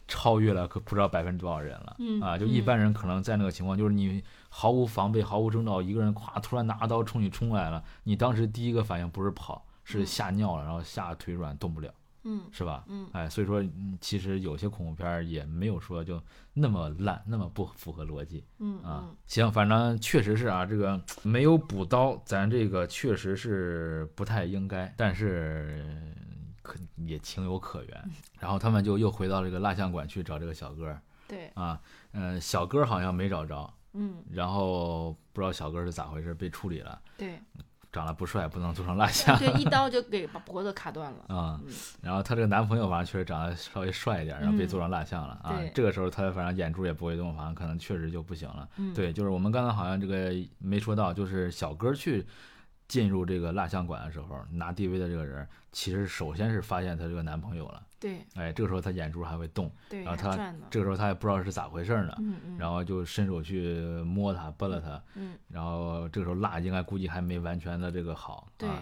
[0.09, 1.95] 超越了可不知道百分之多少人了。
[1.99, 11.89] 嗯啊，就一嗯般人可能在那个情况，就是你毫无防备、毫无征兆，一个人咵突然拿刀冲你冲来了，你当时第一个反应不是跑，是嗯吓尿了，然后吓腿软动不了。
[12.25, 12.83] 嗯是吧？
[12.89, 16.21] 嗯哎，所以说，嗯其实有些恐怖片儿也没有说就
[16.53, 19.15] 那么烂，那么不符合逻辑嗯啊嗯。
[19.25, 26.13] 行，反正确实是啊，这个没有补刀，咱这个确实是不太应该，但是
[26.69, 28.09] 可也情有可原。
[28.39, 31.79] 然后他们就又回到这个蜡像馆去找这个小哥儿对，啊，
[32.13, 37.39] 嗯、小哥儿好像没找着，嗯然后不知道小哥儿是咋回事，被处理了，对，
[37.91, 39.37] 长得不帅，不能做成蜡像。
[39.37, 41.25] 对，一刀 就给把脖子卡断了。
[41.27, 41.71] 啊、嗯
[42.01, 45.59] 然后她这个男朋友反正确实长得稍微帅一点，然后被嗯做成蜡像了、啊。
[45.73, 48.67] 这个时候她反正眼珠也不会动，反正可能确实就不行了。
[48.77, 52.25] 嗯，对，就是我们刚才好像这个没说到，就是小哥去
[52.89, 57.81] 进入这个蜡像馆的时候，拿 DV 的这个人，其实首先是发现她这个男朋友了。
[57.99, 60.65] 对哎，这个时候她眼珠还会动，对，然后他还转呢。
[60.69, 68.81] 这个时候她也不知道是咋回事呢，嗯嗯，然后就伸手去摸他，拨了他，嗯然后这个时候蜡应该估计还没完全的这个好，对，啊，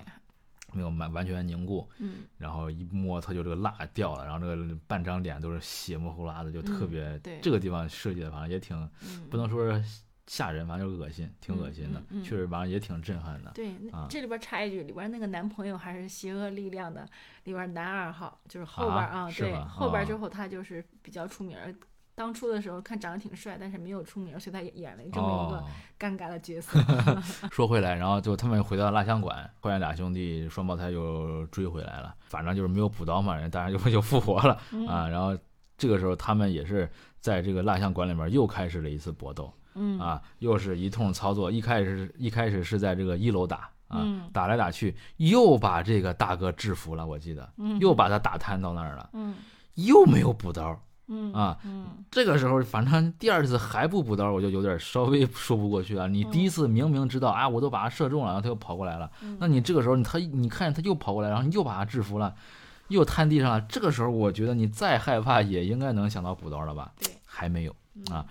[0.71, 9.83] 没有完完全凝固，嗯然后一摸它就这个蜡掉了，然后这个半张脸都是血模糊拉的，就特嗯别、对这个地方设计的，反正也挺嗯，不能说是
[10.27, 13.51] 吓人，反正就是恶心，挺恶心的，嗯嗯嗯确实反正也挺震撼的。
[13.55, 13.73] 对，
[14.09, 17.07] 这里边插一句，里边那个男朋友还是邪恶力量的
[17.45, 21.73] 里边男二号，就是后边啊啊，对，后边之后他就是比较出名儿。
[22.13, 25.63] 当初的时候看长得挺帅，但是没有出名，所以他演了这么一个哦，
[25.99, 26.79] 尴尬的角色。
[27.53, 35.07] 说回来，然后就他们回到蜡像馆，后来俩兄弟双胞胎又追回来了，反正就是没有补刀嘛，人当然就 就复活了嗯啊。
[35.07, 35.37] 然后
[35.77, 36.89] 这个时候他们也是
[37.19, 39.53] 在这个蜡像馆里面又开始了一次搏斗。
[39.77, 41.51] 嗯啊，又是一通操作。
[41.51, 49.35] 一开始一开始是在这个一楼打啊，嗯打来打去，又把这个大哥制服了，我记得，嗯又把他打瘫到那儿了，嗯
[49.75, 50.77] 又没有补刀。
[51.09, 56.05] 嗯啊嗯这个时候，反正第二次还不补刀，我就有点稍微 说不过去啊。
[56.05, 62.35] 你第一次明明知道啊，我都把他射中了，然后他又跑过来了，嗯那你这个时候你他你看他又跑过来，然后你又把他制服了，
[62.89, 63.61] 又瘫地上了。
[63.61, 66.91] 这个时候，我觉得你再害怕也应该能想到补刀了吧？
[66.99, 67.73] 对，还没有。
[67.95, 68.25] 嗯啊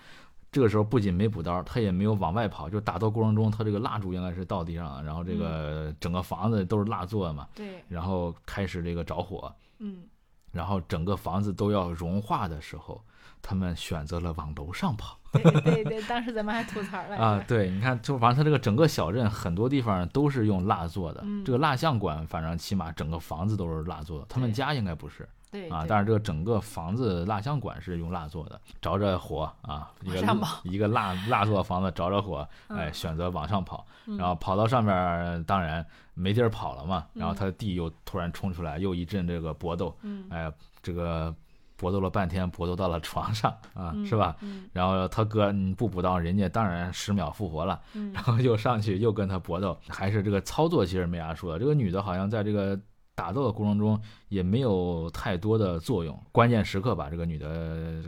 [0.56, 10.04] 这个时候不仅没补刀，他也没有往外跑，就打斗过程中，他这个蜡烛应该是到地上了，然后这个整个房子都是蜡做的嘛，对，然后开始这个着火，嗯
[10.52, 13.04] 然后整个房子都要融化的时候，
[13.42, 17.44] 他们选择了往楼上跑对对对，当时咱们还吐槽了 啊！
[17.46, 25.28] 对，你看，就反正他这个整个小镇很多地方都是用蜡做的，嗯这个蜡像馆反正起码整个房子都是蜡做的，他们家应该不是。
[25.46, 30.20] 啊，对啊但是这个整个房子蜡像馆是用蜡做的，着着火啊，一个
[30.64, 40.52] 一个蜡蜡做的房子着着火，哎，嗯选择往上跑，嗯然后跑到上面，当然没地儿跑了嘛，然后嗯他弟又突然冲出来，又一阵这个搏斗，嗯哎，
[40.82, 41.34] 这个
[41.76, 44.36] 搏斗了半天，搏斗到了床上啊，嗯是吧？
[44.40, 51.58] 嗯然后他哥你不补刀，人家当然十秒复活了，嗯然后又上去又跟他搏斗，还是这个操作其实没啥说的。
[51.58, 52.78] 这个女的好像在这个
[53.16, 58.04] 打斗的过程中也没有太多的作用，关键时刻把这个女的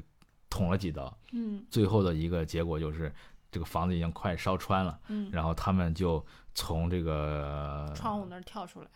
[0.48, 3.12] 捅了几刀，嗯最后的一个结果就是
[3.50, 6.24] 这个房子已经快烧穿了，嗯，然后他们就
[6.54, 8.86] 从这个窗户那儿跳出来。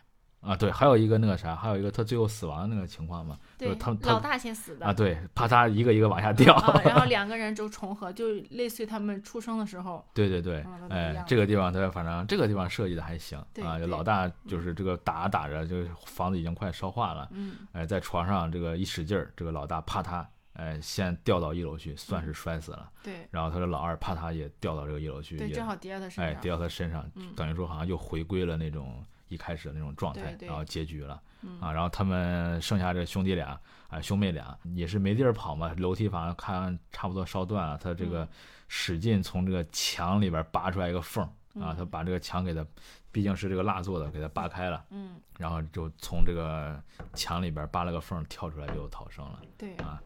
[0.42, 22.90] 啊对，还有一个那个啥，还有一个他最后死亡的那个情况嘛，就是对，他他老大先死的啊对，啪嗒一个一个往下掉，啊，然后 两个人就重合，就类似于他们出生的时候，对对对哎这个地方他反正这个地方设计的还行啊，对对老大就是这个打着打着，就是房子已经快烧化了，嗯哎，在床上这个一使劲儿，这个老大啪嗒，哎，先掉到一楼去，算嗯是摔死了。
[23.02, 31.72] 对然后他的老二啪嗒也掉到这个一楼去，对，也正好跌到他身上哎，跌到他身上，嗯等于说好像又回归了那种一开始的那种状态对，对然后结局了嗯啊。
[31.72, 38.28] 然后他们剩下这兄弟俩啊，兄妹俩也是没地儿跑嘛，楼梯反正看差不多烧断了，他这个嗯
[38.68, 41.26] 使劲从这个墙里边拔出来一个缝儿
[41.60, 42.64] 啊，嗯他把这个墙给他，
[43.10, 44.82] 毕竟是这个蜡做的，给他扒开了。
[44.90, 46.80] 嗯，然后就从这个
[47.12, 49.40] 墙里边扒了个缝儿跳出来就逃生了。
[49.58, 50.00] 对，啊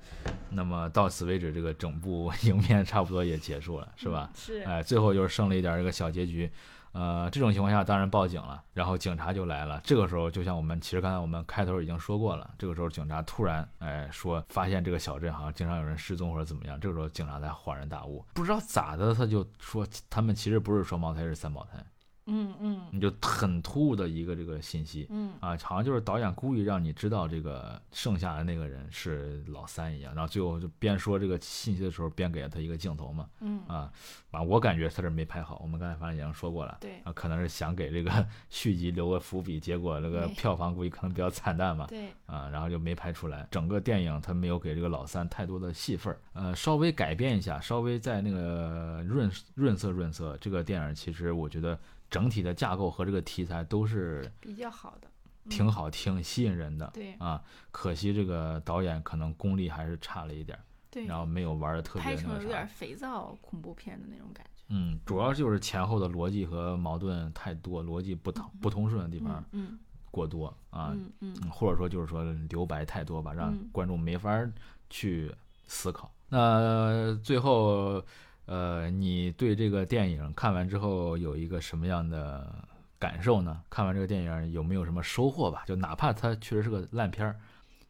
[0.50, 4.28] 那么到此为止，这个整部 影片差不多也结束了，是吧？
[4.32, 4.34] 嗯？
[4.34, 6.50] 是，哎，最后就是剩了一点这个小结局。
[6.98, 9.82] 呃，这种情况下当然报警了，然后警察就来了。
[9.84, 21.84] 这个时候，就像我们其实刚才我们开头已经说过了，这个时候警察突然哎说发现这个小镇好像经常有人失踪或者怎么样，这个时候警察才恍然大悟，不知道咋的他就说他们其实不是双胞胎，是三胞胎，
[22.26, 25.06] 嗯嗯你就很突兀的一个这个信息。
[25.10, 33.28] 嗯啊，好像就是导演故意让你知道这个剩下的那个人是老三一样，然后最后就边说这个信息的时候，边给了他一个镜头嘛。
[33.40, 33.90] 嗯，啊，
[34.30, 36.78] 反正我感觉他这没拍好，我们刚才反正已经说过了。
[36.80, 41.86] 对啊，可能是想给这个 续集留个伏笔，结果那个票房估计可能比较惨淡嘛。
[41.86, 43.46] 对，啊，然后就没拍出来。
[43.50, 50.36] 整个电影他没有给这个老三太多的戏份儿，呃，稍微改变一下，稍微在那个润润色润色。
[50.40, 51.78] 这个电影其实我觉得
[52.10, 55.08] 整体的架构和这个题材都是比较好的，
[55.48, 56.90] 挺好，听吸引人的。
[56.94, 62.66] 对啊，可惜这个导演可能功力还是差了一点儿，对，然后没有玩的特别拍成有点。
[62.68, 64.64] 肥皂恐怖片的那种感觉。
[64.68, 69.78] 嗯，主要就是前后的逻辑和矛盾太多，逻辑不通不通顺的地方嗯
[70.10, 74.52] 过多啊，嗯或者说就是说留白太多吧，让嗯观众没法儿
[74.90, 75.32] 去
[75.66, 76.10] 思考。
[76.28, 78.04] 那最后，
[78.46, 82.52] 呃，你对这个电影看完之后有一个什么样的
[82.98, 83.60] 感受呢？
[83.68, 85.64] 看完这个电影有没有什么收获吧？
[85.66, 87.36] 就哪怕它确实是个烂片儿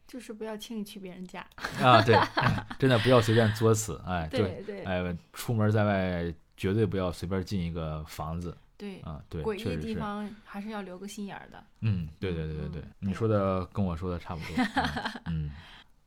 [0.07, 1.45] 就是不要轻易去别人家。
[1.81, 2.15] 啊，对，
[2.79, 9.77] 真的不要随便作死，哎，对对哎，出门在外绝对不要随便进一个房子对，啊，对，诡异的。
[9.77, 11.63] 地方还是要留个心眼儿的。
[11.81, 14.65] 嗯，对对对对对嗯，你说的跟我说的差不多。
[15.25, 15.51] 嗯，嗯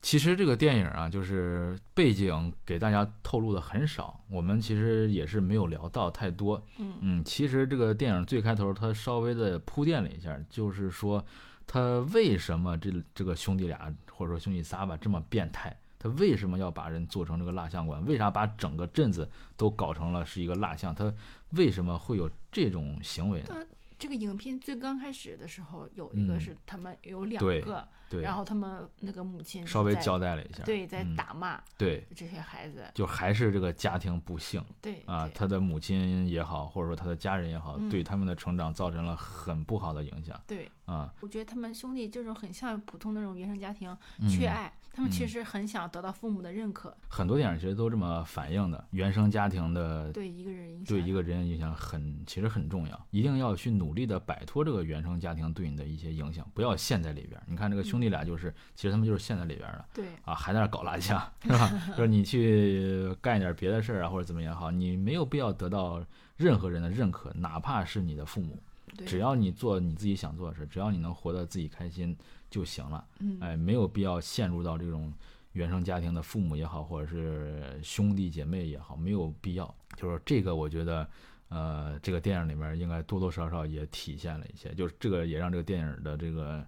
[0.02, 6.62] 其实这个电影啊，就是背景给大家透露的很少，我们其实也是没有聊到太多。
[6.78, 11.24] 嗯嗯，其实这个电影最开头它稍微的铺垫了一下，就是说
[11.66, 15.76] 他为什么这这个兄弟俩或者说兄弟仨吧这么变态。
[16.02, 18.02] 他为什么要把人做成这个蜡像馆？
[18.06, 20.94] 为啥把整个镇子都搞成了是一个蜡像？
[20.94, 21.12] 他
[21.50, 23.54] 为什么会有这种行为呢？
[24.00, 30.64] 这个影片最刚开始的时候，有一个嗯是他们有两对个，对，然后他们那个母亲稍微交代了一下。
[30.64, 41.12] 对在嗯打骂对，这些孩子，就还是这个家庭不幸对啊，他的母亲也好，或者说他的家人也好，嗯对他们的成长造成了很不好的影响对，啊。
[41.20, 57.42] 我觉得他们兄弟这种很像普通那种原生家庭，嗯缺爱，他们其嗯实很想得到父母的认可，很多电影其实都这么反映的，原生家庭的对一个人影响，对一个人影响很，其实很重要，一定要去努力的摆脱这个原生家庭对你的一些影响，不要陷在里边儿。
[57.46, 61.70] 你看这个兄弟俩就是，其实他们就是陷在里边儿的对啊，还在那儿搞拉架， 是吧？
[61.96, 66.04] 就是你去干一点别的事儿啊，或者怎么也好，你没有必要得到
[66.36, 68.58] 任何人的认可，哪怕是你的父母。
[68.96, 72.16] 对，只要你做你自己想做的事，只要你能活得自己开心
[72.50, 73.06] 就行了。
[73.20, 75.12] 嗯哎，没有必要陷入到这种
[75.52, 79.74] 原生家庭的父母也好，或者是兄弟姐妹也好，没有必要。
[79.96, 81.08] 就是这个，我觉得，
[81.48, 86.64] 呃，这个电影里面应该多多少少也体现了一些，就是这个也让这个电影的这个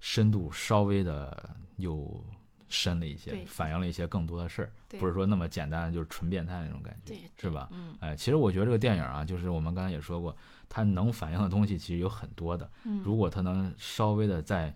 [0.00, 2.22] 深度稍微的又
[2.68, 7.68] 深了一些，反映了一些更多的事儿，不是说那么简单就是纯变态那种感觉对，是吧？
[7.70, 10.36] 嗯哎，其实我觉得这个电影啊，就是我们刚才也说过，
[10.68, 12.68] 它能反映的东西其实有很多的。
[12.84, 14.74] 嗯，如果它能稍微的再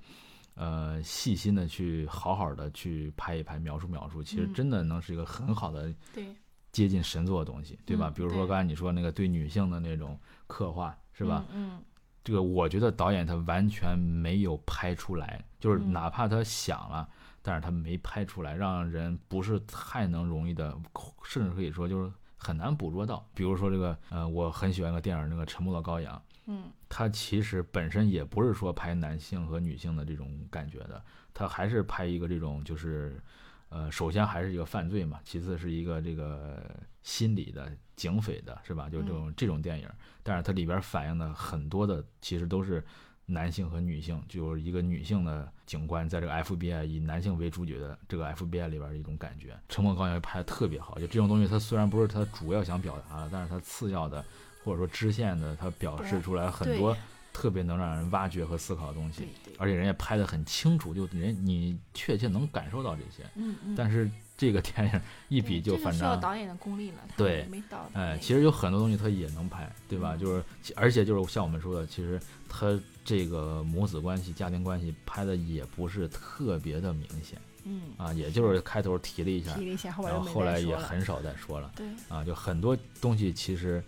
[0.59, 6.35] 呃细心的去好好的去拍一拍、描述描述，其实嗯真的能是一个很好的对
[6.73, 8.09] 接近神作的东西，对吧？
[8.09, 11.45] 嗯比如说刚才你说那个对女性的那种刻画，是吧？？
[11.53, 11.83] 嗯
[12.25, 17.09] 这个我觉得导演他完全没有拍出来，就是嗯哪怕他想了，
[17.41, 20.77] 但是他没拍出来，让人不是太能容易的，
[21.25, 23.27] 甚至可以说就是很难捕捉到。
[23.33, 26.15] 比如说这个，呃，我很喜欢个电影，那个《沉默的羔羊》，
[26.51, 31.05] 嗯它其实本身也不是说拍男性和女性的这种感觉的，
[31.35, 33.21] 它还是拍一个这种就是，
[33.69, 38.89] 呃，首先还是一个犯罪嘛，其次是一个这个心理的警匪的，是吧？
[38.89, 39.87] 就这种、这种电影，
[40.23, 42.83] 但是它里边反映的很多的其实都是
[43.27, 49.53] 男性和女性，就是一个女性的警官在这个 FBI 以男性为主角的这个 FBI 里边的一种感觉。
[49.69, 54.25] 《沉默羔羊》拍的特别好，就这种东西，它虽然不是它主要想表达的，但是它次要的
[54.65, 56.97] 或者说支线的，它表示出来很多
[57.33, 59.29] 特别能让人挖掘和思考的东西
[59.59, 63.29] 而且人家拍的很清楚，就人你确切能感受到这些。
[63.35, 70.15] 嗯嗯，但是这个电影一比就反正，需要导演的功力了，对没导哎，其实有很多东西他也能拍，对吧？
[70.15, 70.45] 嗯就是
[70.77, 81.71] 而且就是像我们说的，其实他这个母子关系、家庭关系拍的也不是特别的明显嗯啊，也就是开头提了一下提，了一下，后来然后后来也很少再说了。
[81.77, 83.83] 对，啊，就很多东西其实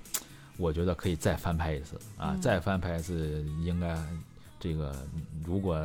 [0.60, 2.40] 我觉得可以再翻拍一次啊，嗯。
[2.40, 3.96] 再翻拍一次应该
[4.60, 4.94] 这个
[5.44, 5.80] 如果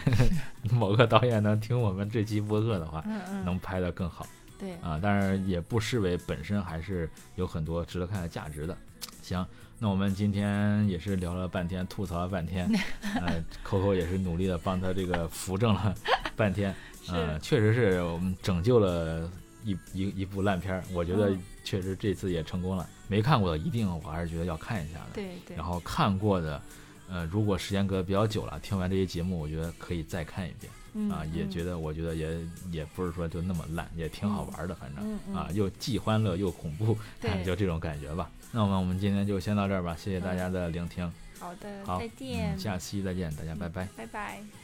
[0.70, 4.26] 某个导演能听我们这期播客的话，嗯嗯，能拍得更好
[4.58, 8.76] 对，啊，当然也不失为本身还是有很多值得看的价值的。
[9.22, 9.44] 行，
[9.78, 12.70] 那我们今天也是聊了半天，吐槽了半天，
[13.20, 15.94] 呃，Coco 也是努力的帮他这个扶正了
[16.36, 16.74] 半天，
[17.08, 19.30] 呃，确实是我们拯救了
[19.64, 22.88] 一一一部烂片儿，我觉得嗯确实这次也成功了。
[23.08, 25.06] 没看过的一定我还是觉得要看一下的。
[25.14, 26.60] 对对，然后看过的，
[27.08, 32.38] 呃，如果时间隔得比较久了，听完这些节目，我觉得可以再看一遍嗯啊，也觉得得我觉得也
[32.70, 38.30] 也不是说就那么烂，也挺好玩的，反正嗯嗯啊，又既欢乐又恐怖， 对就这种感觉吧。
[38.52, 43.88] 那么我们今天就先到这儿吧，谢谢大家的聆听，好的，好再见嗯，，下期再见，大家拜拜。
[43.96, 44.63] 拜拜。